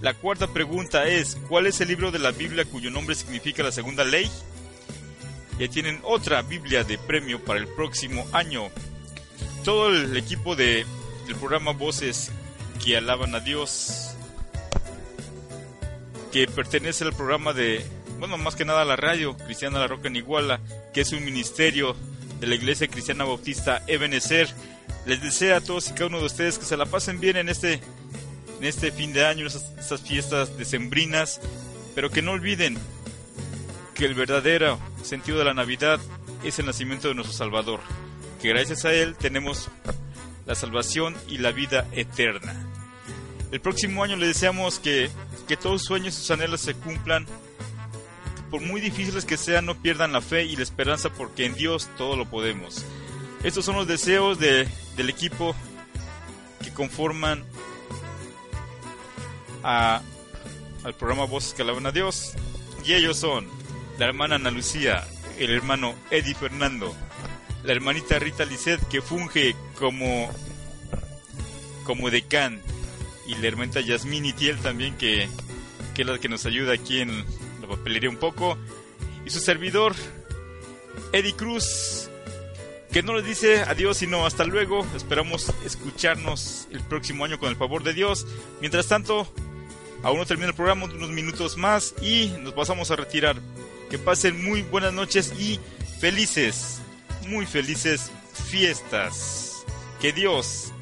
La 0.00 0.14
cuarta 0.14 0.48
pregunta 0.48 1.06
es, 1.06 1.36
¿cuál 1.48 1.66
es 1.66 1.80
el 1.80 1.88
libro 1.88 2.10
de 2.10 2.18
la 2.18 2.30
Biblia 2.30 2.64
cuyo 2.64 2.90
nombre 2.90 3.14
significa 3.14 3.62
la 3.62 3.72
segunda 3.72 4.04
ley? 4.04 4.30
Ya 5.58 5.68
tienen 5.68 6.00
otra 6.02 6.42
Biblia 6.42 6.82
de 6.82 6.98
premio 6.98 7.42
para 7.44 7.60
el 7.60 7.68
próximo 7.68 8.26
año. 8.32 8.70
Todo 9.64 9.90
el 9.90 10.16
equipo 10.16 10.56
de, 10.56 10.84
del 11.26 11.36
programa 11.36 11.72
Voces 11.72 12.30
que 12.84 12.96
alaban 12.96 13.34
a 13.34 13.40
Dios, 13.40 14.14
que 16.32 16.46
pertenece 16.48 17.04
al 17.04 17.12
programa 17.12 17.52
de, 17.52 17.84
bueno, 18.18 18.36
más 18.36 18.56
que 18.56 18.64
nada 18.64 18.82
a 18.82 18.84
la 18.84 18.96
radio 18.96 19.36
Cristiana 19.36 19.78
La 19.78 19.86
Roca 19.86 20.08
en 20.08 20.16
Iguala, 20.16 20.60
que 20.92 21.02
es 21.02 21.12
un 21.12 21.24
ministerio 21.24 21.94
de 22.40 22.46
la 22.48 22.56
Iglesia 22.56 22.88
Cristiana 22.88 23.24
Bautista 23.24 23.82
Ebenezer. 23.86 24.48
Les 25.06 25.22
deseo 25.22 25.56
a 25.56 25.60
todos 25.60 25.88
y 25.88 25.92
cada 25.92 26.06
uno 26.06 26.18
de 26.18 26.26
ustedes 26.26 26.58
que 26.58 26.64
se 26.64 26.76
la 26.76 26.86
pasen 26.86 27.20
bien 27.20 27.36
en 27.36 27.48
este, 27.48 27.74
en 27.74 28.64
este 28.64 28.90
fin 28.90 29.12
de 29.12 29.24
año, 29.24 29.46
estas, 29.46 29.70
estas 29.78 30.00
fiestas 30.00 30.58
decembrinas, 30.58 31.40
pero 31.94 32.10
que 32.10 32.22
no 32.22 32.32
olviden 32.32 32.76
que 33.94 34.04
el 34.04 34.14
verdadero 34.14 34.78
sentido 35.02 35.38
de 35.38 35.44
la 35.44 35.54
Navidad 35.54 36.00
es 36.42 36.58
el 36.58 36.66
nacimiento 36.66 37.08
de 37.08 37.14
nuestro 37.14 37.36
Salvador, 37.36 37.80
que 38.42 38.48
gracias 38.48 38.84
a 38.84 38.92
Él 38.92 39.16
tenemos 39.16 39.70
la 40.46 40.54
salvación 40.54 41.16
y 41.28 41.38
la 41.38 41.52
vida 41.52 41.86
eterna. 41.92 42.54
El 43.52 43.60
próximo 43.60 44.02
año 44.02 44.16
les 44.16 44.28
deseamos 44.28 44.80
que, 44.80 45.10
que 45.46 45.56
todos 45.56 45.80
sus 45.80 45.88
sueños 45.88 46.14
y 46.14 46.18
sus 46.18 46.30
anhelos 46.32 46.60
se 46.60 46.74
cumplan 46.74 47.26
por 48.50 48.60
muy 48.60 48.80
difíciles 48.80 49.24
que 49.24 49.36
sean, 49.36 49.66
no 49.66 49.80
pierdan 49.80 50.12
la 50.12 50.20
fe 50.20 50.44
y 50.44 50.56
la 50.56 50.62
esperanza 50.64 51.08
porque 51.10 51.46
en 51.46 51.54
Dios 51.54 51.88
todo 51.96 52.16
lo 52.16 52.28
podemos. 52.28 52.84
Estos 53.42 53.64
son 53.64 53.76
los 53.76 53.86
deseos 53.86 54.38
de, 54.38 54.68
del 54.96 55.08
equipo 55.08 55.54
que 56.62 56.72
conforman 56.72 57.44
a, 59.62 60.02
al 60.82 60.94
programa 60.94 61.24
Voces 61.24 61.54
que 61.54 61.62
alaban 61.62 61.86
a 61.86 61.92
Dios. 61.92 62.32
Y 62.84 62.92
ellos 62.94 63.16
son 63.16 63.48
la 63.98 64.06
hermana 64.06 64.36
Ana 64.36 64.50
Lucía, 64.50 65.04
el 65.38 65.50
hermano 65.50 65.94
Eddie 66.10 66.34
Fernando, 66.34 66.94
la 67.62 67.72
hermanita 67.72 68.18
Rita 68.18 68.44
Lisset 68.44 68.80
que 68.88 69.00
funge 69.00 69.54
como, 69.78 70.30
como 71.84 72.10
decán, 72.10 72.60
y 73.26 73.34
la 73.36 73.48
hermanita 73.48 73.80
Yasmín 73.80 74.26
Itiel 74.26 74.58
también 74.58 74.96
que, 74.96 75.28
que 75.94 76.02
es 76.02 76.08
la 76.08 76.18
que 76.18 76.28
nos 76.28 76.44
ayuda 76.46 76.74
aquí 76.74 77.00
en 77.00 77.24
la 77.60 77.68
papelería 77.68 78.10
un 78.10 78.16
poco. 78.16 78.58
Y 79.24 79.30
su 79.30 79.40
servidor, 79.40 79.94
Eddie 81.12 81.34
Cruz, 81.34 82.10
que 82.92 83.02
no 83.02 83.14
les 83.14 83.24
dice 83.24 83.62
adiós 83.62 83.96
sino 83.96 84.26
hasta 84.26 84.44
luego. 84.44 84.86
Esperamos 84.94 85.52
escucharnos 85.64 86.68
el 86.70 86.80
próximo 86.80 87.24
año 87.24 87.38
con 87.38 87.48
el 87.48 87.56
favor 87.56 87.82
de 87.82 87.94
Dios. 87.94 88.26
Mientras 88.60 88.88
tanto, 88.88 89.32
aún 90.02 90.18
no 90.18 90.26
termina 90.26 90.50
el 90.50 90.54
programa, 90.54 90.84
unos 90.84 91.10
minutos 91.10 91.56
más 91.56 91.94
y 92.02 92.28
nos 92.40 92.52
pasamos 92.52 92.90
a 92.90 92.96
retirar. 92.96 93.36
Que 93.90 93.98
pasen 93.98 94.44
muy 94.44 94.62
buenas 94.62 94.92
noches 94.92 95.32
y 95.38 95.60
felices, 96.00 96.80
muy 97.28 97.46
felices 97.46 98.10
fiestas. 98.50 99.64
Que 100.00 100.12
Dios, 100.12 100.72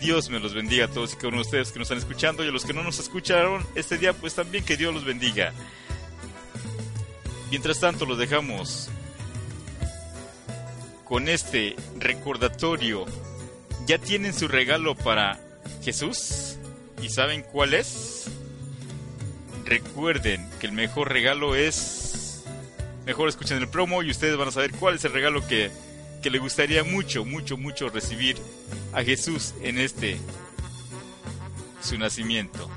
Dios 0.00 0.30
me 0.30 0.38
los 0.38 0.54
bendiga 0.54 0.86
a 0.86 0.88
todos 0.88 1.12
y 1.12 1.16
cada 1.16 1.28
uno 1.28 1.38
de 1.38 1.42
ustedes 1.42 1.72
que 1.72 1.78
nos 1.78 1.86
están 1.86 1.98
escuchando 1.98 2.44
y 2.44 2.48
a 2.48 2.52
los 2.52 2.64
que 2.64 2.72
no 2.72 2.82
nos 2.82 2.98
escucharon 2.98 3.66
este 3.74 3.98
día, 3.98 4.12
pues 4.12 4.34
también 4.34 4.64
que 4.64 4.76
Dios 4.76 4.92
los 4.92 5.04
bendiga. 5.04 5.52
Mientras 7.50 7.80
tanto, 7.80 8.06
los 8.06 8.18
dejamos 8.18 8.88
con 11.04 11.28
este 11.28 11.76
recordatorio. 11.98 13.06
¿Ya 13.86 13.98
tienen 13.98 14.34
su 14.34 14.48
regalo 14.48 14.96
para 14.96 15.40
Jesús? 15.82 16.56
¿Y 17.00 17.08
saben 17.08 17.42
cuál 17.42 17.74
es? 17.74 18.24
Recuerden 19.64 20.48
que 20.60 20.66
el 20.66 20.72
mejor 20.72 21.12
regalo 21.12 21.54
es 21.54 22.05
mejor 23.06 23.28
escuchen 23.28 23.58
el 23.58 23.68
promo 23.68 24.02
y 24.02 24.10
ustedes 24.10 24.36
van 24.36 24.48
a 24.48 24.50
saber 24.50 24.72
cuál 24.72 24.96
es 24.96 25.04
el 25.04 25.12
regalo 25.12 25.46
que, 25.46 25.70
que 26.22 26.28
le 26.28 26.38
gustaría 26.38 26.82
mucho, 26.82 27.24
mucho, 27.24 27.56
mucho 27.56 27.88
recibir 27.88 28.36
a 28.92 29.02
Jesús 29.02 29.54
en 29.62 29.78
este 29.78 30.18
su 31.80 31.96
nacimiento. 31.96 32.68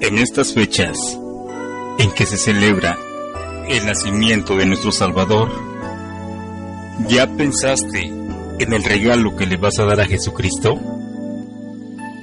En 0.00 0.18
estas 0.18 0.54
fechas 0.54 0.96
en 1.98 2.12
que 2.12 2.24
se 2.24 2.36
celebra 2.36 2.96
el 3.68 3.84
nacimiento 3.84 4.54
de 4.54 4.66
nuestro 4.66 4.92
Salvador, 4.92 5.50
¿ya 7.08 7.26
pensaste 7.26 8.25
en 8.58 8.72
el 8.72 8.84
regalo 8.84 9.36
que 9.36 9.46
le 9.46 9.56
vas 9.56 9.78
a 9.78 9.84
dar 9.84 10.00
a 10.00 10.06
Jesucristo? 10.06 10.78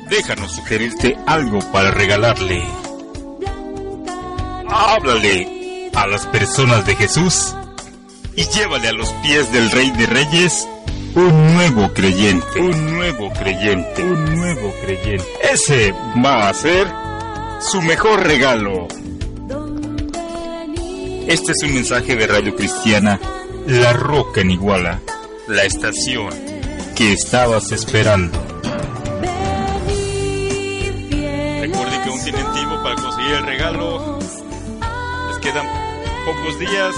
Déjanos 0.10 0.52
sugerirte 0.52 1.18
algo 1.26 1.60
para 1.72 1.92
regalarle. 1.92 2.64
Háblale 4.68 5.90
a 5.94 6.08
las 6.08 6.26
personas 6.28 6.86
de 6.86 6.96
Jesús 6.96 7.56
y 8.36 8.46
llévale 8.46 8.88
a 8.88 8.94
los 8.94 9.10
pies 9.24 9.52
del 9.52 9.70
Rey 9.72 9.92
de 9.92 10.06
Reyes 10.08 10.68
un 11.16 11.54
nuevo 11.54 11.94
creyente. 11.94 12.60
Un 12.60 12.94
nuevo 12.96 13.32
creyente. 13.34 14.04
Un 14.04 14.36
nuevo 14.36 14.74
creyente. 14.84 15.26
Ese 15.52 15.94
va 16.24 16.50
a 16.50 16.54
ser 16.54 16.88
su 17.60 17.82
mejor 17.82 18.24
regalo. 18.24 18.88
Este 21.28 21.52
es 21.52 21.64
un 21.64 21.74
mensaje 21.74 22.16
de 22.16 22.28
Radio 22.28 22.56
Cristiana 22.56 23.20
La 23.68 23.94
Roca 23.94 24.42
en 24.42 24.52
Iguala, 24.52 25.00
la 25.48 25.64
estación 25.64 26.30
que 26.96 27.14
estabas 27.14 27.72
esperando. 27.72 28.40
Recuerde 31.62 32.02
que 32.04 32.10
aún 32.10 32.24
tienen 32.24 32.54
tiempo 32.54 32.82
para 32.84 32.96
conseguir 32.96 33.32
el 33.34 33.46
regalo. 33.46 34.20
Les 35.30 35.38
quedan 35.40 35.68
pocos 36.26 36.60
días. 36.60 36.96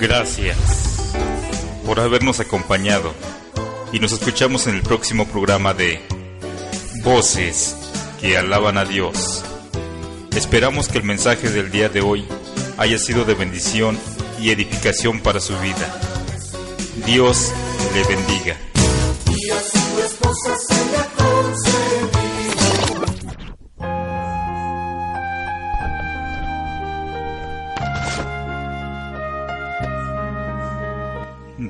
Gracias 0.00 0.56
por 1.84 2.00
habernos 2.00 2.40
acompañado 2.40 3.12
y 3.92 4.00
nos 4.00 4.12
escuchamos 4.12 4.66
en 4.66 4.76
el 4.76 4.82
próximo 4.82 5.26
programa 5.26 5.74
de 5.74 6.00
Voces 7.02 7.76
que 8.20 8.36
alaban 8.36 8.76
a 8.76 8.84
Dios. 8.84 9.42
Esperamos 10.36 10.88
que 10.88 10.98
el 10.98 11.04
mensaje 11.04 11.48
del 11.48 11.70
día 11.70 11.88
de 11.88 12.02
hoy 12.02 12.26
haya 12.76 12.98
sido 12.98 13.24
de 13.24 13.34
bendición 13.34 13.98
y 14.40 14.50
edificación 14.50 15.20
para 15.20 15.40
su 15.40 15.58
vida. 15.58 15.98
Dios 17.06 17.52
le 17.94 18.04
bendiga. 18.04 18.56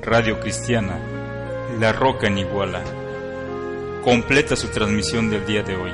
Radio 0.03 0.39
Cristiana, 0.41 0.99
La 1.79 1.93
Roca 1.93 2.27
en 2.27 2.37
Iguala, 2.37 2.83
completa 4.03 4.55
su 4.55 4.67
transmisión 4.69 5.29
del 5.29 5.45
día 5.45 5.61
de 5.61 5.75
hoy. 5.75 5.91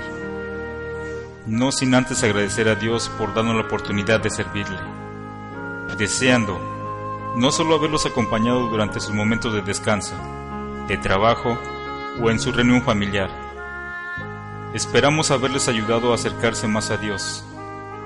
No 1.45 1.71
sin 1.71 1.93
antes 1.93 2.23
agradecer 2.23 2.69
a 2.69 2.75
Dios 2.75 3.09
por 3.17 3.33
darnos 3.33 3.55
la 3.55 3.63
oportunidad 3.63 4.21
de 4.21 4.29
servirle, 4.29 4.79
deseando 5.97 6.57
no 7.35 7.51
solo 7.51 7.75
haberlos 7.75 8.05
acompañado 8.05 8.67
durante 8.69 8.99
sus 8.99 9.13
momentos 9.13 9.53
de 9.53 9.61
descanso, 9.61 10.15
de 10.87 10.97
trabajo 10.97 11.57
o 12.21 12.31
en 12.31 12.39
su 12.39 12.51
reunión 12.51 12.81
familiar. 12.81 13.29
Esperamos 14.73 15.31
haberles 15.31 15.67
ayudado 15.67 16.11
a 16.11 16.15
acercarse 16.15 16.67
más 16.67 16.91
a 16.91 16.97
Dios, 16.97 17.43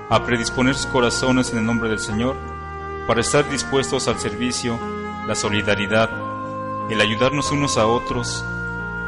a 0.10 0.24
predisponer 0.26 0.76
sus 0.76 0.88
corazones 0.88 1.52
en 1.52 1.60
el 1.60 1.66
nombre 1.66 1.90
del 1.90 2.00
Señor 2.00 2.36
para 3.08 3.22
estar 3.22 3.50
dispuestos 3.50 4.08
al 4.08 4.20
servicio 4.20 4.80
la 5.28 5.36
solidaridad, 5.36 6.10
el 6.90 7.00
ayudarnos 7.00 7.52
unos 7.52 7.78
a 7.78 7.86
otros, 7.86 8.44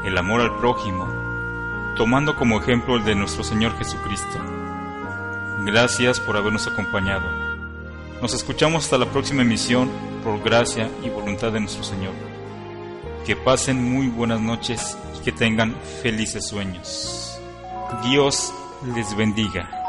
el 0.05 0.17
amor 0.17 0.41
al 0.41 0.55
prójimo, 0.57 1.07
tomando 1.95 2.35
como 2.35 2.59
ejemplo 2.59 2.97
el 2.97 3.05
de 3.05 3.15
nuestro 3.15 3.43
Señor 3.43 3.77
Jesucristo. 3.77 4.39
Gracias 5.65 6.19
por 6.19 6.35
habernos 6.35 6.67
acompañado. 6.67 7.23
Nos 8.21 8.34
escuchamos 8.34 8.85
hasta 8.85 8.97
la 8.97 9.05
próxima 9.05 9.41
emisión 9.41 9.89
por 10.23 10.41
gracia 10.41 10.89
y 11.03 11.09
voluntad 11.09 11.51
de 11.51 11.59
nuestro 11.59 11.84
Señor. 11.84 12.13
Que 13.25 13.35
pasen 13.35 13.84
muy 13.84 14.07
buenas 14.07 14.41
noches 14.41 14.97
y 15.17 15.23
que 15.23 15.31
tengan 15.31 15.75
felices 16.01 16.47
sueños. 16.47 17.39
Dios 18.03 18.53
les 18.95 19.15
bendiga. 19.15 19.82